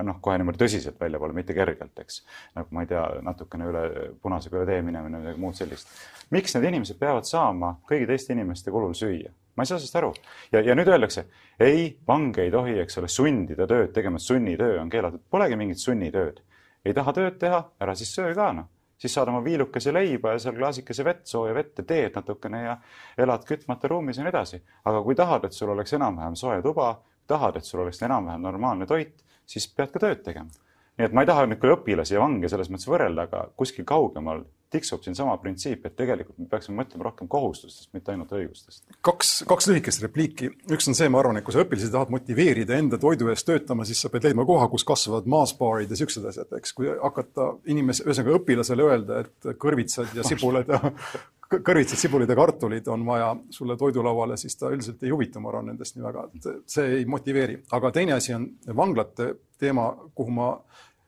noh, 0.05 0.19
kohe 0.21 0.37
niimoodi 0.37 0.61
tõsiselt 0.61 0.99
väljapoole, 1.01 1.33
mitte 1.33 1.55
kergelt, 1.57 1.97
eks. 2.03 2.19
nagu 2.57 2.75
ma 2.75 2.83
ei 2.85 2.91
tea, 2.91 3.01
natukene 3.25 3.69
üle 3.71 3.83
punasega 4.21 4.59
üle 4.59 4.67
tee 4.69 4.83
minemine 4.85 5.17
või 5.17 5.25
midagi 5.25 5.41
muud 5.41 5.57
sellist. 5.57 5.89
miks 6.35 6.53
need 6.53 6.67
inimesed 6.69 6.99
peavad 7.01 7.25
saama 7.25 7.73
kõigi 7.89 8.05
teiste 8.11 8.37
inimeste 8.37 8.73
kulul 8.73 8.93
süüa? 8.97 9.33
ma 9.57 9.65
ei 9.65 9.71
saa 9.71 9.79
sellest 9.79 9.97
aru. 9.97 10.13
ja, 10.53 10.61
ja 10.61 10.77
nüüd 10.77 10.91
öeldakse, 10.93 11.25
ei, 11.59 11.97
vange 12.07 12.45
ei 12.45 12.53
tohi, 12.53 12.77
eks 12.83 13.01
ole, 13.01 13.09
sundida 13.09 13.65
tööd 13.67 13.89
tegema, 13.95 14.21
sunnitöö 14.21 14.77
on 14.83 14.93
keelatud. 14.93 15.25
Polegi 15.33 15.57
mingit 15.57 15.81
sunnitööd. 15.81 16.43
ei 16.85 16.93
taha 16.93 17.17
tööd 17.17 17.41
teha, 17.41 17.63
ära 17.81 17.97
siis 17.97 18.13
söö 18.13 18.35
ka, 18.37 18.51
noh 18.53 18.69
siis 18.97 19.13
saad 19.13 19.29
oma 19.29 19.43
viilukese 19.43 19.93
leiba 19.93 20.33
ja 20.33 20.39
seal 20.41 20.55
klaasikese 20.57 21.05
vett, 21.05 21.25
sooja 21.29 21.53
vett 21.53 21.77
ja 21.77 21.85
teed 21.87 22.15
natukene 22.15 22.63
ja 22.63 22.77
elad 23.17 23.45
kütmata 23.47 23.87
ruumis 23.91 24.17
ja 24.17 24.25
nii 24.25 24.33
edasi. 24.33 24.61
aga 24.85 25.01
kui 25.03 25.15
tahad, 25.15 25.45
et 25.45 25.53
sul 25.53 25.69
oleks 25.69 25.93
enam-vähem 25.93 26.35
soe 26.35 26.61
tuba, 26.61 26.95
tahad, 27.27 27.57
et 27.57 27.65
sul 27.65 27.83
oleks 27.85 28.01
enam-vähem 28.01 28.41
normaalne 28.41 28.85
toit, 28.85 29.23
siis 29.45 29.67
pead 29.73 29.91
ka 29.93 29.99
tööd 29.99 30.23
tegema. 30.25 30.49
nii 30.97 31.05
et 31.05 31.13
ma 31.13 31.21
ei 31.21 31.29
taha 31.29 31.45
nüüd 31.45 31.61
küll 31.61 31.75
õpilasi 31.77 32.17
ja 32.17 32.23
vange 32.23 32.49
selles 32.49 32.71
mõttes 32.73 32.89
võrrelda, 32.89 33.27
aga 33.29 33.47
kuskil 33.55 33.85
kaugemal 33.85 34.43
tiksub 34.73 35.03
siin 35.03 35.15
sama 35.15 35.37
printsiip, 35.41 35.85
et 35.87 35.95
tegelikult 35.95 36.37
me 36.41 36.47
peaksime 36.51 36.75
mõtlema 36.81 37.07
rohkem 37.07 37.29
kohustustest, 37.31 37.89
mitte 37.95 38.11
ainult 38.11 38.33
õigustest. 38.35 38.83
kaks, 39.05 39.31
kaks 39.47 39.69
lühikest 39.71 40.03
repliiki. 40.03 40.51
üks 40.73 40.89
on 40.91 40.97
see, 40.97 41.07
ma 41.13 41.21
arvan, 41.21 41.39
et 41.39 41.47
kui 41.47 41.55
sa 41.55 41.63
õpilasi 41.63 41.91
tahad 41.93 42.11
motiveerida 42.13 42.75
enda 42.75 42.99
toidu 43.01 43.31
eest 43.31 43.47
töötama, 43.47 43.87
siis 43.87 44.01
sa 44.03 44.11
pead 44.13 44.27
leidma 44.27 44.45
koha, 44.47 44.67
kus 44.71 44.83
kasvavad 44.87 45.29
maasbaarid 45.31 45.91
ja 45.91 45.99
siuksed 46.01 46.27
asjad, 46.31 46.51
eks. 46.59 46.75
kui 46.77 46.91
hakata 46.91 47.53
inimese, 47.71 48.03
ühesõnaga 48.07 48.37
õpilasele 48.41 48.87
öelda, 48.91 49.23
et 49.23 49.49
kõrvitsad 49.61 50.15
ja 50.17 50.27
sibulad 50.27 50.75
ja 50.75 50.81
kõrvitsad, 51.69 51.99
sibulid 51.99 52.29
ja 52.29 52.35
kartulid 52.35 52.87
on 52.91 53.05
vaja 53.07 53.31
sulle 53.55 53.77
toidulauale, 53.79 54.37
siis 54.37 54.57
ta 54.59 54.71
üldiselt 54.73 55.03
ei 55.03 55.13
huvita, 55.15 55.39
ma 55.39 55.51
arvan, 55.53 55.71
nendest 55.71 55.95
nii 55.95 56.03
väga, 56.03 56.27
et 56.35 56.69
see 56.69 56.99
ei 56.99 57.05
motiveeri. 57.07 57.61
aga 57.71 57.91
teine 57.95 58.17
asi 58.17 58.35
on 58.35 58.49
vanglate 58.75 59.33
teema, 59.59 59.89
kuhu 60.15 60.31
ma 60.31 60.49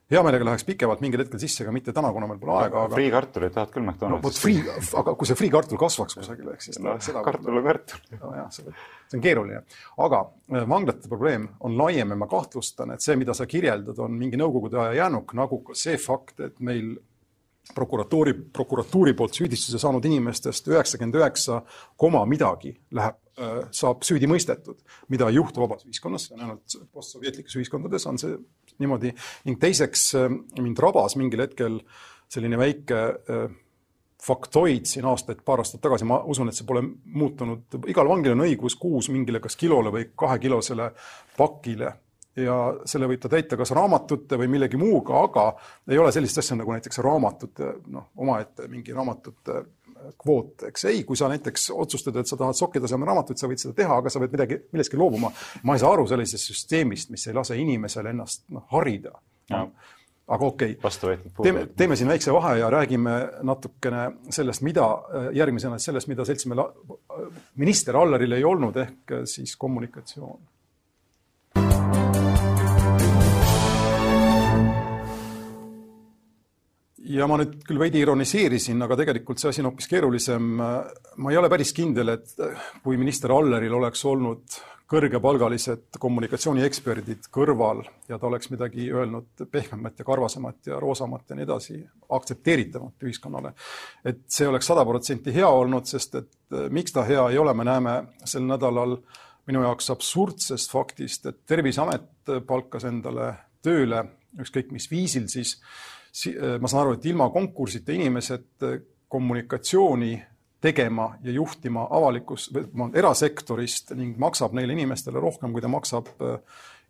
hea 0.09 0.21
meelega 0.25 0.47
läheks 0.47 0.65
pikemalt 0.67 1.01
mingil 1.03 1.23
hetkel 1.23 1.41
sisse, 1.41 1.63
aga 1.63 1.73
mitte 1.75 1.93
täna, 1.95 2.11
kuna 2.13 2.29
meil 2.29 2.39
pole 2.41 2.55
aega. 2.57 2.85
aga 2.85 2.95
friikartulit 2.95 3.53
tahad 3.55 3.73
küll 3.73 3.85
McDonaldsis 3.85 4.39
no,? 4.39 4.43
Free, 4.43 4.77
aga 5.01 5.13
kui 5.19 5.29
see 5.29 5.37
friikartul 5.37 5.81
kasvaks 5.81 6.17
kusagil, 6.17 6.49
eks 6.55 6.71
siis 6.71 6.79
no, 6.83 6.95
seda 7.03 7.21
kartul 7.25 7.59
on 7.59 7.67
kartul. 7.67 8.01
nojah, 8.23 8.47
see 8.55 9.19
on 9.19 9.25
keeruline. 9.25 9.61
aga 10.05 10.23
äh, 10.25 10.65
vanglate 10.69 11.11
probleem 11.11 11.49
on 11.65 11.77
laiem 11.77 12.15
ja 12.15 12.17
ma 12.23 12.29
kahtlustan, 12.31 12.95
et 12.95 13.05
see, 13.05 13.17
mida 13.21 13.37
sa 13.37 13.47
kirjeldad, 13.49 14.01
on 14.01 14.17
mingi 14.17 14.39
nõukogude 14.41 14.81
aja 14.81 15.03
jäänuk, 15.03 15.35
nagu 15.37 15.61
ka 15.69 15.77
see 15.77 15.97
fakt, 16.01 16.39
et 16.47 16.57
meil 16.59 16.95
prokuratuuri, 17.75 18.33
prokuratuuri 18.53 19.13
poolt 19.13 19.37
süüdistuse 19.37 19.79
saanud 19.81 20.05
inimestest 20.09 20.67
üheksakümmend 20.71 21.19
üheksa 21.19 21.61
koma 21.99 22.23
midagi 22.25 22.73
läheb, 22.97 23.19
äh, 23.37 23.59
saab 23.75 24.01
süüdi 24.07 24.29
mõistetud, 24.31 24.81
mida 25.13 25.29
ei 25.29 25.37
juhtu 25.37 25.61
vabas 25.61 25.85
ühiskonnas, 25.85 26.25
see 26.27 26.37
on 26.37 26.47
ainult 26.47 26.79
postsovjetlikes 26.97 27.59
ühiskondades 27.59 28.09
on 28.09 28.17
see 28.21 28.39
niimoodi. 28.79 29.13
ning 29.45 29.59
teiseks 29.61 30.05
äh, 30.19 30.29
mind 30.61 30.79
rabas 30.79 31.15
mingil 31.19 31.45
hetkel 31.45 31.79
selline 32.29 32.59
väike 32.59 32.99
äh, 32.99 33.49
faktoid 34.23 34.85
siin 34.85 35.07
aastaid, 35.07 35.39
paar 35.45 35.63
aastat 35.63 35.81
tagasi, 35.81 36.05
ma 36.07 36.19
usun, 36.27 36.49
et 36.51 36.57
see 36.57 36.67
pole 36.67 36.83
muutunud, 36.83 37.79
igal 37.87 38.09
vangil 38.09 38.35
on 38.35 38.43
õigus 38.43 38.75
kuus 38.79 39.07
mingile 39.13 39.39
kas 39.39 39.55
kilole 39.59 39.93
või 39.95 40.09
kahekilosele 40.15 40.91
pakile. 41.37 41.93
Ja 42.39 42.55
selle 42.87 43.07
võib 43.09 43.19
ta 43.23 43.31
täita 43.31 43.57
kas 43.59 43.71
raamatute 43.75 44.37
või 44.39 44.47
millegi 44.51 44.77
muuga, 44.79 45.23
aga 45.25 45.45
ei 45.89 45.97
ole 45.99 46.11
sellist 46.15 46.37
asja 46.39 46.55
nagu 46.59 46.71
näiteks 46.71 47.01
raamatute, 47.03 47.71
noh, 47.91 48.11
omaette 48.21 48.67
mingi 48.71 48.95
raamatute 48.95 49.63
kvoot, 50.19 50.65
eks 50.69 50.85
ei, 50.89 51.03
kui 51.07 51.17
sa 51.17 51.29
näiteks 51.31 51.69
otsustad, 51.75 52.17
et 52.19 52.29
sa 52.29 52.37
tahad 52.39 52.57
sokkitasemel 52.57 53.09
raamatuid, 53.11 53.39
sa 53.39 53.49
võid 53.49 53.61
seda 53.61 53.75
teha, 53.77 53.99
aga 54.01 54.11
sa 54.11 54.21
pead 54.23 54.35
midagi, 54.35 54.59
millestki 54.73 54.99
loobuma. 54.99 55.31
ma 55.63 55.75
ei 55.75 55.83
saa 55.83 55.93
aru 55.93 56.07
sellisest 56.09 56.51
süsteemist, 56.51 57.13
mis 57.13 57.27
ei 57.27 57.37
lase 57.37 57.57
inimesel 57.59 58.11
ennast 58.11 58.45
noh, 58.53 58.65
harida 58.73 59.13
no.. 59.53 59.63
aga 60.27 60.45
okei 60.45 60.77
okay., 60.77 61.17
teeme, 61.41 61.65
teeme 61.77 61.97
siin 61.99 62.11
väikse 62.11 62.33
vahe 62.35 62.57
ja 62.59 62.69
räägime 62.73 63.15
natukene 63.47 64.05
sellest, 64.29 64.63
mida 64.67 64.87
järgmisena, 65.35 65.79
sellest, 65.81 66.11
mida 66.11 66.25
seltsimehe 66.27 66.69
minister 67.55 67.97
Allaril 67.97 68.37
ei 68.37 68.45
olnud, 68.47 68.77
ehk 68.77 69.19
siis 69.29 69.55
kommunikatsioon. 69.59 70.39
Ja 77.09 77.27
ma 77.29 77.39
nüüd 77.41 77.61
küll 77.65 77.79
veidi 77.81 78.03
ironiseerisin, 78.03 78.81
aga 78.85 78.97
tegelikult 78.99 79.41
see 79.41 79.49
asi 79.49 79.63
on 79.63 79.71
hoopis 79.71 79.89
keerulisem. 79.89 80.49
ma 80.59 81.31
ei 81.31 81.37
ole 81.37 81.49
päris 81.49 81.73
kindel, 81.73 82.13
et 82.13 82.35
kui 82.83 82.99
minister 83.01 83.33
Alleril 83.33 83.73
oleks 83.73 84.05
olnud 84.05 84.59
kõrgepalgalised 84.89 85.99
kommunikatsioonieksperdid 86.01 87.27
kõrval 87.33 87.83
ja 88.09 88.17
ta 88.17 88.25
oleks 88.25 88.49
midagi 88.49 88.87
öelnud 88.89 89.45
pehmemat 89.51 90.01
ja 90.01 90.05
karvasemat 90.05 90.71
ja 90.71 90.79
roosamat 90.81 91.29
ja 91.29 91.37
nii 91.37 91.45
edasi, 91.45 91.77
aktsepteeritavat 92.17 93.05
ühiskonnale. 93.05 93.53
et 94.05 94.23
see 94.27 94.47
oleks 94.47 94.65
sada 94.65 94.85
protsenti 94.85 95.33
hea 95.33 95.49
olnud, 95.49 95.85
sest 95.85 96.15
et 96.15 96.31
eh, 96.53 96.69
miks 96.69 96.93
ta 96.93 97.05
hea 97.05 97.27
ei 97.29 97.37
ole, 97.37 97.53
me 97.53 97.65
näeme 97.69 97.95
sel 98.25 98.45
nädalal 98.49 98.97
minu 99.49 99.61
jaoks 99.65 99.89
absurdsest 99.89 100.71
faktist, 100.71 101.25
et 101.25 101.45
Terviseamet 101.45 102.33
palkas 102.47 102.85
endale 102.85 103.33
tööle 103.65 104.03
ükskõik 104.41 104.73
mis 104.73 104.89
viisil 104.91 105.25
siis, 105.29 105.57
ma 106.59 106.67
saan 106.67 106.83
aru, 106.83 106.97
et 106.97 107.05
ilma 107.11 107.29
konkursita 107.33 107.93
inimesed 107.95 108.67
eh, 108.67 108.81
kommunikatsiooni 109.09 110.13
tegema 110.61 111.15
ja 111.23 111.31
juhtima 111.31 111.87
avalikus, 111.89 112.49
erasektorist 112.93 113.93
ning 113.95 114.17
maksab 114.19 114.53
neile 114.57 114.75
inimestele 114.75 115.19
rohkem, 115.19 115.53
kui 115.55 115.63
ta 115.63 115.71
maksab 115.71 116.09
äh, 116.19 116.39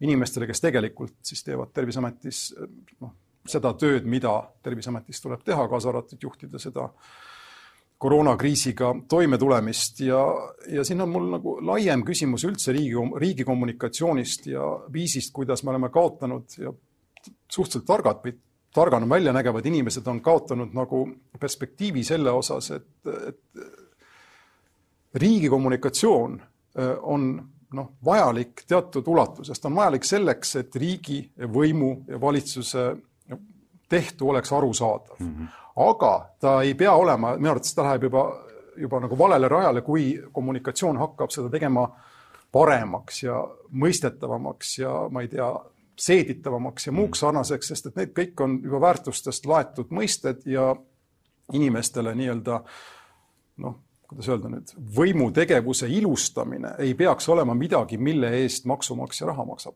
inimestele, 0.02 0.48
kes 0.50 0.64
tegelikult 0.64 1.18
siis 1.24 1.44
teevad 1.46 1.74
Terviseametis 1.74 2.44
äh, 2.58 2.70
noh, 3.04 3.14
seda 3.50 3.74
tööd, 3.78 4.08
mida 4.10 4.34
Terviseametis 4.66 5.22
tuleb 5.22 5.46
teha, 5.46 5.68
kaasa 5.70 5.92
arvatud 5.94 6.24
juhtida 6.24 6.62
seda 6.62 6.90
koroonakriisiga 8.00 8.94
toimetulemist. 9.12 10.02
Ja, 10.08 10.24
ja 10.72 10.84
siin 10.88 11.04
on 11.04 11.14
mul 11.14 11.30
nagu 11.36 11.58
laiem 11.68 12.06
küsimus 12.08 12.48
üldse 12.48 12.74
riigi, 12.74 13.06
riigi 13.22 13.46
kommunikatsioonist 13.46 14.50
ja 14.50 14.66
viisist, 14.94 15.34
kuidas 15.36 15.64
me 15.64 15.76
oleme 15.76 15.92
kaotanud 15.94 16.58
ja 16.58 16.74
suhteliselt 17.52 17.86
targad 17.86 18.24
või 18.24 18.38
targana 18.74 19.10
välja 19.10 19.34
nägevad 19.34 19.66
inimesed 19.66 20.08
on 20.08 20.22
kaotanud 20.22 20.74
nagu 20.74 21.04
perspektiivi 21.40 22.04
selle 22.04 22.32
osas, 22.32 22.72
et, 22.72 22.88
et 23.28 23.40
riigi 25.14 25.50
kommunikatsioon 25.50 26.42
äh, 26.42 26.98
on 27.02 27.32
noh, 27.74 27.92
vajalik 28.06 28.64
teatud 28.68 29.08
ulatuses, 29.08 29.60
ta 29.60 29.68
on 29.68 29.76
vajalik 29.76 30.06
selleks, 30.06 30.56
et 30.56 30.76
riigi 30.76 31.22
võimu 31.54 32.04
ja 32.08 32.22
valitsuse 32.22 32.92
tehtu 33.90 34.30
oleks 34.30 34.54
arusaadav 34.54 35.16
mm. 35.20 35.34
-hmm. 35.36 35.48
aga 35.90 36.30
ta 36.40 36.62
ei 36.62 36.74
pea 36.74 36.94
olema, 36.94 37.36
minu 37.38 37.50
arvates 37.50 37.76
ta 37.76 37.84
läheb 37.84 38.04
juba, 38.04 38.24
juba 38.78 39.00
nagu 39.00 39.18
valele 39.18 39.48
rajale, 39.48 39.82
kui 39.82 40.24
kommunikatsioon 40.32 40.98
hakkab 40.98 41.30
seda 41.30 41.50
tegema 41.50 41.90
paremaks 42.52 43.24
ja 43.24 43.48
mõistetavamaks 43.72 44.78
ja 44.82 44.94
ma 45.10 45.22
ei 45.22 45.28
tea, 45.28 45.50
seeditavamaks 46.00 46.88
ja 46.88 46.94
muuks 46.96 47.18
mm. 47.18 47.26
sarnaseks, 47.26 47.74
sest 47.74 47.90
et 47.90 48.00
need 48.00 48.16
kõik 48.16 48.44
on 48.44 48.58
juba 48.64 48.82
väärtustest 48.88 49.46
laetud 49.50 49.92
mõisted 49.96 50.46
ja 50.50 50.72
inimestele 51.54 52.14
nii-öelda 52.16 52.60
noh, 53.66 53.76
kuidas 54.08 54.30
öelda 54.32 54.52
nüüd, 54.54 54.74
võimutegevuse 54.96 55.90
ilustamine 55.92 56.76
ei 56.86 56.96
peaks 56.98 57.30
olema 57.30 57.56
midagi, 57.58 57.98
mille 57.98 58.32
eest 58.42 58.70
maksumaksja 58.70 59.30
raha 59.32 59.46
maksab. 59.50 59.76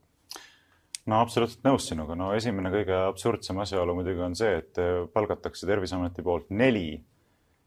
No 1.05 1.19
absoluutselt 1.19 1.65
nõus 1.67 1.89
sinuga, 1.89 2.15
no 2.15 2.32
esimene 2.32 2.71
kõige 2.71 2.95
absurdsem 3.09 3.57
asjaolu 3.59 3.97
muidugi 3.97 4.24
on 4.24 4.38
see, 4.39 4.61
et 4.61 4.80
palgatakse 5.13 5.67
Terviseameti 5.67 6.24
poolt 6.24 6.53
neli 6.55 6.95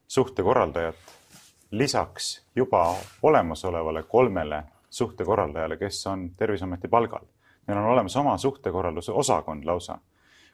suhtekorraldajat 0.09 1.13
lisaks 1.77 2.31
juba 2.55 2.95
olemasolevale 3.27 4.03
kolmele 4.09 4.63
suhtekorraldajale, 4.89 5.77
kes 5.77 5.99
on 6.09 6.29
Terviseameti 6.39 6.89
palgal 6.89 7.27
Neil 7.67 7.79
on 7.79 7.85
olemas 7.85 8.15
oma 8.15 8.37
suhtekorralduse 8.37 9.11
osakond 9.11 9.65
lausa, 9.65 9.97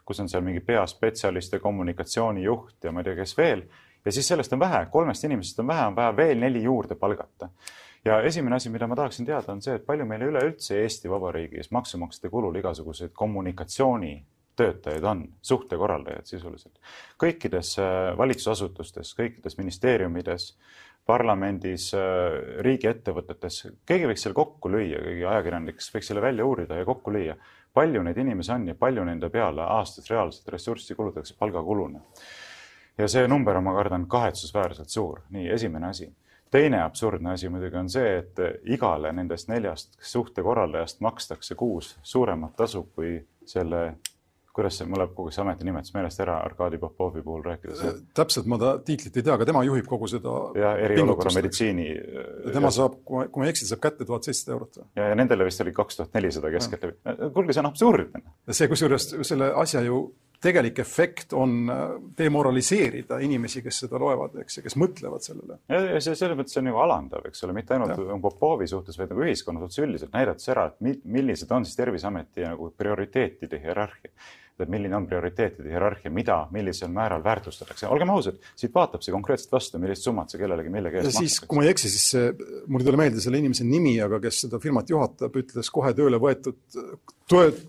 kus 0.06 0.20
on 0.20 0.30
seal 0.30 0.44
mingi 0.44 0.60
peaspetsialist 0.60 1.54
ja 1.54 1.60
kommunikatsioonijuht 1.60 2.84
ja 2.84 2.92
ma 2.92 3.00
ei 3.00 3.10
tea, 3.10 3.16
kes 3.16 3.38
veel. 3.38 3.64
ja 4.06 4.12
siis 4.12 4.28
sellest 4.28 4.54
on 4.54 4.60
vähe, 4.60 4.86
kolmest 4.92 5.24
inimesest 5.24 5.60
on 5.60 5.68
vähe, 5.68 5.86
on 5.88 5.96
vaja 5.96 6.16
veel 6.18 6.40
neli 6.40 6.64
juurde 6.64 6.96
palgata. 6.96 7.50
ja 8.06 8.22
esimene 8.22 8.56
asi, 8.56 8.70
mida 8.70 8.88
ma 8.88 8.96
tahaksin 8.96 9.26
teada, 9.26 9.52
on 9.52 9.62
see, 9.62 9.76
et 9.76 9.86
palju 9.86 10.06
meil 10.06 10.22
üleüldse 10.22 10.82
Eesti 10.82 11.10
Vabariigis 11.10 11.72
maksumaksjate 11.72 12.30
kulul 12.30 12.56
igasuguseid 12.56 13.14
kommunikatsioonitöötajaid 14.56 15.04
on, 15.04 15.30
suhtekorraldajad 15.42 16.26
sisuliselt. 16.26 16.80
kõikides 17.18 17.80
äh, 17.80 18.18
valitsusasutustes, 18.18 19.16
kõikides 19.16 19.58
ministeeriumides 19.58 20.58
parlamendis, 21.06 21.94
äh, 21.94 22.62
riigiettevõtetes, 22.62 23.68
keegi 23.86 24.08
võiks 24.08 24.24
selle 24.24 24.36
kokku 24.36 24.70
lüüa, 24.70 25.02
keegi 25.02 25.26
ajakirjanik 25.26 25.76
võiks 25.76 26.08
selle 26.08 26.22
välja 26.22 26.46
uurida 26.46 26.76
ja 26.76 26.86
kokku 26.86 27.12
lüüa, 27.12 27.36
palju 27.74 28.04
neid 28.04 28.18
inimesi 28.18 28.52
on 28.52 28.68
ja 28.68 28.76
palju 28.76 29.04
nende 29.04 29.30
peale 29.30 29.62
aastas 29.62 30.10
reaalselt 30.10 30.48
ressurssi 30.48 30.96
kulutatakse 30.96 31.36
palgakuluna. 31.40 32.00
ja 32.98 33.08
see 33.08 33.28
number 33.28 33.58
on, 33.58 33.64
ma 33.64 33.74
kardan, 33.74 34.08
kahetsusväärselt 34.08 34.90
suur, 34.90 35.22
nii 35.30 35.50
esimene 35.50 35.88
asi. 35.88 36.14
teine 36.52 36.84
absurdne 36.84 37.32
asi 37.32 37.50
muidugi 37.50 37.78
on 37.78 37.90
see, 37.90 38.18
et 38.18 38.40
igale 38.64 39.12
nendest 39.12 39.48
neljast 39.48 39.98
suhtekorraldajast 40.00 41.00
makstakse 41.02 41.56
kuus 41.56 41.98
suuremat 42.04 42.56
tasu 42.56 42.84
kui 42.96 43.26
selle 43.46 43.96
kuidas 44.54 44.78
see, 44.78 44.88
mul 44.90 45.02
läheb 45.02 45.14
kogu 45.18 45.32
see 45.34 45.42
ametinimetus 45.42 45.94
meelest 45.96 46.20
ära 46.22 46.38
Arkadi 46.46 46.78
Popovi 46.82 47.24
puhul 47.26 47.42
rääkides 47.46 47.82
et.... 47.90 48.02
täpselt 48.18 48.50
ma 48.50 48.60
ta 48.62 48.74
tiitlit 48.86 49.18
ei 49.18 49.26
tea, 49.26 49.34
aga 49.34 49.48
tema 49.50 49.64
juhib 49.66 49.88
kogu 49.90 50.10
seda. 50.12 50.34
ja 50.60 50.74
eriolukorra 50.86 51.34
meditsiini. 51.36 51.88
tema 52.54 52.70
ja... 52.70 52.76
saab, 52.78 53.00
kui 53.08 53.26
ma 53.42 53.48
ei 53.48 53.54
eksi, 53.54 53.68
saab 53.70 53.82
kätte 53.88 54.06
tuhat 54.06 54.30
seitsesada 54.30 54.58
eurot. 54.58 54.82
ja, 54.84 55.10
ja 55.10 55.18
nendele 55.18 55.48
vist 55.50 55.64
oli 55.66 55.74
kaks 55.74 56.00
tuhat 56.00 56.14
nelisada 56.20 56.54
keskeltläbi. 56.54 57.00
kuulge, 57.34 57.56
see 57.56 57.64
on 57.64 57.72
absurdne. 57.72 58.24
see 58.52 58.70
kusjuures 58.70 59.10
selle 59.26 59.50
asja 59.64 59.82
ju 59.88 60.04
tegelik 60.44 60.80
efekt 60.84 61.34
on 61.38 61.56
äh, 61.72 61.82
demoraliseerida 62.18 63.20
inimesi, 63.24 63.64
kes 63.66 63.84
seda 63.86 64.02
loevad, 64.02 64.38
eks, 64.44 64.60
ja 64.60 64.66
kes 64.66 64.78
mõtlevad 64.82 65.26
sellele. 65.26 65.60
ja, 65.72 66.02
see 66.04 66.16
selles 66.20 66.40
mõttes 66.40 66.60
on 66.62 66.70
ju 66.72 66.84
alandav, 66.84 67.26
eks 67.30 67.44
ole, 67.48 67.56
mitte 67.58 67.78
ainult 67.78 67.96
ja. 67.96 68.22
Popovi 68.24 68.68
suhtes, 68.70 69.00
vaid 69.00 69.12
nagu 69.14 69.26
ühiskonna 69.26 69.64
suhtes 69.64 69.82
üldiselt 69.84 70.14
näidates 70.16 70.48
ära, 70.54 70.70
et 70.72 71.04
millised 71.04 71.52
on 71.52 71.68
siis 71.68 71.80
Terviseameti 71.80 72.48
nagu 72.48 72.72
prioriteetide 72.78 73.60
hierarhia 73.64 74.14
et 74.62 74.70
milline 74.70 74.96
on 74.96 75.06
prioriteetide 75.10 75.72
hierarhia, 75.72 76.12
mida, 76.14 76.36
millisel 76.54 76.92
määral 76.94 77.24
väärtustatakse. 77.26 77.88
olgem 77.90 78.12
ausad, 78.14 78.38
siit 78.56 78.74
vaatab 78.76 79.02
see 79.02 79.14
konkreetselt 79.14 79.56
vastu, 79.56 79.80
millist 79.82 80.06
summat 80.06 80.30
see 80.30 80.42
kellelegi 80.42 80.74
millegi 80.74 81.00
eest 81.02 81.18
makstakse. 81.18 81.48
kui 81.50 81.58
ma 81.58 81.66
ei 81.66 81.72
eksi, 81.74 81.90
siis 81.90 82.06
see, 82.14 82.28
mul 82.68 82.84
ei 82.84 82.90
tule 82.90 83.00
meelde 83.02 83.24
selle 83.24 83.42
inimese 83.42 83.66
nimi, 83.68 83.96
aga 84.06 84.20
kes 84.24 84.44
seda 84.46 84.60
firmat 84.64 84.94
juhatab, 84.94 85.40
ütles 85.42 85.72
kohe 85.74 85.94
tööle 85.98 86.22
võetud, 86.22 86.60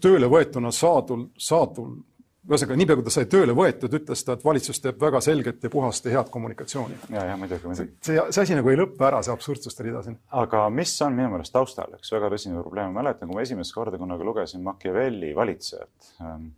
tööle 0.04 0.30
võetuna 0.30 0.72
saadul, 0.74 1.30
saadul 1.40 1.96
ühesõnaga, 2.44 2.76
niipea 2.78 2.96
kui 2.98 3.06
ta 3.06 3.12
sai 3.14 3.28
tööle 3.30 3.54
võetud, 3.56 3.96
ütles 3.98 4.24
ta, 4.26 4.36
et 4.36 4.44
valitsus 4.44 4.80
teeb 4.84 5.00
väga 5.00 5.20
selget 5.24 5.64
ja 5.64 5.70
puhast 5.72 6.04
ja 6.08 6.18
head 6.18 6.30
kommunikatsiooni. 6.32 6.98
ja, 7.14 7.24
ja 7.30 7.38
muidugi, 7.40 7.66
muidugi. 7.70 7.96
see, 8.04 8.20
see 8.28 8.44
asi 8.44 8.58
nagu 8.58 8.72
ei 8.72 8.78
lõppe 8.80 9.06
ära, 9.08 9.22
see 9.24 9.32
absurdsuste 9.34 9.86
rida 9.86 10.02
siin. 10.04 10.18
aga 10.42 10.66
mis 10.74 10.94
on 11.06 11.16
minu 11.16 11.32
meelest 11.32 11.54
taustal, 11.54 11.96
üks 11.98 12.12
väga 12.12 12.30
tõsine 12.34 12.60
probleem, 12.60 12.92
ma 12.92 13.02
mäletan, 13.02 13.30
kui 13.30 13.38
ma 13.38 13.46
esimest 13.46 13.74
korda 13.74 14.00
kunagi 14.00 14.28
lugesin 14.28 14.64
Machiavelli 14.66 15.34
valitsejat 15.36 16.14
ähm,, 16.20 16.52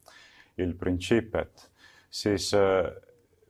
Il 0.57 0.71
Principet, 0.81 1.67
siis 2.09 2.49
äh, 2.57 2.87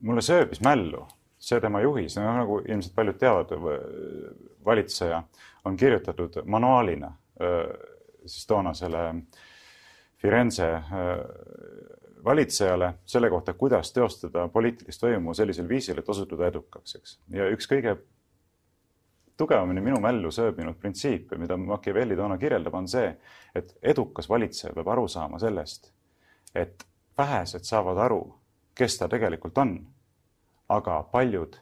mulle 0.03 0.25
sööbis 0.27 0.59
mällu 0.65 1.05
see 1.39 1.61
tema 1.63 1.81
juhis, 1.85 2.17
nagu 2.19 2.59
ilmselt 2.65 2.95
paljud 2.97 3.19
teavad, 3.21 3.53
valitseja 4.67 5.23
on 5.65 5.77
kirjutatud 5.77 6.41
manuaalina 6.45 7.13
äh, 7.41 7.71
siis 8.27 8.47
toonasele 8.47 9.05
Firenze 10.19 10.73
äh, 10.73 10.83
valitsejale 12.27 12.95
selle 13.07 13.31
kohta, 13.31 13.55
kuidas 13.55 13.93
teostada 13.93 14.49
poliitilist 14.49 15.03
võimu 15.03 15.35
sellisel 15.35 15.69
viisil, 15.69 15.99
et 15.99 16.09
osutuda 16.09 16.51
edukaks, 16.51 16.97
eks. 16.99 17.19
ja 17.31 17.47
üks 17.55 17.71
kõige 17.71 17.97
tugevamini 19.37 19.81
minu 19.81 20.01
mällu 20.01 20.31
sööbinud 20.33 20.75
printsiipe, 20.81 21.37
mida 21.39 21.57
Machiavelli 21.57 22.17
toona 22.17 22.39
kirjeldab, 22.39 22.75
on 22.75 22.89
see, 22.89 23.13
et 23.55 23.77
edukas 23.83 24.29
valitseja 24.29 24.75
peab 24.75 24.89
aru 24.97 25.09
saama 25.09 25.39
sellest, 25.39 25.93
et 26.55 26.87
vähesed 27.19 27.65
saavad 27.65 27.99
aru, 28.09 28.21
kes 28.75 28.99
ta 28.99 29.09
tegelikult 29.09 29.59
on, 29.59 29.77
aga 30.69 31.03
paljud 31.13 31.57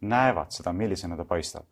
näevad 0.00 0.50
seda, 0.50 0.72
millisena 0.72 1.16
ta 1.16 1.24
paistab. 1.24 1.64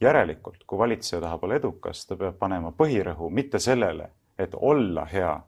järelikult, 0.00 0.64
kui 0.66 0.78
valitseja 0.78 1.20
tahab 1.20 1.44
olla 1.44 1.54
edukas, 1.54 2.06
ta 2.06 2.16
peab 2.16 2.34
panema 2.38 2.72
põhirõhu 2.74 3.28
mitte 3.30 3.58
sellele, 3.58 4.08
et 4.38 4.54
olla 4.58 5.04
hea, 5.04 5.40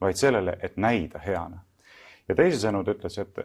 vaid 0.00 0.16
sellele, 0.16 0.56
et 0.62 0.76
näida 0.76 1.18
heana. 1.18 1.64
ja 2.28 2.34
teisisõnu 2.34 2.84
ta 2.84 2.92
ütles, 2.92 3.18
et 3.18 3.38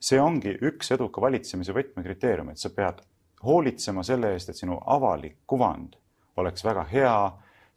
see 0.00 0.20
ongi 0.20 0.54
üks 0.62 0.92
eduka 0.94 1.20
valitsemise 1.20 1.74
võtmekriteerium, 1.76 2.50
et 2.50 2.58
sa 2.58 2.70
pead 2.70 3.02
hoolitsema 3.44 4.02
selle 4.06 4.32
eest, 4.34 4.48
et 4.48 4.56
sinu 4.56 4.78
avalik 4.86 5.36
kuvand 5.46 5.96
oleks 6.40 6.64
väga 6.64 6.84
hea, 6.92 7.16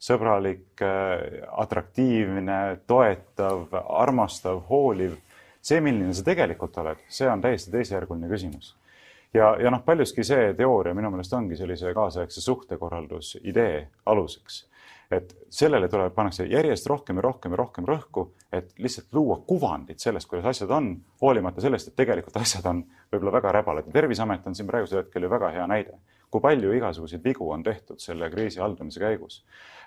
sõbralik, 0.00 0.80
atraktiivne, 1.64 2.80
toetav, 2.86 3.68
armastav, 4.04 4.62
hooliv. 4.68 5.16
see, 5.64 5.80
milline 5.80 6.12
sa 6.12 6.22
tegelikult 6.24 6.76
oled, 6.76 6.98
see 7.08 7.28
on 7.28 7.40
täiesti 7.40 7.70
teisejärguline 7.72 8.28
küsimus. 8.28 8.74
ja, 9.34 9.56
ja 9.60 9.70
noh, 9.70 9.82
paljuski 9.84 10.24
see 10.24 10.52
teooria 10.54 10.94
minu 10.94 11.10
meelest 11.10 11.32
ongi 11.32 11.56
sellise 11.56 11.94
kaasaegse 11.94 12.40
suhtekorraldus 12.40 13.38
idee 13.42 13.88
aluseks 14.06 14.64
et 15.12 15.34
sellele 15.52 15.88
tuleb, 15.88 16.14
pannakse 16.14 16.46
järjest 16.48 16.86
rohkem 16.90 17.20
ja 17.20 17.26
rohkem 17.26 17.54
ja 17.54 17.60
rohkem 17.60 17.88
rõhku, 17.88 18.28
et 18.52 18.72
lihtsalt 18.80 19.12
luua 19.16 19.40
kuvandit 19.46 20.00
sellest, 20.02 20.28
kuidas 20.30 20.54
asjad 20.54 20.72
on, 20.74 20.94
hoolimata 21.22 21.64
sellest, 21.64 21.90
et 21.90 21.98
tegelikult 21.98 22.38
asjad 22.44 22.66
on 22.70 22.84
võib-olla 23.12 23.36
väga 23.38 23.56
räbalad 23.58 23.90
ja 23.90 23.98
Terviseamet 23.98 24.46
on 24.46 24.56
siin 24.56 24.70
praegusel 24.70 25.02
hetkel 25.02 25.26
ju 25.26 25.32
väga 25.32 25.52
hea 25.56 25.66
näide, 25.70 25.98
kui 26.30 26.42
palju 26.44 26.72
igasuguseid 26.78 27.24
vigu 27.24 27.50
on 27.50 27.62
tehtud 27.66 28.00
selle 28.02 28.30
kriisi 28.32 28.62
haldamise 28.62 29.02
käigus. 29.02 29.42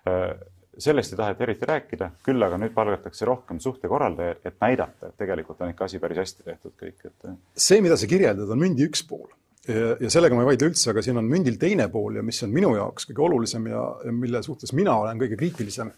Äh, 0.08 0.38
sellest 0.78 1.14
ei 1.14 1.18
taheta 1.18 1.44
eriti 1.44 1.66
rääkida, 1.66 2.12
küll 2.26 2.44
aga 2.46 2.60
nüüd 2.62 2.76
palgatakse 2.76 3.26
rohkem 3.26 3.60
suhtekorraldajaid, 3.64 4.44
et 4.46 4.60
näidata, 4.62 5.10
et 5.10 5.18
tegelikult 5.18 5.64
on 5.66 5.74
ikka 5.74 5.88
asi 5.88 6.00
päris 6.00 6.22
hästi 6.22 6.46
tehtud 6.46 6.76
kõik, 6.78 7.02
et. 7.10 7.32
see, 7.58 7.82
mida 7.82 7.98
sa 7.98 8.10
kirjeldad, 8.10 8.52
on 8.54 8.62
mündi 8.62 8.86
üks 8.86 9.02
pool 9.10 9.26
ja 9.68 10.10
sellega 10.12 10.36
ma 10.36 10.44
ei 10.46 10.52
vaidle 10.54 10.72
üldse, 10.72 10.92
aga 10.92 11.04
siin 11.04 11.20
on 11.20 11.28
mündil 11.30 11.58
teine 11.60 11.90
pool 11.92 12.20
ja 12.20 12.26
mis 12.26 12.40
on 12.46 12.54
minu 12.54 12.74
jaoks 12.78 13.10
kõige 13.10 13.26
olulisem 13.28 13.68
ja, 13.72 13.84
mille 14.16 14.44
suhtes 14.46 14.74
mina 14.78 14.96
olen 15.02 15.20
kõige 15.20 15.40
kriitilisem 15.40 15.92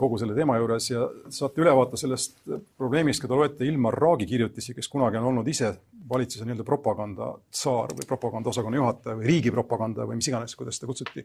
kogu 0.00 0.16
selle 0.16 0.32
teema 0.36 0.56
juures 0.56 0.86
ja 0.88 1.02
saate 1.32 1.60
ülevaate 1.60 1.98
sellest 2.00 2.38
probleemist, 2.78 3.20
te 3.20 3.36
loete 3.36 3.66
Ilmar 3.68 3.96
Raagi 4.00 4.24
kirjutisi, 4.28 4.72
kes 4.76 4.88
kunagi 4.88 5.18
on 5.20 5.28
olnud 5.28 5.48
ise 5.52 5.74
valitsuse 6.08 6.44
nii-öelda 6.44 6.64
propagandatsaar 6.68 7.92
või 7.98 8.06
propagandaosakonna 8.08 8.80
juhataja 8.80 9.18
või 9.18 9.28
riigipropaganda 9.28 10.06
või 10.08 10.18
mis 10.20 10.28
iganes, 10.28 10.56
kuidas 10.56 10.78
seda 10.78 10.88
kutsuti. 10.88 11.24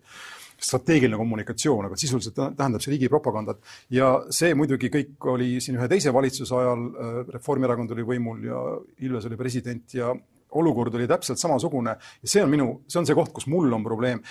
strateegiline 0.59 1.17
kommunikatsioon, 1.19 1.87
aga 1.87 1.95
sisuliselt 1.99 2.35
tähendab 2.35 2.83
see 2.83 2.93
riigipropagandat 2.93 3.63
ja 3.95 4.11
see 4.35 4.51
muidugi 4.55 4.91
kõik 4.91 5.29
oli 5.31 5.61
siin 5.63 5.79
ühe 5.79 5.87
teise 5.87 6.13
valitsuse 6.13 6.55
ajal, 6.55 6.83
eh, 6.89 7.21
Reformierakond 7.35 7.95
oli 7.95 8.07
võimul 8.11 8.43
ja 8.43 8.59
Ilves 9.07 9.25
oli 9.25 9.39
president 9.39 9.93
ja 9.93 10.11
olukord 10.57 10.95
oli 10.95 11.07
täpselt 11.07 11.41
samasugune 11.41 11.95
ja 11.95 12.29
see 12.29 12.43
on 12.43 12.49
minu, 12.49 12.69
see 12.87 13.01
on 13.01 13.09
see 13.09 13.17
koht, 13.17 13.33
kus 13.35 13.49
mul 13.51 13.73
on 13.73 13.83
probleem. 13.85 14.23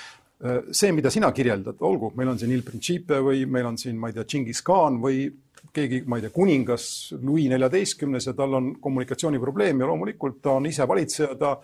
see, 0.70 0.92
mida 0.94 1.10
sina 1.10 1.32
kirjeldad, 1.34 1.80
olgu, 1.82 2.12
meil 2.14 2.28
on 2.30 2.38
siin 2.38 2.52
Il 2.54 2.62
Principe 2.62 3.18
või 3.18 3.42
meil 3.50 3.66
on 3.66 3.78
siin, 3.78 3.96
ma 3.98 4.06
ei 4.06 4.14
tea, 4.14 4.22
Džingis 4.22 4.62
Khan 4.62 5.00
või 5.02 5.24
keegi, 5.74 6.04
ma 6.06 6.16
ei 6.16 6.22
tea, 6.22 6.30
kuningas 6.30 6.84
Louis 7.18 7.48
neljateistkümnes 7.50 8.30
ja 8.30 8.36
tal 8.38 8.54
on 8.54 8.68
kommunikatsiooniprobleem 8.80 9.82
ja 9.82 9.88
loomulikult 9.90 10.38
ta 10.42 10.54
on 10.60 10.70
ise 10.70 10.86
valitseja, 10.86 11.34
ta 11.40 11.56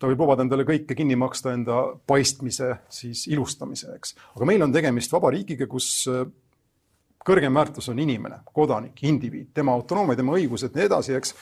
ta 0.00 0.08
võib 0.08 0.22
lubada 0.24 0.44
endale 0.46 0.64
kõike 0.64 0.96
kinni 0.96 1.16
maksta 1.20 1.52
enda 1.52 1.80
paistmise 2.08 2.70
siis 2.88 3.26
ilustamise, 3.28 3.92
eks. 3.98 4.14
aga 4.36 4.46
meil 4.48 4.64
on 4.64 4.72
tegemist 4.72 5.12
vabariigiga, 5.12 5.68
kus 5.68 6.06
kõrgem 7.26 7.58
väärtus 7.60 7.90
on 7.92 8.00
inimene, 8.00 8.40
kodanik, 8.48 9.02
indiviid, 9.04 9.50
tema 9.54 9.74
autonoomia, 9.76 10.16
tema 10.16 10.38
õigused, 10.38 10.72
nii 10.72 10.86
edasi, 10.88 11.18
eks 11.18 11.34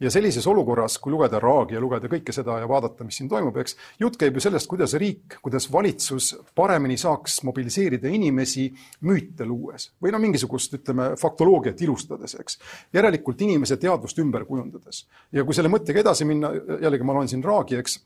ja 0.00 0.10
sellises 0.10 0.46
olukorras, 0.46 0.98
kui 0.98 1.12
lugeda 1.12 1.40
Raagi 1.42 1.76
ja 1.76 1.80
lugeda 1.82 2.08
kõike 2.10 2.32
seda 2.34 2.58
ja 2.62 2.68
vaadata, 2.68 3.04
mis 3.04 3.18
siin 3.20 3.28
toimub, 3.30 3.56
eks, 3.60 3.76
jutt 4.00 4.16
käib 4.20 4.36
ju 4.36 4.44
sellest, 4.44 4.68
kuidas 4.70 4.94
riik, 5.00 5.38
kuidas 5.44 5.68
valitsus 5.72 6.32
paremini 6.56 6.96
saaks 7.00 7.40
mobiliseerida 7.48 8.08
inimesi 8.08 8.68
müüte 9.06 9.46
luues 9.48 9.90
või 10.02 10.14
no 10.14 10.22
mingisugust, 10.22 10.78
ütleme, 10.80 11.12
faktoloogiat 11.20 11.80
ilustades, 11.84 12.36
eks. 12.40 12.60
järelikult 12.96 13.44
inimese 13.46 13.76
teadvust 13.80 14.18
ümber 14.24 14.46
kujundades. 14.48 15.04
ja 15.32 15.44
kui 15.44 15.56
selle 15.56 15.72
mõttega 15.72 16.00
edasi 16.04 16.28
minna, 16.28 16.52
jällegi 16.80 17.04
ma 17.04 17.16
loen 17.18 17.28
siin 17.28 17.44
Raagi, 17.44 17.80
eks, 17.80 17.98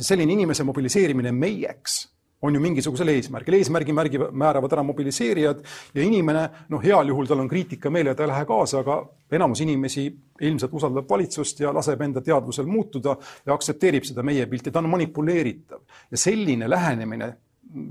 selline 0.00 0.34
inimese 0.34 0.64
mobiliseerimine 0.66 1.32
meieks 1.32 2.04
on 2.42 2.54
ju 2.54 2.60
mingisugusel 2.60 3.08
eesmärgil, 3.12 3.54
eesmärgi 3.58 3.92
märgi, 3.92 4.20
määravad 4.32 4.72
ära 4.72 4.84
mobiliseerijad 4.86 5.60
ja 5.94 6.02
inimene, 6.02 6.46
noh, 6.72 6.82
heal 6.82 7.12
juhul 7.12 7.28
tal 7.28 7.42
on 7.42 7.48
kriitikameel 7.48 8.10
ja 8.10 8.14
ta 8.16 8.24
ei 8.24 8.32
lähe 8.32 8.46
kaasa, 8.48 8.80
aga 8.80 8.98
enamus 9.36 9.60
inimesi 9.60 10.06
ilmselt 10.40 10.74
usaldab 10.80 11.08
valitsust 11.10 11.60
ja 11.60 11.74
laseb 11.74 12.00
enda 12.06 12.24
teadvusel 12.24 12.68
muutuda 12.70 13.16
ja 13.46 13.54
aktsepteerib 13.54 14.08
seda 14.08 14.24
meie 14.26 14.46
pilti, 14.48 14.72
ta 14.72 14.80
on 14.80 14.88
manipuleeritav. 14.90 15.80
ja 16.10 16.18
selline 16.18 16.70
lähenemine 16.70 17.34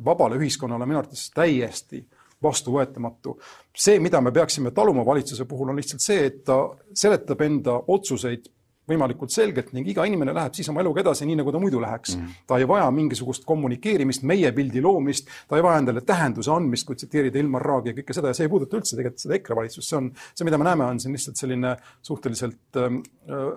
vabale 0.06 0.40
ühiskonnale 0.40 0.86
minu 0.86 1.00
arvates 1.00 1.30
täiesti 1.36 2.04
vastuvõetamatu. 2.44 3.38
see, 3.76 4.00
mida 4.00 4.22
me 4.22 4.32
peaksime 4.32 4.72
taluma 4.72 5.06
valitsuse 5.06 5.46
puhul, 5.46 5.70
on 5.70 5.76
lihtsalt 5.76 6.02
see, 6.02 6.26
et 6.26 6.44
ta 6.44 6.70
seletab 6.94 7.42
enda 7.42 7.82
otsuseid 7.88 8.50
võimalikult 8.90 9.34
selgelt 9.34 9.72
ning 9.76 9.88
iga 9.90 10.06
inimene 10.10 10.34
läheb 10.36 10.58
siis 10.58 10.70
oma 10.72 10.84
eluga 10.84 11.04
edasi, 11.04 11.28
nii 11.30 11.40
nagu 11.42 11.54
ta 11.54 11.62
muidu 11.62 11.82
läheks 11.82 12.16
mm. 12.16 12.22
-hmm. 12.22 12.46
ta 12.48 12.58
ei 12.58 12.68
vaja 12.68 12.90
mingisugust 12.92 13.46
kommunikeerimist, 13.50 14.24
meie 14.24 14.52
pildi 14.56 14.82
loomist, 14.82 15.30
ta 15.48 15.58
ei 15.58 15.64
vaja 15.64 15.84
endale 15.84 16.02
tähenduse 16.02 16.52
andmist, 16.52 16.88
kui 16.88 16.96
tsiteerida 16.96 17.40
Ilmar 17.40 17.62
Raagi 17.62 17.94
ja 17.94 18.00
kõike 18.02 18.18
seda 18.18 18.34
ja 18.34 18.38
see 18.38 18.48
ei 18.48 18.54
puuduta 18.54 18.78
üldse 18.78 18.98
tegelikult 18.98 19.26
seda 19.26 19.36
EKRE 19.40 19.60
valitsust, 19.62 19.90
see 19.90 19.98
on, 19.98 20.12
see, 20.34 20.46
mida 20.48 20.58
me 20.58 20.68
näeme, 20.70 20.86
on 20.86 21.00
siin 21.00 21.16
lihtsalt 21.16 21.38
selline 21.38 21.76
suhteliselt 22.02 22.82
ähm, 22.82 23.02
äh, 23.30 23.54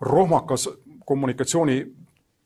rohmakas 0.00 0.68
kommunikatsiooni 1.06 1.78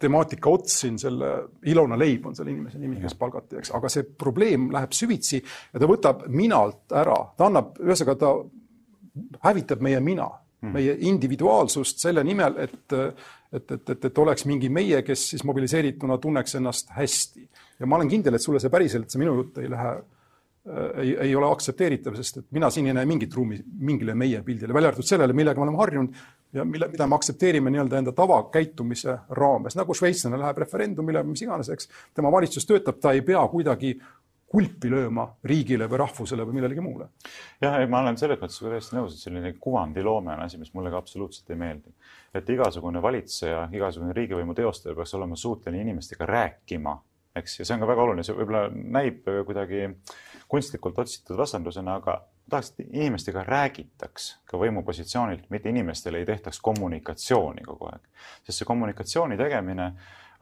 temaatika 0.01 0.51
ots 0.51 0.81
siin, 0.81 0.99
selle 0.99 1.31
Ilona 1.69 1.99
Leib 1.99 2.27
on 2.27 2.37
selle 2.37 2.53
inimese 2.55 2.79
nimi, 2.81 2.97
kes 3.03 3.15
palgati, 3.21 3.59
eks, 3.61 3.73
aga 3.77 3.91
see 3.93 4.07
probleem 4.19 4.71
läheb 4.73 4.95
süvitsi 4.97 5.41
ja 5.41 5.81
ta 5.81 5.89
võtab 5.89 6.25
minalt 6.33 6.95
ära, 6.97 7.19
ta 7.37 7.51
annab, 7.51 7.75
ühesõnaga 7.85 8.17
ta 8.21 8.33
hävitab 9.45 9.83
meie 9.85 10.01
mina. 10.01 10.29
Meie 10.69 10.97
individuaalsust 11.09 12.03
selle 12.03 12.25
nimel, 12.25 12.57
et, 12.61 12.93
et, 12.93 13.71
et, 13.73 13.91
et, 13.91 14.05
et 14.05 14.19
oleks 14.19 14.45
mingi 14.47 14.69
meie, 14.69 15.03
kes 15.03 15.29
siis 15.33 15.45
mobiliseerituna 15.49 16.19
tunneks 16.19 16.55
ennast 16.61 16.91
hästi. 16.97 17.49
ja 17.81 17.87
ma 17.87 17.97
olen 17.97 18.09
kindel, 18.09 18.35
et 18.35 18.45
sulle 18.45 18.61
see 18.61 18.73
päriselt, 18.73 19.11
see 19.11 19.23
minu 19.23 19.37
jutt 19.39 19.59
ei 19.59 19.71
lähe 19.71 19.95
äh, 19.95 20.91
ei, 21.05 21.17
ei 21.29 21.35
ole 21.37 21.49
aktsepteeritav, 21.51 22.19
sest 22.21 22.43
et 22.43 22.47
mina 22.51 22.71
siin 22.71 22.91
ei 22.91 22.99
näe 22.99 23.09
mingit 23.09 23.35
ruumi 23.35 23.61
mingile 23.81 24.15
meie 24.15 24.43
pildile, 24.43 24.75
välja 24.77 24.93
arvatud 24.93 25.09
sellele, 25.09 25.37
millega 25.37 25.61
me 25.61 25.69
oleme 25.69 25.83
harjunud 25.83 26.23
ja 26.53 26.65
mille, 26.65 26.89
mida 26.93 27.07
me 27.07 27.15
aktsepteerime 27.15 27.71
nii-öelda 27.71 27.99
enda 27.99 28.13
tavakäitumise 28.13 29.17
raames, 29.39 29.77
nagu 29.79 29.95
šveitslane 29.95 30.39
läheb 30.41 30.59
referendumile, 30.59 31.23
mis 31.27 31.45
iganes, 31.47 31.71
eks, 31.73 31.89
tema 32.15 32.33
valitsus 32.33 32.67
töötab, 32.67 32.99
ta 33.01 33.15
ei 33.17 33.23
pea 33.27 33.43
kuidagi 33.49 33.95
kulpi 34.51 34.91
lööma 34.91 35.27
riigile 35.47 35.87
või 35.91 36.01
rahvusele 36.03 36.45
või 36.47 36.57
millelegi 36.59 36.83
muule. 36.83 37.07
jah, 37.63 37.77
ei, 37.79 37.87
ma 37.91 38.01
olen 38.03 38.19
selles 38.19 38.41
mõttes 38.41 38.59
täiesti 38.59 38.97
nõus, 38.97 39.15
et 39.15 39.23
selline 39.23 39.53
kuvandiloome 39.63 40.33
on 40.35 40.43
asi, 40.43 40.59
mis 40.59 40.73
mulle 40.75 40.91
ka 40.91 40.99
absoluutselt 40.99 41.53
ei 41.55 41.61
meeldi. 41.61 41.95
et 42.35 42.51
igasugune 42.51 43.03
valitseja, 43.03 43.69
igasugune 43.73 44.17
riigivõimu 44.17 44.55
teostaja 44.59 44.95
peaks 44.95 45.15
olema 45.15 45.39
suuteline 45.39 45.83
inimestega 45.87 46.27
rääkima, 46.27 46.97
eks, 47.37 47.61
ja 47.61 47.69
see 47.69 47.77
on 47.77 47.85
ka 47.85 47.93
väga 47.93 48.03
oluline, 48.03 48.27
see 48.27 48.35
võib-olla 48.35 48.67
näib 48.71 49.31
kuidagi 49.47 49.87
kunstlikult 50.51 50.99
otsitud 50.99 51.39
vastandusena, 51.39 52.01
aga 52.03 52.19
tahaks, 52.51 52.75
et 52.75 52.91
inimestega 52.91 53.47
räägitaks 53.47 54.29
ka 54.51 54.59
võimupositsioonilt, 54.59 55.47
mitte 55.55 55.71
inimestele 55.71 56.19
ei 56.19 56.27
tehtaks 56.27 56.59
kommunikatsiooni 56.61 57.63
kogu 57.71 57.93
aeg. 57.93 58.03
sest 58.43 58.59
see 58.59 58.67
kommunikatsiooni 58.67 59.39
tegemine 59.39 59.93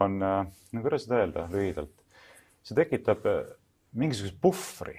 on, 0.01 0.19
no 0.19 0.83
kuidas 0.83 1.05
seda 1.05 1.21
öelda 1.21 1.49
lühidalt, 1.53 1.93
see 2.65 2.79
tekitab 2.79 3.27
mingisuguse 3.93 4.37
puhvri, 4.41 4.97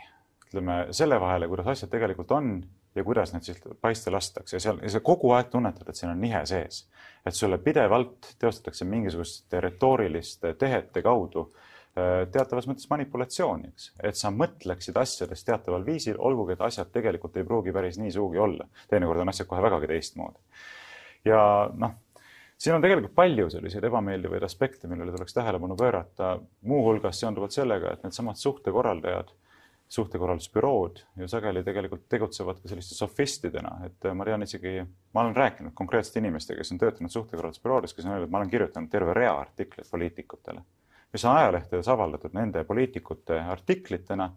ütleme 0.50 0.82
selle 0.96 1.20
vahele, 1.22 1.48
kuidas 1.48 1.68
asjad 1.76 1.92
tegelikult 1.92 2.32
on 2.32 2.54
ja 2.96 3.04
kuidas 3.04 3.34
need 3.34 3.46
siis 3.46 3.62
paista 3.82 4.12
lastakse 4.12 4.58
ja 4.58 4.64
seal, 4.64 4.80
ja 4.84 4.90
sa 4.90 5.02
kogu 5.06 5.32
aeg 5.36 5.52
tunnetad, 5.54 5.90
et 5.90 6.00
siin 6.00 6.12
on 6.12 6.22
nihe 6.22 6.42
sees. 6.50 6.88
et 7.26 7.36
sulle 7.36 7.58
pidevalt 7.58 8.34
teostatakse 8.40 8.86
mingisuguste 8.86 9.62
retooriliste 9.62 10.54
tehete 10.54 11.02
kaudu 11.06 11.46
äh, 11.46 12.26
teatavas 12.32 12.68
mõttes 12.68 12.90
manipulatsiooni, 12.90 13.70
eks. 13.70 13.92
et 14.04 14.18
sa 14.18 14.34
mõtleksid 14.34 14.98
asjadest 14.98 15.46
teataval 15.46 15.86
viisil, 15.86 16.18
olgugi 16.18 16.58
et 16.58 16.66
asjad 16.66 16.92
tegelikult 16.94 17.38
ei 17.38 17.48
pruugi 17.48 17.76
päris 17.76 18.02
nii 18.02 18.12
sugugi 18.12 18.42
olla. 18.42 18.68
teinekord 18.90 19.22
on 19.26 19.30
asjad 19.30 19.48
kohe 19.48 19.62
vägagi 19.62 19.92
teistmoodi. 19.94 20.40
ja 21.26 21.42
noh 21.78 21.98
siin 22.60 22.76
on 22.76 22.84
tegelikult 22.84 23.16
palju 23.16 23.50
selliseid 23.54 23.86
ebameeldivaid 23.88 24.44
aspekte, 24.44 24.88
millele 24.92 25.14
tuleks 25.16 25.34
tähelepanu 25.34 25.78
pöörata, 25.80 26.34
muuhulgas 26.68 27.20
seonduvalt 27.20 27.56
sellega, 27.56 27.94
et 27.94 28.04
needsamad 28.04 28.40
suhtekorraldajad, 28.40 29.32
suhtekorraldusbürood 29.90 31.00
ju 31.18 31.28
sageli 31.28 31.64
tegelikult 31.66 32.04
tegutsevad 32.10 32.60
ka 32.62 32.70
selliste 32.70 32.98
sofistidena, 32.98 33.72
et 33.88 34.10
ma 34.14 34.28
tean 34.28 34.44
isegi, 34.46 34.84
ma 35.16 35.24
olen 35.24 35.38
rääkinud 35.38 35.74
konkreetsete 35.74 36.22
inimestega, 36.22 36.60
kes 36.62 36.76
on 36.76 36.82
töötanud 36.84 37.14
suhtekorraldusbüroodes, 37.16 37.96
kes 37.98 38.06
on 38.06 38.18
öelnud, 38.18 38.30
ma 38.30 38.44
olen 38.44 38.52
kirjutanud 38.52 38.92
terve 38.92 39.16
rea 39.18 39.32
artikleid 39.40 39.90
poliitikutele, 39.90 40.62
mis 41.14 41.26
on 41.26 41.38
ajalehtedes 41.38 41.90
avaldatud 41.90 42.38
nende 42.38 42.64
poliitikute 42.70 43.40
artiklitena 43.56 44.30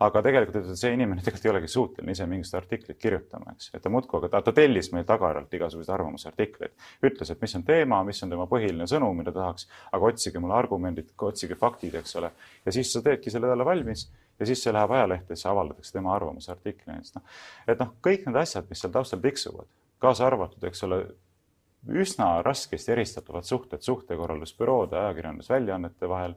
aga 0.00 0.22
tegelikult 0.24 0.56
ütled, 0.62 0.78
see 0.80 0.94
inimene 0.96 1.20
tegelikult 1.20 1.46
ei 1.46 1.52
olegi 1.52 1.70
suuteline 1.70 2.14
ise 2.14 2.26
mingisugust 2.28 2.56
artiklit 2.56 2.98
kirjutama, 3.00 3.52
eks, 3.54 3.68
et 3.76 3.82
ta 3.84 3.92
muudkui, 3.92 4.22
aga 4.22 4.40
ta, 4.46 4.54
tellis 4.56 4.88
meil 4.94 5.04
tagajärjelt 5.08 5.56
igasuguseid 5.58 5.94
arvamusartikleid. 5.96 6.74
ütles, 7.06 7.32
et 7.32 7.44
mis 7.44 7.56
on 7.58 7.66
teema, 7.68 8.00
mis 8.08 8.22
on 8.24 8.32
tema 8.32 8.46
põhiline 8.50 8.88
sõnum, 8.90 9.16
mida 9.20 9.34
tahaks, 9.36 9.68
aga 9.92 10.10
otsige 10.12 10.40
mulle 10.40 10.56
argumendid, 10.56 11.12
otsige 11.28 11.58
faktid, 11.60 11.98
eks 12.00 12.16
ole. 12.20 12.32
ja 12.64 12.72
siis 12.72 12.92
sa 12.92 13.04
teedki 13.04 13.32
selle 13.32 13.50
talle 13.50 13.66
valmis 13.68 14.08
ja 14.40 14.48
siis 14.48 14.62
see 14.64 14.72
läheb 14.72 14.92
ajalehtesse, 14.96 15.48
avaldatakse 15.48 15.92
tema 15.92 16.14
arvamusartikli, 16.16 16.96
et 16.96 17.16
noh, 17.18 17.40
et 17.68 17.82
noh, 17.82 17.92
kõik 18.00 18.24
need 18.26 18.40
asjad, 18.40 18.68
mis 18.70 18.80
seal 18.80 18.94
taustal 18.94 19.20
tiksuvad, 19.20 19.68
kaasa 20.00 20.26
arvatud, 20.30 20.64
eks 20.64 20.86
ole, 20.88 21.02
üsna 21.92 22.38
raskesti 22.44 22.92
eristatavad 22.96 23.44
suhted 23.44 23.84
suhtekorraldusbüroode, 23.84 24.96
ajakirjandusväljaannete 24.96 26.08
vahel 26.08 26.34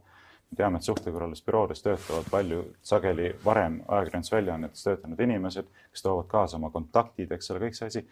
teame, 0.55 0.79
et 0.79 0.87
suhtekorraldusbüroodes 0.87 1.83
töötavad 1.83 2.29
palju 2.31 2.63
sageli 2.85 3.33
varem 3.45 3.81
ajakirjandusväljaannetes 3.87 4.87
töötanud 4.87 5.19
inimesed, 5.19 5.69
kes 5.91 6.05
toovad 6.05 6.27
kaasa 6.31 6.57
oma 6.57 6.71
kontaktid, 6.73 7.31
eks 7.31 7.51
ole, 7.51 7.65
kõik 7.65 7.77
see 7.79 7.91
asi. 7.91 8.05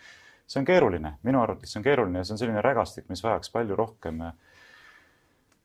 see 0.52 0.60
on 0.60 0.68
keeruline, 0.68 1.14
minu 1.24 1.40
arvates 1.42 1.72
see 1.72 1.80
on 1.80 1.84
keeruline 1.84 2.20
ja 2.20 2.28
see 2.28 2.36
on 2.36 2.40
selline 2.42 2.62
rägastik, 2.62 3.08
mis 3.10 3.24
vajaks 3.24 3.54
palju 3.54 3.76
rohkem, 3.76 4.24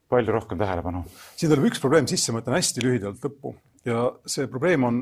palju 0.08 0.32
rohkem 0.32 0.58
tähelepanu. 0.58 1.04
siin 1.36 1.50
tuleb 1.52 1.70
üks 1.70 1.80
probleem 1.82 2.06
sisse, 2.06 2.32
ma 2.32 2.44
ütlen 2.44 2.58
hästi 2.58 2.84
lühidalt 2.84 3.24
lõppu 3.24 3.54
ja 3.86 4.10
see 4.26 4.46
probleem 4.46 4.84
on, 4.84 5.00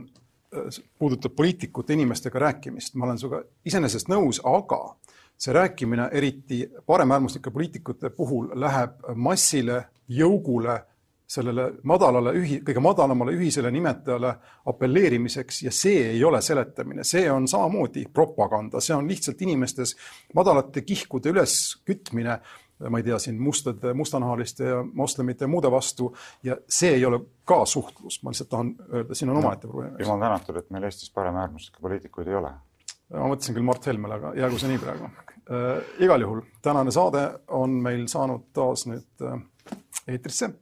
puudutab 0.98 1.34
poliitikute 1.36 1.92
inimestega 1.92 2.38
rääkimist. 2.38 2.94
ma 2.94 3.06
olen 3.06 3.18
sinuga 3.18 3.42
iseenesest 3.66 4.08
nõus, 4.08 4.40
aga 4.46 4.94
see 5.38 5.52
rääkimine, 5.52 6.08
eriti 6.12 6.60
paremäärmuslike 6.86 7.50
poliitikute 7.50 8.10
puhul, 8.10 8.48
läheb 8.54 9.00
massile, 9.14 9.84
jõugule 10.08 10.78
sellele 11.26 11.68
madalale 11.88 12.34
ühi-, 12.36 12.60
kõige 12.64 12.82
madalamale 12.84 13.34
ühisele 13.36 13.70
nimetajale 13.72 14.34
apelleerimiseks 14.70 15.62
ja 15.64 15.72
see 15.74 16.10
ei 16.10 16.24
ole 16.24 16.40
seletamine, 16.44 17.04
see 17.06 17.24
on 17.32 17.48
samamoodi 17.50 18.04
propaganda, 18.12 18.82
see 18.84 18.96
on 18.96 19.08
lihtsalt 19.08 19.40
inimestes 19.46 19.94
madalate 20.36 20.84
kihkude 20.84 21.32
üleskütmine, 21.32 22.36
ma 22.90 23.00
ei 23.00 23.06
tea, 23.06 23.18
siin 23.22 23.38
mustade, 23.40 23.94
mustanahaliste 23.96 24.68
ja 24.68 24.82
moslemite 24.84 25.46
ja 25.46 25.50
muude 25.50 25.70
vastu 25.72 26.10
ja 26.44 26.58
see 26.68 26.92
ei 26.98 27.06
ole 27.08 27.22
ka 27.48 27.62
suhtlus, 27.68 28.20
ma 28.22 28.34
lihtsalt 28.34 28.50
tahan 28.52 28.74
öelda, 28.92 29.16
siin 29.16 29.32
on 29.32 29.40
omaette 29.40 29.70
probleem. 29.70 29.96
jumal 30.02 30.20
tänatud, 30.26 30.60
et 30.60 30.70
meil 30.74 30.88
Eestis 30.90 31.12
paremäärmuslikke 31.14 31.80
poliitikuid 31.80 32.28
ei 32.28 32.40
ole. 32.40 32.52
ma 33.14 33.30
mõtlesin 33.30 33.56
küll 33.56 33.64
Mart 33.64 33.86
Helmele, 33.86 34.20
aga 34.20 34.34
jäägu 34.36 34.60
see 34.60 34.74
nii 34.74 34.82
praegu 34.82 35.08
äh,. 35.08 35.80
igal 36.04 36.26
juhul, 36.26 36.44
tänane 36.62 36.92
saade 36.92 37.24
on 37.56 37.80
meil 37.86 38.04
saanud 38.12 38.50
taas 38.52 38.84
nüüd 38.90 39.24
äh, 39.24 39.40
eetrisse 40.08 40.52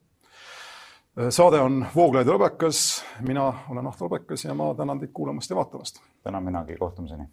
saade 1.29 1.61
on 1.61 1.87
Vooglaid 1.97 2.27
ja 2.27 2.33
Lõbekas, 2.33 3.03
mina 3.21 3.53
olen 3.69 3.87
Ahto 3.87 4.09
Lõbekas 4.09 4.47
ja 4.47 4.55
ma 4.57 4.73
tänan 4.75 5.01
teid 5.01 5.13
kuulamast 5.13 5.51
ja 5.51 5.57
vaatamast. 5.57 6.01
tänan 6.23 6.45
minagi, 6.45 6.77
kohtumiseni 6.77 7.29